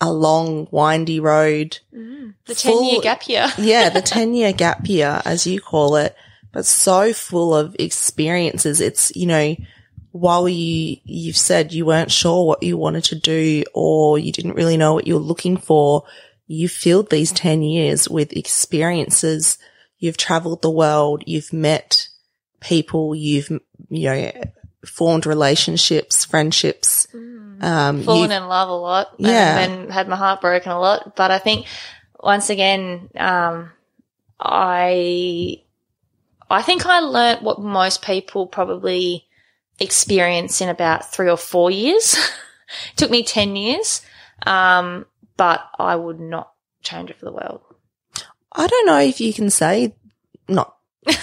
a 0.00 0.12
long, 0.12 0.68
windy 0.70 1.20
road. 1.20 1.78
Mm, 1.94 2.34
the 2.46 2.54
10 2.54 2.84
year 2.84 3.00
gap 3.00 3.28
year. 3.28 3.48
yeah, 3.58 3.88
the 3.88 4.02
10 4.02 4.34
year 4.34 4.52
gap 4.54 4.88
year, 4.88 5.22
as 5.24 5.46
you 5.46 5.60
call 5.60 5.96
it, 5.96 6.14
but 6.52 6.66
so 6.66 7.12
full 7.12 7.54
of 7.54 7.76
experiences. 7.78 8.80
It's, 8.80 9.14
you 9.16 9.26
know, 9.26 9.56
while 10.12 10.48
you, 10.48 10.96
you've 11.04 11.36
said 11.36 11.72
you 11.72 11.84
weren't 11.84 12.10
sure 12.10 12.46
what 12.46 12.62
you 12.62 12.76
wanted 12.76 13.04
to 13.04 13.16
do 13.16 13.64
or 13.74 14.18
you 14.18 14.32
didn't 14.32 14.54
really 14.54 14.76
know 14.76 14.94
what 14.94 15.06
you 15.06 15.14
were 15.14 15.20
looking 15.20 15.56
for, 15.56 16.04
you 16.46 16.68
filled 16.68 17.10
these 17.10 17.32
10 17.32 17.62
years 17.62 18.08
with 18.08 18.32
experiences. 18.32 19.58
You've 19.98 20.16
traveled 20.16 20.62
the 20.62 20.70
world. 20.70 21.24
You've 21.26 21.52
met 21.52 22.08
people. 22.60 23.14
You've, 23.14 23.50
you 23.90 24.08
know, 24.08 24.32
formed 24.88 25.26
relationships, 25.26 26.24
friendships. 26.24 27.06
Um, 27.60 28.02
Fallen 28.02 28.32
in 28.32 28.48
love 28.48 28.68
a 28.68 28.72
lot. 28.72 29.08
Yeah. 29.18 29.58
And 29.58 29.92
had 29.92 30.08
my 30.08 30.16
heart 30.16 30.40
broken 30.40 30.72
a 30.72 30.78
lot. 30.78 31.16
But 31.16 31.30
I 31.30 31.38
think 31.38 31.66
once 32.20 32.50
again, 32.50 33.08
um, 33.16 33.70
I, 34.38 35.62
I 36.50 36.62
think 36.62 36.86
I 36.86 37.00
learnt 37.00 37.42
what 37.42 37.60
most 37.60 38.02
people 38.02 38.46
probably 38.46 39.26
experience 39.78 40.60
in 40.60 40.68
about 40.68 41.10
three 41.12 41.30
or 41.30 41.36
four 41.36 41.70
years. 41.70 42.16
Took 42.96 43.10
me 43.10 43.22
10 43.22 43.56
years. 43.56 44.02
Um, 44.44 45.06
but 45.36 45.68
I 45.78 45.96
would 45.96 46.20
not 46.20 46.52
change 46.82 47.10
it 47.10 47.18
for 47.18 47.26
the 47.26 47.32
world. 47.32 47.60
I 48.52 48.66
don't 48.66 48.86
know 48.86 49.00
if 49.00 49.20
you 49.20 49.32
can 49.32 49.50
say, 49.50 49.94
not 50.48 50.75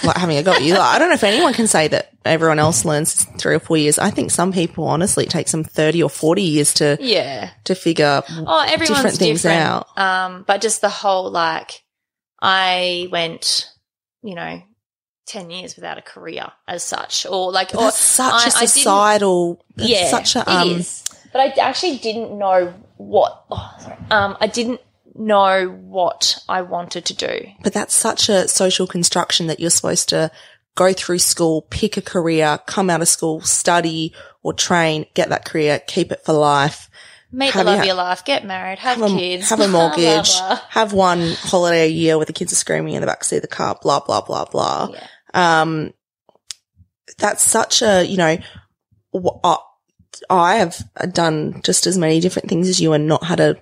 like 0.04 0.16
having 0.16 0.36
a 0.38 0.42
go 0.42 0.52
at 0.52 0.62
you. 0.62 0.72
Like, 0.74 0.94
I 0.94 0.98
don't 0.98 1.08
know 1.08 1.14
if 1.14 1.24
anyone 1.24 1.52
can 1.54 1.66
say 1.66 1.88
that 1.88 2.10
everyone 2.24 2.58
else 2.58 2.84
learns 2.84 3.24
three 3.38 3.54
or 3.54 3.60
four 3.60 3.76
years. 3.76 3.98
I 3.98 4.10
think 4.10 4.30
some 4.30 4.52
people, 4.52 4.84
honestly, 4.86 5.24
it 5.24 5.30
takes 5.30 5.52
them 5.52 5.62
30 5.64 6.02
or 6.02 6.10
40 6.10 6.42
years 6.42 6.74
to, 6.74 6.96
Yeah. 7.00 7.50
to 7.64 7.74
figure 7.74 8.22
Oh, 8.46 8.60
everyone's 8.66 8.88
different 8.88 9.16
things 9.16 9.42
different. 9.42 9.60
out. 9.66 9.98
Um, 9.98 10.44
but 10.46 10.60
just 10.60 10.80
the 10.80 10.88
whole 10.88 11.30
like, 11.30 11.82
I 12.40 13.08
went, 13.10 13.70
you 14.22 14.34
know, 14.34 14.62
ten 15.26 15.50
years 15.50 15.76
without 15.76 15.96
a 15.98 16.02
career 16.02 16.46
as 16.68 16.82
such, 16.82 17.24
or 17.26 17.50
like, 17.52 17.74
or 17.74 17.90
such 17.90 18.32
I- 18.32 18.46
a 18.64 18.66
societal, 18.68 19.64
yeah, 19.76 20.10
such 20.10 20.36
a, 20.36 20.40
it 20.40 20.48
um, 20.48 20.68
is. 20.70 21.02
But 21.32 21.40
I 21.40 21.46
actually 21.60 21.96
didn't 21.98 22.36
know 22.38 22.74
what. 22.96 23.44
Oh, 23.50 23.74
sorry. 23.80 23.96
Um, 24.10 24.36
I 24.40 24.46
didn't 24.46 24.80
know 25.14 25.68
what 25.68 26.38
I 26.48 26.62
wanted 26.62 27.04
to 27.06 27.14
do. 27.14 27.46
but 27.62 27.72
that's 27.72 27.94
such 27.94 28.28
a 28.28 28.48
social 28.48 28.86
construction 28.86 29.46
that 29.46 29.60
you're 29.60 29.70
supposed 29.70 30.08
to 30.10 30.30
go 30.74 30.92
through 30.92 31.20
school, 31.20 31.62
pick 31.70 31.96
a 31.96 32.02
career, 32.02 32.58
come 32.66 32.90
out 32.90 33.00
of 33.00 33.06
school, 33.08 33.40
study 33.40 34.12
or 34.42 34.52
train, 34.52 35.06
get 35.14 35.28
that 35.28 35.44
career, 35.44 35.80
keep 35.86 36.10
it 36.10 36.24
for 36.24 36.32
life. 36.32 36.90
Meet 37.30 37.52
the 37.54 37.64
love 37.64 37.80
of 37.80 37.84
your 37.86 37.94
life, 37.94 38.24
get 38.24 38.44
married, 38.44 38.78
have, 38.80 38.98
have 38.98 39.10
a, 39.10 39.16
kids, 39.16 39.48
have 39.50 39.60
a 39.60 39.68
mortgage, 39.78 40.32
have 40.70 40.92
one 40.92 41.32
holiday 41.38 41.84
a 41.86 41.90
year 41.90 42.16
where 42.16 42.26
the 42.26 42.32
kids 42.32 42.52
are 42.52 42.56
screaming 42.56 42.94
in 42.94 43.00
the 43.00 43.06
backseat 43.08 43.36
of 43.36 43.42
the 43.42 43.48
car, 43.48 43.76
blah, 43.82 44.00
blah, 44.00 44.20
blah, 44.20 44.44
blah. 44.46 44.88
Yeah. 44.92 45.60
Um, 45.62 45.92
that's 47.18 47.42
such 47.42 47.82
a, 47.82 48.04
you 48.04 48.16
know, 48.16 48.36
I- 49.44 49.56
I 50.30 50.56
have 50.56 50.78
done 51.12 51.60
just 51.64 51.86
as 51.88 51.98
many 51.98 52.20
different 52.20 52.48
things 52.48 52.68
as 52.68 52.80
you 52.80 52.92
and 52.92 53.06
not 53.08 53.24
had 53.24 53.40
a, 53.40 53.56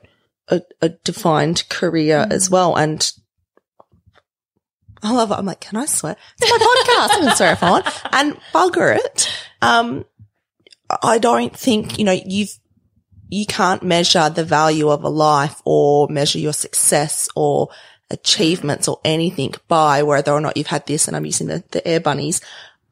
a, 0.48 0.62
a 0.80 0.90
defined 0.90 1.68
career 1.68 2.26
as 2.30 2.50
well. 2.50 2.76
And 2.76 3.10
I 5.02 5.12
love 5.12 5.30
it. 5.30 5.34
I'm 5.34 5.46
like, 5.46 5.60
can 5.60 5.76
I 5.76 5.86
swear? 5.86 6.16
It's 6.40 6.50
my 6.50 6.58
podcast. 6.58 7.16
I 7.16 7.20
can 7.20 7.36
swear 7.36 7.52
if 7.52 7.62
I 7.62 7.70
want. 7.70 7.86
And 8.12 8.36
bugger 8.52 8.96
it. 8.96 9.32
Um, 9.60 10.04
I 11.02 11.18
don't 11.18 11.56
think, 11.56 11.98
you 11.98 12.04
know, 12.04 12.12
you've, 12.12 12.56
you 13.28 13.46
can't 13.46 13.82
measure 13.82 14.28
the 14.28 14.44
value 14.44 14.90
of 14.90 15.02
a 15.04 15.08
life 15.08 15.62
or 15.64 16.06
measure 16.08 16.38
your 16.38 16.52
success 16.52 17.28
or 17.34 17.70
achievements 18.10 18.86
or 18.86 19.00
anything 19.04 19.54
by 19.68 20.02
whether 20.02 20.32
or 20.32 20.40
not 20.40 20.56
you've 20.56 20.66
had 20.66 20.86
this, 20.86 21.08
and 21.08 21.16
I'm 21.16 21.24
using 21.24 21.46
the, 21.46 21.64
the 21.70 21.86
air 21.88 21.98
bunnies, 21.98 22.42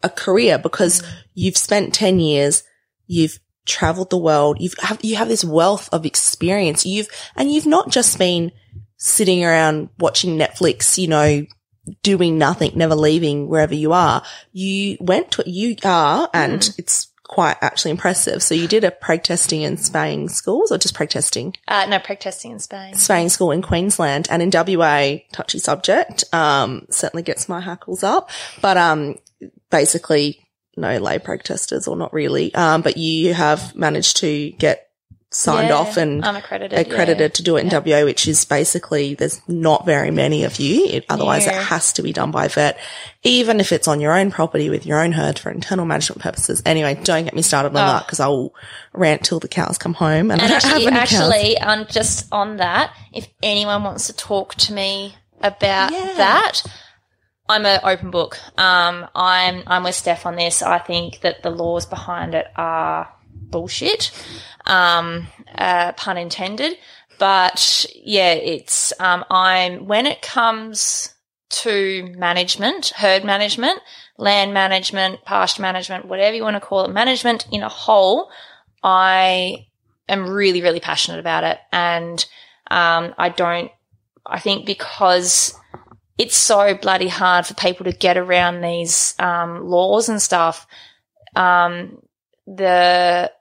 a 0.03 0.09
career 0.09 0.59
because 0.59 1.03
you've 1.35 1.59
spent 1.59 1.93
10 1.93 2.19
years, 2.21 2.63
you've 3.07 3.39
traveled 3.71 4.11
the 4.11 4.19
world, 4.19 4.59
you've 4.61 4.75
have, 4.81 5.03
you 5.03 5.17
have 5.17 5.29
this 5.29 5.45
wealth 5.45 5.89
of 5.93 6.05
experience. 6.05 6.85
You've, 6.85 7.09
and 7.37 7.51
you've 7.51 7.67
not 7.67 7.91
just 7.91 8.19
been 8.19 8.53
sitting 8.97 9.45
around 9.45 9.89
watching 9.99 10.39
Netflix, 10.39 10.99
you 10.99 11.09
know, 11.09 11.47
doing 12.03 12.37
nothing, 12.37 12.73
never 12.75 12.95
leaving 12.95 13.49
wherever 13.49 13.75
you 13.75 13.93
are. 13.93 14.23
You 14.53 14.99
went 15.01 15.33
to, 15.33 15.51
you 15.51 15.77
are, 15.85 16.29
and 16.35 16.69
it's 16.77 17.09
quite 17.25 17.57
actually 17.63 17.93
impressive. 17.93 18.43
So 18.43 18.55
you 18.55 18.67
did 18.67 18.83
a 18.83 18.91
preg 18.91 19.23
testing 19.23 19.65
and 19.65 19.79
spaying 19.79 20.29
schools 20.29 20.73
or 20.73 20.79
just 20.79 20.97
preg 20.97 21.11
testing? 21.11 21.55
Uh, 21.69 21.87
no, 21.89 21.99
preg 21.99 22.19
testing 22.19 22.51
in 22.51 22.59
Spain. 22.59 22.95
Spaying 22.95 23.29
school 23.29 23.53
in 23.53 23.63
Queensland 23.63 24.27
and 24.31 24.43
in 24.43 24.51
WA, 24.53 25.19
touchy 25.33 25.61
subject, 25.61 26.25
um, 26.35 26.87
certainly 26.91 27.23
gets 27.23 27.49
my 27.49 27.61
hackles 27.61 28.03
up, 28.03 28.31
but, 28.61 28.77
um, 28.77 29.17
basically 29.71 30.50
no 30.81 30.99
lay 30.99 31.19
preg 31.19 31.43
testers 31.43 31.87
or 31.87 31.97
not 31.97 32.13
really. 32.13 32.55
Um, 32.55 32.83
but 32.83 32.97
you 32.97 33.35
have 33.35 33.75
managed 33.77 34.17
to 34.19 34.51
get 34.53 34.87
signed 35.33 35.69
Yeah, 35.69 35.77
off 35.77 35.97
and 35.97 36.25
I'm 36.25 36.35
accredited. 36.35 36.77
accredited 36.77 37.21
yeah. 37.21 37.35
to 37.35 37.43
do 37.45 37.57
it 37.57 37.61
in 37.61 37.69
WA, 37.71 38.03
which 38.05 38.27
is 38.27 38.45
basically 38.45 39.15
there's 39.15 39.41
not 39.47 39.87
very 39.87 40.11
many 40.11 40.43
of 40.43 40.59
you. 40.59 40.87
It, 40.87 41.05
otherwise, 41.09 41.47
Yeah. 41.47 41.61
it 41.61 41.63
has 41.67 41.93
to 41.93 42.03
be 42.03 42.13
done 42.13 42.33
by 42.33 42.49
vet, 42.49 42.81
even 43.23 43.61
if 43.61 43.71
it's 43.71 43.87
on 43.87 44.01
your 44.01 44.19
own 44.19 44.33
property 44.33 44.71
with 44.71 44.85
your 44.85 45.01
own 45.01 45.13
herd 45.13 45.39
for 45.39 45.51
internal 45.53 45.85
management 45.87 46.21
purposes. 46.21 46.61
Anyway, 46.67 46.99
don't 47.05 47.23
get 47.27 47.35
me 47.37 47.43
started 47.43 47.69
on 47.69 47.77
Oh. 47.77 47.93
that 47.93 48.07
because 48.07 48.19
I 48.19 48.27
will 48.27 48.53
rant 48.93 49.23
till 49.23 49.39
the 49.39 49.47
cows 49.47 49.79
come 49.79 49.95
home. 49.95 50.33
And, 50.33 50.43
And 50.43 50.53
actually, 50.53 50.89
actually, 50.89 51.59
um, 51.59 51.87
just 51.89 52.27
on 52.33 52.57
that, 52.57 52.93
if 53.13 53.29
anyone 53.41 53.85
wants 53.85 54.09
to 54.09 54.13
talk 54.13 54.57
to 54.57 54.73
me 54.73 55.15
about 55.43 55.91
that, 55.93 56.63
I'm 57.51 57.67
an 57.67 57.81
open 57.83 58.13
book. 58.13 58.39
Um, 58.57 59.09
I'm 59.15 59.65
I'm 59.67 59.83
with 59.83 59.97
Steph 59.97 60.25
on 60.25 60.37
this. 60.37 60.63
I 60.63 60.79
think 60.79 61.21
that 61.23 61.43
the 61.43 61.51
laws 61.51 61.85
behind 61.85 62.35
it 62.35 62.47
are 62.55 63.13
bullshit. 63.29 64.13
Um, 64.67 65.27
uh, 65.59 65.93
pun 65.93 66.17
intended. 66.17 66.77
But 67.19 67.87
yeah, 67.95 68.33
it's 68.35 68.93
um, 69.01 69.25
I'm 69.31 69.87
when 69.87 70.07
it 70.07 70.23
comes 70.23 71.13
to 71.51 72.15
management, 72.17 72.93
herd 72.97 73.25
management, 73.25 73.81
land 74.17 74.55
management, 74.55 75.25
pasture 75.25 75.63
management, 75.63 76.05
whatever 76.05 76.37
you 76.37 76.45
want 76.45 76.55
to 76.55 76.61
call 76.61 76.85
it, 76.85 76.93
management 76.93 77.49
in 77.51 77.63
a 77.63 77.69
whole. 77.69 78.31
I 78.85 79.67
am 80.09 80.31
really, 80.31 80.63
really 80.63 80.79
passionate 80.79 81.19
about 81.19 81.43
it. 81.43 81.59
And 81.73 82.25
um, 82.71 83.13
I 83.19 83.29
don't, 83.31 83.73
I 84.25 84.39
think 84.39 84.67
because 84.67 85.55
it's 86.21 86.37
so 86.37 86.75
bloody 86.75 87.09
hard 87.09 87.47
for 87.47 87.55
people 87.55 87.85
to 87.85 87.93
get 88.07 88.17
around 88.17 88.61
these 88.61 89.15
um, 89.19 89.51
laws 89.65 90.09
and 90.09 90.21
stuff, 90.21 90.67
um, 91.35 92.03
the 92.47 93.33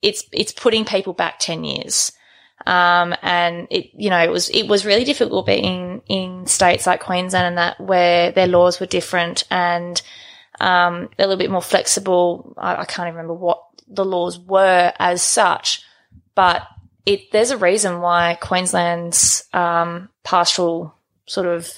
it's 0.00 0.24
it's 0.32 0.52
putting 0.52 0.84
people 0.84 1.12
back 1.12 1.38
ten 1.38 1.64
years. 1.64 2.12
Um, 2.66 3.14
and 3.20 3.66
it, 3.70 3.90
you 3.92 4.08
know, 4.08 4.22
it 4.22 4.30
was, 4.30 4.48
it 4.48 4.66
was 4.68 4.86
really 4.86 5.04
difficult 5.04 5.44
being 5.44 6.00
in 6.06 6.46
states 6.46 6.86
like 6.86 7.00
Queensland 7.00 7.46
and 7.46 7.58
that 7.58 7.78
where 7.78 8.32
their 8.32 8.46
laws 8.46 8.80
were 8.80 8.86
different 8.86 9.44
and, 9.50 10.00
um, 10.60 11.10
a 11.18 11.22
little 11.22 11.36
bit 11.36 11.50
more 11.50 11.60
flexible. 11.60 12.54
I, 12.56 12.76
I 12.76 12.84
can't 12.86 13.08
even 13.08 13.16
remember 13.16 13.34
what 13.34 13.60
the 13.86 14.04
laws 14.04 14.38
were 14.38 14.92
as 14.98 15.20
such, 15.20 15.82
but 16.34 16.62
it, 17.04 17.32
there's 17.32 17.50
a 17.50 17.58
reason 17.58 18.00
why 18.00 18.38
Queensland's, 18.40 19.44
um, 19.52 20.08
pastoral 20.22 20.94
sort 21.26 21.48
of, 21.48 21.68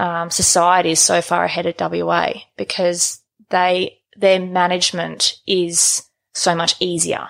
um, 0.00 0.30
society 0.30 0.90
is 0.92 1.00
so 1.00 1.20
far 1.22 1.44
ahead 1.44 1.66
of 1.66 1.74
WA 1.78 2.32
because 2.56 3.20
they, 3.50 3.98
their 4.16 4.40
management 4.40 5.38
is 5.46 6.04
so 6.32 6.54
much 6.54 6.74
easier 6.80 7.26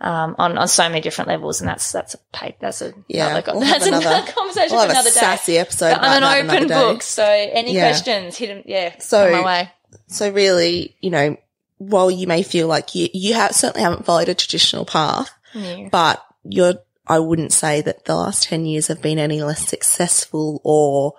um, 0.00 0.34
on 0.38 0.58
on 0.58 0.66
so 0.66 0.88
many 0.88 1.00
different 1.00 1.28
levels, 1.28 1.60
and 1.60 1.68
that's 1.68 1.92
that's 1.92 2.14
a 2.14 2.18
paper, 2.32 2.56
that's 2.60 2.82
a 2.82 2.92
Yeah, 3.06 3.28
another, 3.38 3.52
we'll 3.52 3.60
that's 3.60 3.86
another, 3.86 4.06
another- 4.08 4.32
conversation 4.36 4.76
We'll 4.76 4.86
for 4.86 4.90
another 4.90 5.10
day. 5.10 5.14
sassy 5.14 5.58
episode. 5.58 5.94
But 5.94 6.02
I'm 6.02 6.22
an 6.24 6.50
open 6.50 6.68
book, 6.68 7.02
so 7.02 7.24
any 7.24 7.74
Yeah. 7.74 7.88
questions, 7.90 8.36
hit 8.36 8.50
'em- 8.50 8.62
yeah, 8.66 8.98
So- 8.98 9.30
my 9.30 9.44
way. 9.44 9.70
So 10.08 10.28
really, 10.30 10.96
you 11.00 11.10
know, 11.10 11.36
while 11.78 12.10
you 12.10 12.26
may 12.26 12.42
feel 12.42 12.66
like 12.66 12.94
you 12.96 13.08
you 13.12 13.34
have 13.34 13.52
certainly 13.54 13.82
haven't 13.84 14.04
followed 14.06 14.28
a 14.28 14.34
traditional 14.34 14.84
path, 14.84 15.30
Yeah. 15.54 15.88
but 15.92 16.24
you're 16.44 16.74
I 17.06 17.18
wouldn't 17.20 17.52
say 17.52 17.80
that 17.82 18.04
the 18.06 18.16
last 18.16 18.44
ten 18.44 18.64
years 18.66 18.88
have 18.88 19.02
been 19.02 19.18
any 19.20 19.40
less 19.42 19.68
successful 19.68 20.60
or 20.64 21.14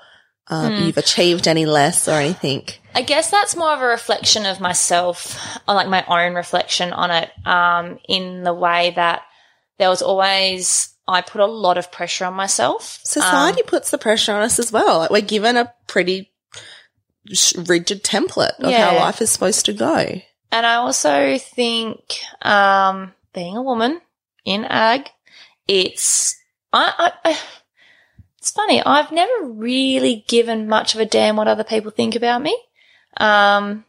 uh, 0.49 0.67
Hmm. 0.69 0.83
you've 0.83 0.97
achieved 0.97 1.47
any 1.47 1.65
less 1.65 2.07
or 2.07 2.13
anything. 2.19 2.67
I 2.95 3.01
guess 3.01 3.31
that's 3.31 3.55
more 3.55 3.71
of 3.71 3.81
a 3.81 3.85
reflection 3.85 4.45
of 4.45 4.59
myself, 4.59 5.37
or 5.67 5.73
like 5.75 5.87
my 5.87 6.05
own 6.07 6.35
reflection 6.35 6.93
on 6.93 7.11
it, 7.11 7.31
um, 7.45 7.97
in 8.07 8.43
the 8.43 8.53
way 8.53 8.91
that 8.95 9.23
there 9.79 9.89
was 9.89 10.01
always, 10.01 10.93
I 11.07 11.21
put 11.21 11.41
a 11.41 11.45
lot 11.45 11.77
of 11.77 11.91
pressure 11.91 12.25
on 12.25 12.33
myself. 12.35 12.99
Society 13.03 13.61
Um, 13.61 13.67
puts 13.67 13.89
the 13.91 13.97
pressure 13.97 14.33
on 14.33 14.43
us 14.43 14.59
as 14.59 14.71
well. 14.71 14.99
Like 14.99 15.09
we're 15.09 15.21
given 15.21 15.57
a 15.57 15.73
pretty 15.87 16.31
rigid 17.67 18.03
template 18.03 18.59
of 18.59 18.71
how 18.71 18.95
life 18.97 19.21
is 19.21 19.31
supposed 19.31 19.65
to 19.65 19.73
go. 19.73 20.19
And 20.51 20.65
I 20.65 20.75
also 20.75 21.37
think, 21.39 21.99
um, 22.43 23.13
being 23.33 23.57
a 23.57 23.61
woman 23.63 24.01
in 24.45 24.65
ag, 24.65 25.09
it's, 25.67 26.35
I, 26.71 27.11
I, 27.23 27.29
I, 27.31 27.39
it's 28.43 28.51
funny. 28.51 28.83
I've 28.83 29.13
never 29.13 29.45
really 29.45 30.25
given 30.27 30.67
much 30.67 30.95
of 30.95 30.99
a 30.99 31.05
damn 31.05 31.37
what 31.37 31.47
other 31.47 31.63
people 31.63 31.91
think 31.91 32.13
about 32.13 32.41
me. 32.41 32.53
Um, 33.15 33.85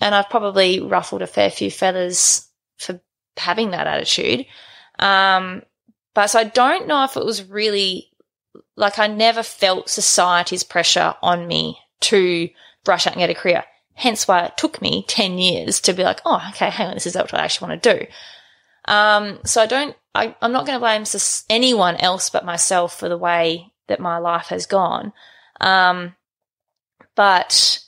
and 0.00 0.14
I've 0.14 0.30
probably 0.30 0.78
ruffled 0.78 1.22
a 1.22 1.26
fair 1.26 1.50
few 1.50 1.72
feathers 1.72 2.48
for 2.78 3.00
having 3.36 3.72
that 3.72 3.88
attitude. 3.88 4.46
Um, 5.00 5.64
but 6.14 6.28
so 6.28 6.38
I 6.38 6.44
don't 6.44 6.86
know 6.86 7.02
if 7.02 7.16
it 7.16 7.24
was 7.24 7.48
really 7.48 8.12
like 8.76 9.00
I 9.00 9.08
never 9.08 9.42
felt 9.42 9.90
society's 9.90 10.62
pressure 10.62 11.16
on 11.20 11.48
me 11.48 11.76
to 12.02 12.48
brush 12.84 13.08
out 13.08 13.14
and 13.14 13.20
get 13.20 13.30
a 13.30 13.34
career. 13.34 13.64
Hence 13.94 14.28
why 14.28 14.44
it 14.44 14.56
took 14.56 14.80
me 14.80 15.04
10 15.08 15.38
years 15.38 15.80
to 15.80 15.92
be 15.92 16.04
like, 16.04 16.20
oh, 16.24 16.40
okay, 16.50 16.70
hang 16.70 16.90
on, 16.90 16.94
this 16.94 17.08
is 17.08 17.16
what 17.16 17.34
I 17.34 17.38
actually 17.42 17.68
want 17.68 17.82
to 17.82 17.98
do. 17.98 18.06
Um, 18.84 19.40
so 19.44 19.62
I 19.62 19.66
don't, 19.66 19.96
I, 20.14 20.36
I'm 20.40 20.52
not 20.52 20.64
going 20.64 20.76
to 20.76 20.80
blame 20.80 21.04
anyone 21.50 21.96
else 21.96 22.30
but 22.30 22.44
myself 22.44 22.96
for 22.96 23.08
the 23.08 23.18
way 23.18 23.72
that 23.88 24.00
my 24.00 24.18
life 24.18 24.46
has 24.46 24.66
gone. 24.66 25.12
Um, 25.60 26.14
but, 27.14 27.80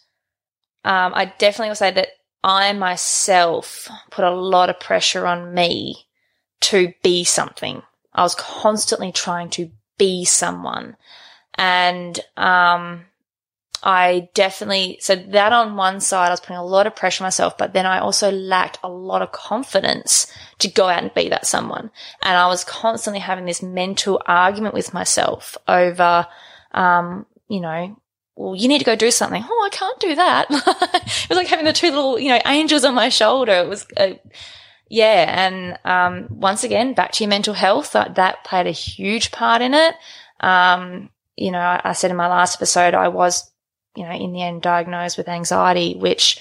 um, 0.85 1.13
I 1.15 1.27
definitely 1.39 1.69
will 1.69 1.75
say 1.75 1.91
that 1.91 2.09
I 2.43 2.73
myself 2.73 3.89
put 4.11 4.25
a 4.25 4.31
lot 4.31 4.71
of 4.71 4.81
pressure 4.81 5.27
on 5.27 5.55
me 5.55 6.07
to 6.61 6.93
be 7.03 7.25
something. 7.25 7.83
I 8.15 8.23
was 8.23 8.35
constantly 8.35 9.13
trying 9.13 9.51
to 9.51 9.71
be 9.99 10.25
someone. 10.25 10.97
And, 11.55 12.19
um, 12.37 13.07
I 13.83 14.29
definitely, 14.35 14.99
so 15.01 15.15
that 15.15 15.53
on 15.53 15.77
one 15.77 16.01
side, 16.01 16.29
I 16.29 16.31
was 16.31 16.41
putting 16.41 16.57
a 16.57 16.65
lot 16.65 16.87
of 16.87 16.97
pressure 16.97 17.23
on 17.23 17.27
myself, 17.27 17.57
but 17.57 17.73
then 17.73 17.87
I 17.87 18.01
also 18.01 18.31
lacked 18.31 18.79
a 18.83 18.89
lot 18.89 19.23
of 19.23 19.33
confidence 19.33 20.27
to 20.59 20.69
go 20.69 20.89
out 20.89 21.03
and 21.03 21.15
be 21.15 21.29
that 21.29 21.47
someone. 21.47 21.91
And 22.23 22.37
I 22.37 22.47
was 22.49 22.65
constantly 22.65 23.21
having 23.21 23.45
this 23.45 23.63
mental 23.63 24.21
argument 24.27 24.75
with 24.75 24.93
myself 24.93 25.57
over, 25.69 26.27
um, 26.73 27.27
you 27.49 27.61
know, 27.61 27.97
well, 28.35 28.55
you 28.55 28.69
need 28.69 28.79
to 28.79 28.85
go 28.85 28.97
do 28.97 29.11
something. 29.11 29.45
Oh, 29.49 29.71
I 29.71 29.75
can't 29.75 30.01
do 30.01 30.15
that. 30.15 30.47
it 30.51 31.29
was 31.29 31.37
like 31.37 31.49
having 31.49 31.65
the 31.65 31.73
two 31.73 31.89
little, 31.89 32.19
you 32.19 32.29
know, 32.29 32.41
angels 32.47 32.85
on 32.85 32.95
my 32.95 33.09
shoulder. 33.09 33.53
It 33.53 33.69
was, 33.69 33.87
uh, 33.97 34.15
yeah. 34.89 35.47
And, 35.47 35.79
um, 35.85 36.29
once 36.31 36.65
again, 36.65 36.95
back 36.95 37.13
to 37.13 37.25
your 37.25 37.29
mental 37.29 37.55
health, 37.55 37.93
that, 37.93 38.15
that 38.15 38.45
played 38.45 38.67
a 38.67 38.73
huge 38.73 39.31
part 39.31 39.61
in 39.61 39.75
it. 39.75 39.95
Um, 40.41 41.11
you 41.37 41.51
know, 41.51 41.59
I, 41.59 41.81
I 41.85 41.93
said 41.93 42.11
in 42.11 42.17
my 42.17 42.29
last 42.29 42.57
episode, 42.57 42.95
I 42.95 43.09
was, 43.09 43.51
you 43.99 44.05
know, 44.05 44.13
in 44.13 44.33
the 44.33 44.43
end 44.43 44.63
diagnosed 44.63 45.19
with 45.19 45.29
anxiety, 45.29 45.97
which 45.97 46.41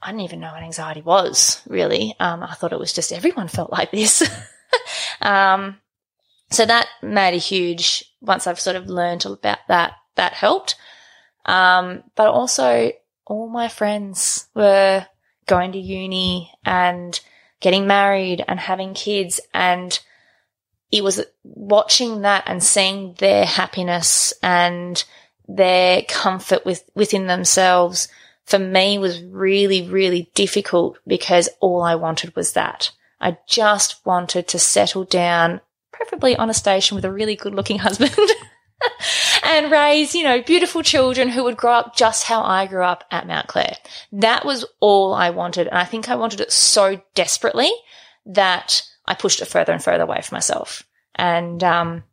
I 0.00 0.10
didn't 0.10 0.22
even 0.22 0.40
know 0.40 0.52
what 0.52 0.62
anxiety 0.62 1.02
was 1.02 1.60
really. 1.66 2.14
Um, 2.20 2.42
I 2.42 2.54
thought 2.54 2.72
it 2.72 2.78
was 2.78 2.92
just 2.92 3.12
everyone 3.12 3.48
felt 3.48 3.72
like 3.72 3.90
this. 3.90 4.22
um, 5.20 5.78
so 6.50 6.64
that 6.64 6.86
made 7.02 7.34
a 7.34 7.38
huge, 7.38 8.04
once 8.20 8.46
I've 8.46 8.60
sort 8.60 8.76
of 8.76 8.86
learned 8.86 9.26
about 9.26 9.58
that, 9.66 9.92
that 10.14 10.34
helped. 10.34 10.76
Um, 11.44 12.04
but 12.14 12.28
also 12.28 12.92
all 13.26 13.48
my 13.48 13.68
friends 13.68 14.46
were 14.54 15.04
going 15.46 15.72
to 15.72 15.78
uni 15.78 16.52
and 16.64 17.18
getting 17.60 17.88
married 17.88 18.44
and 18.46 18.60
having 18.60 18.94
kids 18.94 19.40
and 19.52 19.98
it 20.90 21.04
was 21.04 21.22
watching 21.42 22.22
that 22.22 22.44
and 22.46 22.62
seeing 22.62 23.14
their 23.18 23.44
happiness 23.44 24.32
and 24.42 25.04
their 25.48 26.02
comfort 26.02 26.64
with 26.64 26.88
within 26.94 27.26
themselves 27.26 28.08
for 28.44 28.58
me 28.58 28.98
was 28.98 29.22
really 29.22 29.88
really 29.88 30.30
difficult 30.34 30.98
because 31.06 31.48
all 31.60 31.82
I 31.82 31.94
wanted 31.94 32.36
was 32.36 32.52
that. 32.52 32.90
I 33.20 33.38
just 33.48 34.04
wanted 34.06 34.46
to 34.48 34.58
settle 34.58 35.04
down 35.04 35.60
preferably 35.90 36.36
on 36.36 36.50
a 36.50 36.54
station 36.54 36.94
with 36.94 37.04
a 37.04 37.12
really 37.12 37.34
good 37.34 37.54
looking 37.54 37.78
husband 37.80 38.14
and 39.42 39.70
raise, 39.70 40.14
you 40.14 40.22
know, 40.22 40.42
beautiful 40.42 40.82
children 40.82 41.28
who 41.28 41.44
would 41.44 41.56
grow 41.56 41.72
up 41.72 41.96
just 41.96 42.24
how 42.24 42.42
I 42.42 42.66
grew 42.66 42.84
up 42.84 43.04
at 43.10 43.26
Mount 43.26 43.48
Clere. 43.48 43.76
That 44.12 44.44
was 44.44 44.64
all 44.80 45.14
I 45.14 45.30
wanted. 45.30 45.66
And 45.66 45.76
I 45.76 45.84
think 45.84 46.08
I 46.08 46.16
wanted 46.16 46.40
it 46.40 46.52
so 46.52 47.00
desperately 47.14 47.70
that 48.26 48.82
I 49.06 49.14
pushed 49.14 49.40
it 49.40 49.46
further 49.46 49.72
and 49.72 49.82
further 49.82 50.04
away 50.04 50.20
from 50.22 50.36
myself. 50.36 50.84
And, 51.14 51.62
um, 51.64 52.04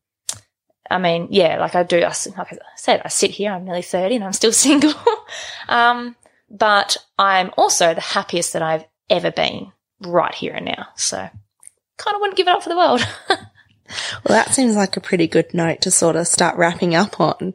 I 0.89 0.97
mean, 0.97 1.27
yeah, 1.31 1.59
like 1.59 1.75
I 1.75 1.83
do, 1.83 1.97
I, 1.97 2.13
like 2.37 2.53
I 2.53 2.57
said, 2.75 3.01
I 3.03 3.09
sit 3.09 3.31
here, 3.31 3.51
I'm 3.51 3.65
nearly 3.65 3.81
30 3.81 4.15
and 4.15 4.23
I'm 4.23 4.33
still 4.33 4.53
single. 4.53 4.93
um, 5.67 6.15
but 6.49 6.97
I'm 7.17 7.51
also 7.57 7.93
the 7.93 8.01
happiest 8.01 8.53
that 8.53 8.61
I've 8.61 8.85
ever 9.09 9.31
been 9.31 9.71
right 10.01 10.33
here 10.33 10.53
and 10.53 10.65
now. 10.65 10.87
So 10.95 11.17
kind 11.97 12.15
of 12.15 12.21
wouldn't 12.21 12.37
give 12.37 12.47
it 12.47 12.55
up 12.55 12.63
for 12.63 12.69
the 12.69 12.77
world. 12.77 13.05
Well, 13.87 14.43
that 14.43 14.53
seems 14.53 14.75
like 14.75 14.97
a 14.97 15.01
pretty 15.01 15.27
good 15.27 15.53
note 15.53 15.81
to 15.81 15.91
sort 15.91 16.15
of 16.15 16.27
start 16.27 16.57
wrapping 16.57 16.95
up 16.95 17.19
on. 17.19 17.53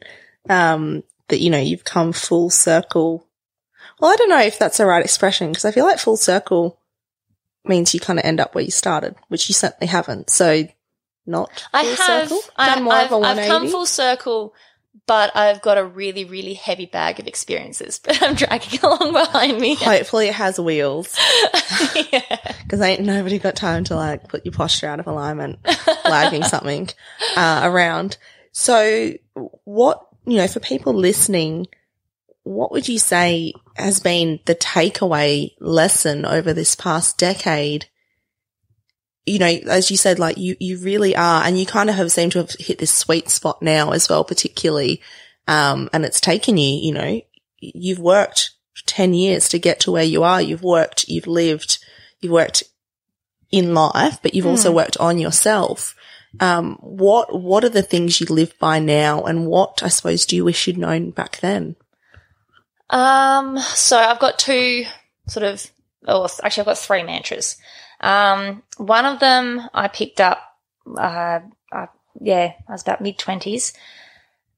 Um, 0.48 1.02
that, 1.28 1.40
you 1.40 1.50
know, 1.50 1.58
you've 1.58 1.84
come 1.84 2.12
full 2.12 2.50
circle. 2.50 3.26
Well, 3.98 4.12
I 4.12 4.16
don't 4.16 4.30
know 4.30 4.40
if 4.40 4.58
that's 4.58 4.78
the 4.78 4.86
right 4.86 5.04
expression 5.04 5.48
because 5.48 5.64
I 5.64 5.70
feel 5.70 5.84
like 5.84 5.98
full 5.98 6.16
circle 6.16 6.78
means 7.64 7.94
you 7.94 8.00
kind 8.00 8.18
of 8.18 8.24
end 8.24 8.40
up 8.40 8.54
where 8.54 8.64
you 8.64 8.70
started, 8.70 9.16
which 9.28 9.48
you 9.48 9.54
certainly 9.54 9.88
haven't. 9.88 10.30
So 10.30 10.66
not 11.30 11.66
I 11.72 11.84
full 11.84 12.06
have, 12.06 12.28
circle? 12.28 12.40
I, 12.56 12.74
Done 12.74 13.06
of 13.06 13.12
a 13.12 13.26
I've 13.26 13.48
come 13.48 13.68
full 13.68 13.86
circle, 13.86 14.54
but 15.06 15.34
I've 15.34 15.62
got 15.62 15.78
a 15.78 15.84
really, 15.84 16.24
really 16.24 16.54
heavy 16.54 16.86
bag 16.86 17.20
of 17.20 17.26
experiences 17.26 17.98
that 18.04 18.22
I'm 18.22 18.34
dragging 18.34 18.80
along 18.82 19.12
behind 19.12 19.58
me. 19.58 19.74
Hopefully 19.80 20.28
it 20.28 20.34
has 20.34 20.60
wheels 20.60 21.16
yeah. 22.12 22.54
because 22.62 22.80
ain't 22.80 23.02
nobody 23.02 23.38
got 23.38 23.56
time 23.56 23.84
to 23.84 23.96
like 23.96 24.28
put 24.28 24.44
your 24.44 24.52
posture 24.52 24.88
out 24.88 25.00
of 25.00 25.06
alignment, 25.06 25.58
lagging 26.04 26.42
something, 26.42 26.88
uh, 27.36 27.62
around. 27.64 28.18
So 28.52 29.12
what, 29.64 30.06
you 30.26 30.36
know, 30.36 30.48
for 30.48 30.60
people 30.60 30.92
listening, 30.92 31.68
what 32.42 32.72
would 32.72 32.88
you 32.88 32.98
say 32.98 33.52
has 33.76 34.00
been 34.00 34.40
the 34.46 34.54
takeaway 34.54 35.54
lesson 35.60 36.24
over 36.24 36.52
this 36.52 36.74
past 36.74 37.18
decade? 37.18 37.86
You 39.26 39.38
know, 39.38 39.46
as 39.46 39.90
you 39.90 39.96
said, 39.96 40.18
like 40.18 40.38
you, 40.38 40.56
you 40.58 40.78
really 40.78 41.14
are, 41.14 41.44
and 41.44 41.58
you 41.58 41.66
kind 41.66 41.90
of 41.90 41.96
have 41.96 42.10
seemed 42.10 42.32
to 42.32 42.38
have 42.38 42.50
hit 42.58 42.78
this 42.78 42.92
sweet 42.92 43.28
spot 43.28 43.62
now 43.62 43.90
as 43.90 44.08
well, 44.08 44.24
particularly. 44.24 45.02
Um, 45.46 45.90
and 45.92 46.04
it's 46.04 46.20
taken 46.20 46.56
you, 46.56 46.80
you 46.80 46.92
know, 46.92 47.20
you've 47.58 47.98
worked 47.98 48.52
10 48.86 49.14
years 49.14 49.48
to 49.48 49.58
get 49.58 49.80
to 49.80 49.92
where 49.92 50.04
you 50.04 50.22
are. 50.22 50.40
You've 50.40 50.62
worked, 50.62 51.08
you've 51.08 51.26
lived, 51.26 51.78
you've 52.20 52.32
worked 52.32 52.62
in 53.50 53.74
life, 53.74 54.18
but 54.22 54.34
you've 54.34 54.46
also 54.46 54.72
worked 54.72 54.96
on 54.98 55.18
yourself. 55.18 55.96
Um, 56.38 56.78
what, 56.80 57.40
what 57.40 57.64
are 57.64 57.70
the 57.70 57.82
things 57.82 58.20
you 58.20 58.26
live 58.30 58.56
by 58.58 58.78
now? 58.78 59.24
And 59.24 59.46
what, 59.46 59.82
I 59.82 59.88
suppose, 59.88 60.24
do 60.24 60.36
you 60.36 60.44
wish 60.44 60.66
you'd 60.66 60.78
known 60.78 61.10
back 61.10 61.40
then? 61.40 61.74
Um, 62.88 63.58
so 63.58 63.98
I've 63.98 64.20
got 64.20 64.38
two 64.38 64.84
sort 65.26 65.44
of, 65.44 65.66
oh, 66.06 66.28
actually 66.42 66.62
I've 66.62 66.66
got 66.66 66.78
three 66.78 67.02
mantras. 67.02 67.56
Um, 68.00 68.62
one 68.76 69.04
of 69.04 69.20
them 69.20 69.68
I 69.74 69.88
picked 69.88 70.20
up, 70.20 70.38
uh, 70.96 71.40
yeah, 72.20 72.52
I 72.68 72.72
was 72.72 72.82
about 72.82 73.00
mid 73.00 73.18
twenties, 73.18 73.72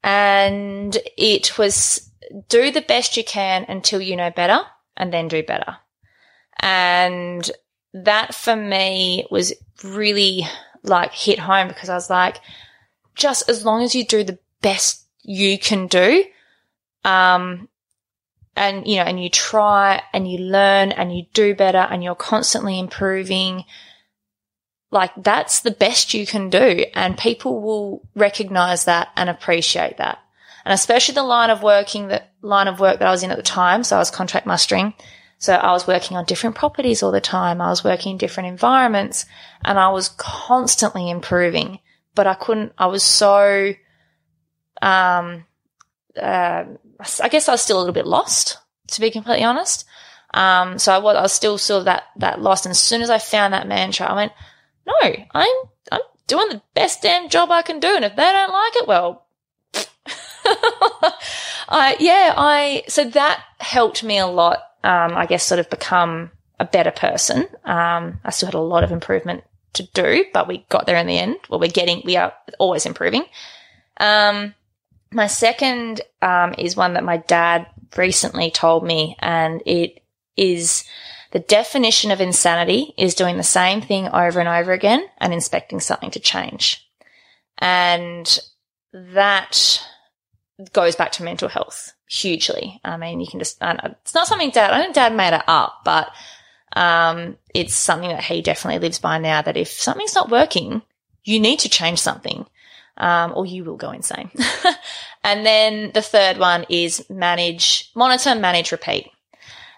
and 0.03 0.97
it 1.17 1.57
was 1.57 2.09
do 2.49 2.71
the 2.71 2.81
best 2.81 3.15
you 3.17 3.23
can 3.23 3.65
until 3.67 4.01
you 4.01 4.15
know 4.15 4.31
better, 4.31 4.61
and 4.97 5.13
then 5.13 5.27
do 5.27 5.43
better. 5.43 5.77
And 6.59 7.49
that 7.93 8.33
for 8.33 8.55
me 8.55 9.27
was 9.29 9.53
really 9.83 10.45
like 10.83 11.13
hit 11.13 11.39
home 11.39 11.67
because 11.67 11.89
I 11.89 11.95
was 11.95 12.09
like, 12.09 12.39
just 13.15 13.49
as 13.49 13.65
long 13.65 13.83
as 13.83 13.95
you 13.95 14.05
do 14.05 14.23
the 14.23 14.39
best 14.61 15.05
you 15.21 15.57
can 15.57 15.87
do, 15.87 16.25
um, 17.05 17.69
and 18.55 18.87
you 18.87 18.97
know, 18.97 19.03
and 19.03 19.21
you 19.21 19.29
try 19.29 20.01
and 20.13 20.29
you 20.29 20.37
learn 20.37 20.91
and 20.91 21.15
you 21.15 21.25
do 21.33 21.55
better 21.55 21.79
and 21.79 22.03
you're 22.03 22.15
constantly 22.15 22.79
improving, 22.79 23.65
like 24.91 25.11
that's 25.17 25.61
the 25.61 25.71
best 25.71 26.13
you 26.13 26.25
can 26.25 26.49
do. 26.49 26.85
And 26.93 27.17
people 27.17 27.61
will 27.61 28.07
recognize 28.15 28.85
that 28.85 29.09
and 29.15 29.29
appreciate 29.29 29.97
that. 29.97 30.19
And 30.65 30.73
especially 30.73 31.15
the 31.15 31.23
line 31.23 31.49
of 31.49 31.63
working 31.63 32.07
that 32.09 32.31
line 32.41 32.67
of 32.67 32.79
work 32.79 32.99
that 32.99 33.07
I 33.07 33.11
was 33.11 33.23
in 33.23 33.31
at 33.31 33.37
the 33.37 33.43
time. 33.43 33.83
So 33.83 33.95
I 33.95 33.99
was 33.99 34.11
contract 34.11 34.45
mustering. 34.45 34.93
So 35.39 35.53
I 35.53 35.71
was 35.71 35.87
working 35.87 36.15
on 36.15 36.23
different 36.23 36.55
properties 36.55 37.03
all 37.03 37.11
the 37.11 37.19
time. 37.19 37.59
I 37.59 37.69
was 37.69 37.83
working 37.83 38.13
in 38.13 38.17
different 38.17 38.47
environments 38.47 39.25
and 39.65 39.77
I 39.77 39.89
was 39.89 40.09
constantly 40.09 41.09
improving, 41.09 41.79
but 42.15 42.27
I 42.27 42.33
couldn't, 42.33 42.71
I 42.77 42.85
was 42.85 43.03
so, 43.03 43.73
um, 44.81 45.45
uh, 46.15 46.63
I 47.21 47.29
guess 47.29 47.47
I 47.47 47.53
was 47.53 47.61
still 47.61 47.77
a 47.77 47.79
little 47.79 47.93
bit 47.93 48.07
lost, 48.07 48.57
to 48.87 49.01
be 49.01 49.11
completely 49.11 49.43
honest. 49.43 49.85
Um, 50.33 50.79
so 50.79 50.91
I 50.93 50.97
was, 50.97 51.15
I 51.15 51.21
was 51.21 51.33
still 51.33 51.57
sort 51.57 51.79
of 51.79 51.85
that, 51.85 52.03
that 52.17 52.41
lost. 52.41 52.65
And 52.65 52.71
as 52.71 52.79
soon 52.79 53.01
as 53.01 53.09
I 53.09 53.19
found 53.19 53.53
that 53.53 53.67
mantra, 53.67 54.07
I 54.07 54.15
went, 54.15 54.31
no, 54.85 55.15
I'm, 55.31 55.55
I'm 55.91 56.01
doing 56.27 56.49
the 56.49 56.61
best 56.73 57.01
damn 57.01 57.29
job 57.29 57.51
I 57.51 57.61
can 57.61 57.79
do. 57.79 57.95
And 57.95 58.05
if 58.05 58.15
they 58.15 58.23
don't 58.23 58.51
like 58.51 58.75
it, 58.75 58.87
well, 58.87 59.25
I, 61.69 61.95
yeah, 61.99 62.33
I, 62.35 62.83
so 62.87 63.05
that 63.05 63.43
helped 63.59 64.03
me 64.03 64.17
a 64.17 64.27
lot, 64.27 64.59
um, 64.83 65.13
I 65.15 65.25
guess 65.25 65.43
sort 65.43 65.59
of 65.59 65.69
become 65.69 66.31
a 66.59 66.65
better 66.65 66.91
person. 66.91 67.47
Um, 67.63 68.19
I 68.23 68.31
still 68.31 68.47
had 68.47 68.55
a 68.55 68.59
lot 68.59 68.83
of 68.83 68.91
improvement 68.91 69.43
to 69.73 69.83
do, 69.93 70.25
but 70.33 70.47
we 70.47 70.65
got 70.69 70.85
there 70.85 70.97
in 70.97 71.07
the 71.07 71.17
end. 71.17 71.37
Well, 71.49 71.59
we're 71.59 71.69
getting, 71.69 72.01
we 72.05 72.17
are 72.17 72.33
always 72.59 72.85
improving. 72.85 73.25
Um, 73.99 74.53
my 75.13 75.27
second 75.27 76.01
um, 76.21 76.55
is 76.57 76.75
one 76.75 76.93
that 76.93 77.03
my 77.03 77.17
dad 77.17 77.67
recently 77.95 78.51
told 78.51 78.83
me, 78.83 79.15
and 79.19 79.61
it 79.65 80.03
is 80.35 80.83
the 81.31 81.39
definition 81.39 82.11
of 82.11 82.21
insanity 82.21 82.93
is 82.97 83.15
doing 83.15 83.37
the 83.37 83.43
same 83.43 83.81
thing 83.81 84.07
over 84.07 84.39
and 84.39 84.49
over 84.49 84.71
again 84.71 85.03
and 85.19 85.33
expecting 85.33 85.79
something 85.79 86.11
to 86.11 86.19
change. 86.19 86.87
And 87.57 88.39
that 88.93 89.83
goes 90.73 90.95
back 90.95 91.11
to 91.13 91.23
mental 91.23 91.49
health 91.49 91.93
hugely. 92.07 92.79
I 92.85 92.97
mean, 92.97 93.19
you 93.19 93.27
can 93.27 93.39
just, 93.39 93.57
it's 93.61 94.13
not 94.13 94.27
something 94.27 94.51
dad, 94.51 94.71
I 94.71 94.83
don't 94.83 94.93
dad 94.93 95.15
made 95.15 95.33
it 95.33 95.43
up, 95.47 95.81
but 95.83 96.11
um, 96.75 97.37
it's 97.53 97.73
something 97.73 98.09
that 98.09 98.23
he 98.23 98.41
definitely 98.41 98.79
lives 98.79 98.99
by 98.99 99.17
now 99.17 99.41
that 99.41 99.57
if 99.57 99.69
something's 99.69 100.15
not 100.15 100.29
working, 100.29 100.83
you 101.23 101.39
need 101.39 101.59
to 101.59 101.69
change 101.69 101.99
something 101.99 102.45
um, 102.97 103.33
or 103.35 103.45
you 103.45 103.63
will 103.63 103.77
go 103.77 103.91
insane. 103.91 104.31
and 105.23 105.45
then 105.45 105.91
the 105.93 106.01
third 106.01 106.37
one 106.37 106.65
is 106.69 107.05
manage, 107.09 107.91
monitor, 107.95 108.35
manage, 108.35 108.71
repeat. 108.71 109.09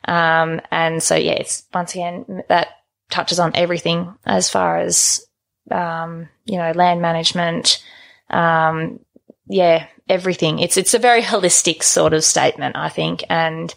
Um, 0.08 0.62
and 0.72 1.02
so 1.02 1.16
yeah, 1.16 1.34
it's 1.34 1.64
once 1.74 1.94
again 1.94 2.44
that 2.50 2.70
touches 3.10 3.40
on 3.40 3.52
everything 3.56 4.14
as 4.26 4.50
far 4.50 4.78
as 4.78 5.26
um, 5.72 6.30
you 6.46 6.58
know 6.58 6.72
land 6.72 7.02
management. 7.02 7.84
Um, 8.30 9.00
yeah, 9.48 9.88
everything. 10.10 10.60
It's 10.60 10.78
it's 10.78 10.94
a 10.94 11.00
very 11.00 11.22
holistic 11.22 11.84
sort 11.84 12.14
of 12.14 12.24
statement, 12.24 12.76
I 12.76 12.90
think. 12.90 13.24
And 13.30 13.74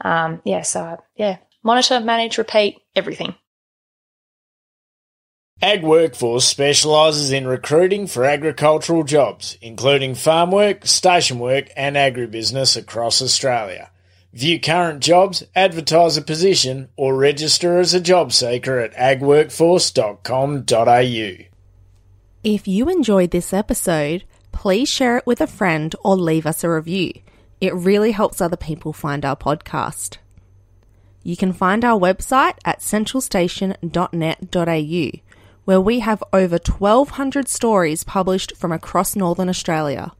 um, 0.00 0.40
yeah, 0.44 0.62
so 0.62 1.02
yeah, 1.16 1.38
monitor, 1.62 2.00
manage, 2.00 2.38
repeat, 2.38 2.78
everything. 2.94 3.34
Ag 5.60 5.82
Workforce 5.82 6.44
specialises 6.44 7.32
in 7.32 7.44
recruiting 7.44 8.06
for 8.06 8.24
agricultural 8.24 9.02
jobs, 9.02 9.58
including 9.60 10.14
farm 10.14 10.52
work, 10.52 10.86
station 10.86 11.40
work, 11.40 11.68
and 11.76 11.96
agribusiness 11.96 12.76
across 12.76 13.20
Australia. 13.20 13.90
View 14.32 14.60
current 14.60 15.00
jobs, 15.00 15.42
advertise 15.56 16.16
a 16.16 16.22
position, 16.22 16.90
or 16.94 17.16
register 17.16 17.80
as 17.80 17.92
a 17.92 18.00
job 18.00 18.32
seeker 18.32 18.78
at 18.78 18.94
agworkforce.com.au. 18.94 21.44
If 22.44 22.68
you 22.68 22.88
enjoyed 22.88 23.32
this 23.32 23.52
episode, 23.52 24.22
please 24.52 24.88
share 24.88 25.16
it 25.16 25.26
with 25.26 25.40
a 25.40 25.48
friend 25.48 25.92
or 26.04 26.16
leave 26.16 26.46
us 26.46 26.62
a 26.62 26.70
review. 26.70 27.14
It 27.60 27.74
really 27.74 28.12
helps 28.12 28.40
other 28.40 28.56
people 28.56 28.92
find 28.92 29.24
our 29.24 29.34
podcast. 29.34 30.18
You 31.24 31.36
can 31.36 31.52
find 31.52 31.84
our 31.84 31.98
website 31.98 32.58
at 32.64 32.78
centralstation.net.au 32.78 35.27
where 35.68 35.80
we 35.82 36.00
have 36.00 36.24
over 36.32 36.56
1,200 36.56 37.46
stories 37.46 38.02
published 38.02 38.56
from 38.56 38.72
across 38.72 39.14
Northern 39.14 39.50
Australia. 39.50 40.12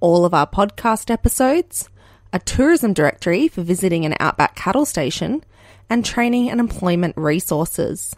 All 0.00 0.24
of 0.24 0.34
our 0.34 0.44
podcast 0.44 1.08
episodes, 1.08 1.88
a 2.32 2.40
tourism 2.40 2.92
directory 2.92 3.46
for 3.46 3.62
visiting 3.62 4.04
an 4.04 4.16
outback 4.18 4.56
cattle 4.56 4.84
station, 4.84 5.44
and 5.88 6.04
training 6.04 6.50
and 6.50 6.58
employment 6.58 7.16
resources. 7.16 8.16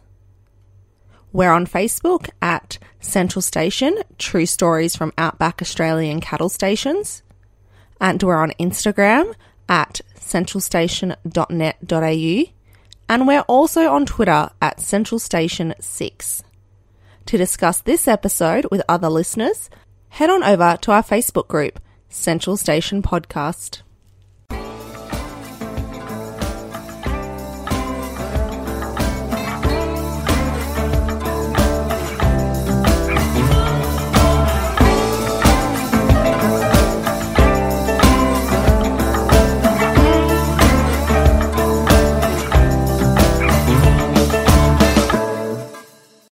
We're 1.35 1.53
on 1.53 1.67
Facebook 1.67 2.31
at 2.41 2.79
Central 2.99 3.43
Station 3.43 3.99
True 4.17 4.47
Stories 4.47 4.97
from 4.97 5.13
Outback 5.19 5.61
Australian 5.61 6.23
Cattle 6.23 6.49
Stations. 6.49 7.23
And 8.01 8.23
we're 8.23 8.43
on 8.43 8.53
Instagram 8.59 9.35
at 9.69 10.01
centralstation.net.au. 10.19 12.53
And 13.07 13.27
we're 13.27 13.41
also 13.41 13.93
on 13.93 14.07
Twitter 14.07 14.49
at 14.63 14.81
Central 14.81 15.19
Station 15.19 15.75
6. 15.79 16.43
To 17.27 17.39
discuss 17.39 17.81
this 17.81 18.07
episode 18.07 18.67
with 18.71 18.83
other 18.87 19.09
listeners, 19.09 19.71
head 20.11 20.29
on 20.29 20.43
over 20.43 20.77
to 20.83 20.93
our 20.93 21.03
Facebook 21.03 21.49
group, 21.49 21.81
Central 22.11 22.57
Station 22.59 23.03
Podcast. 23.03 23.81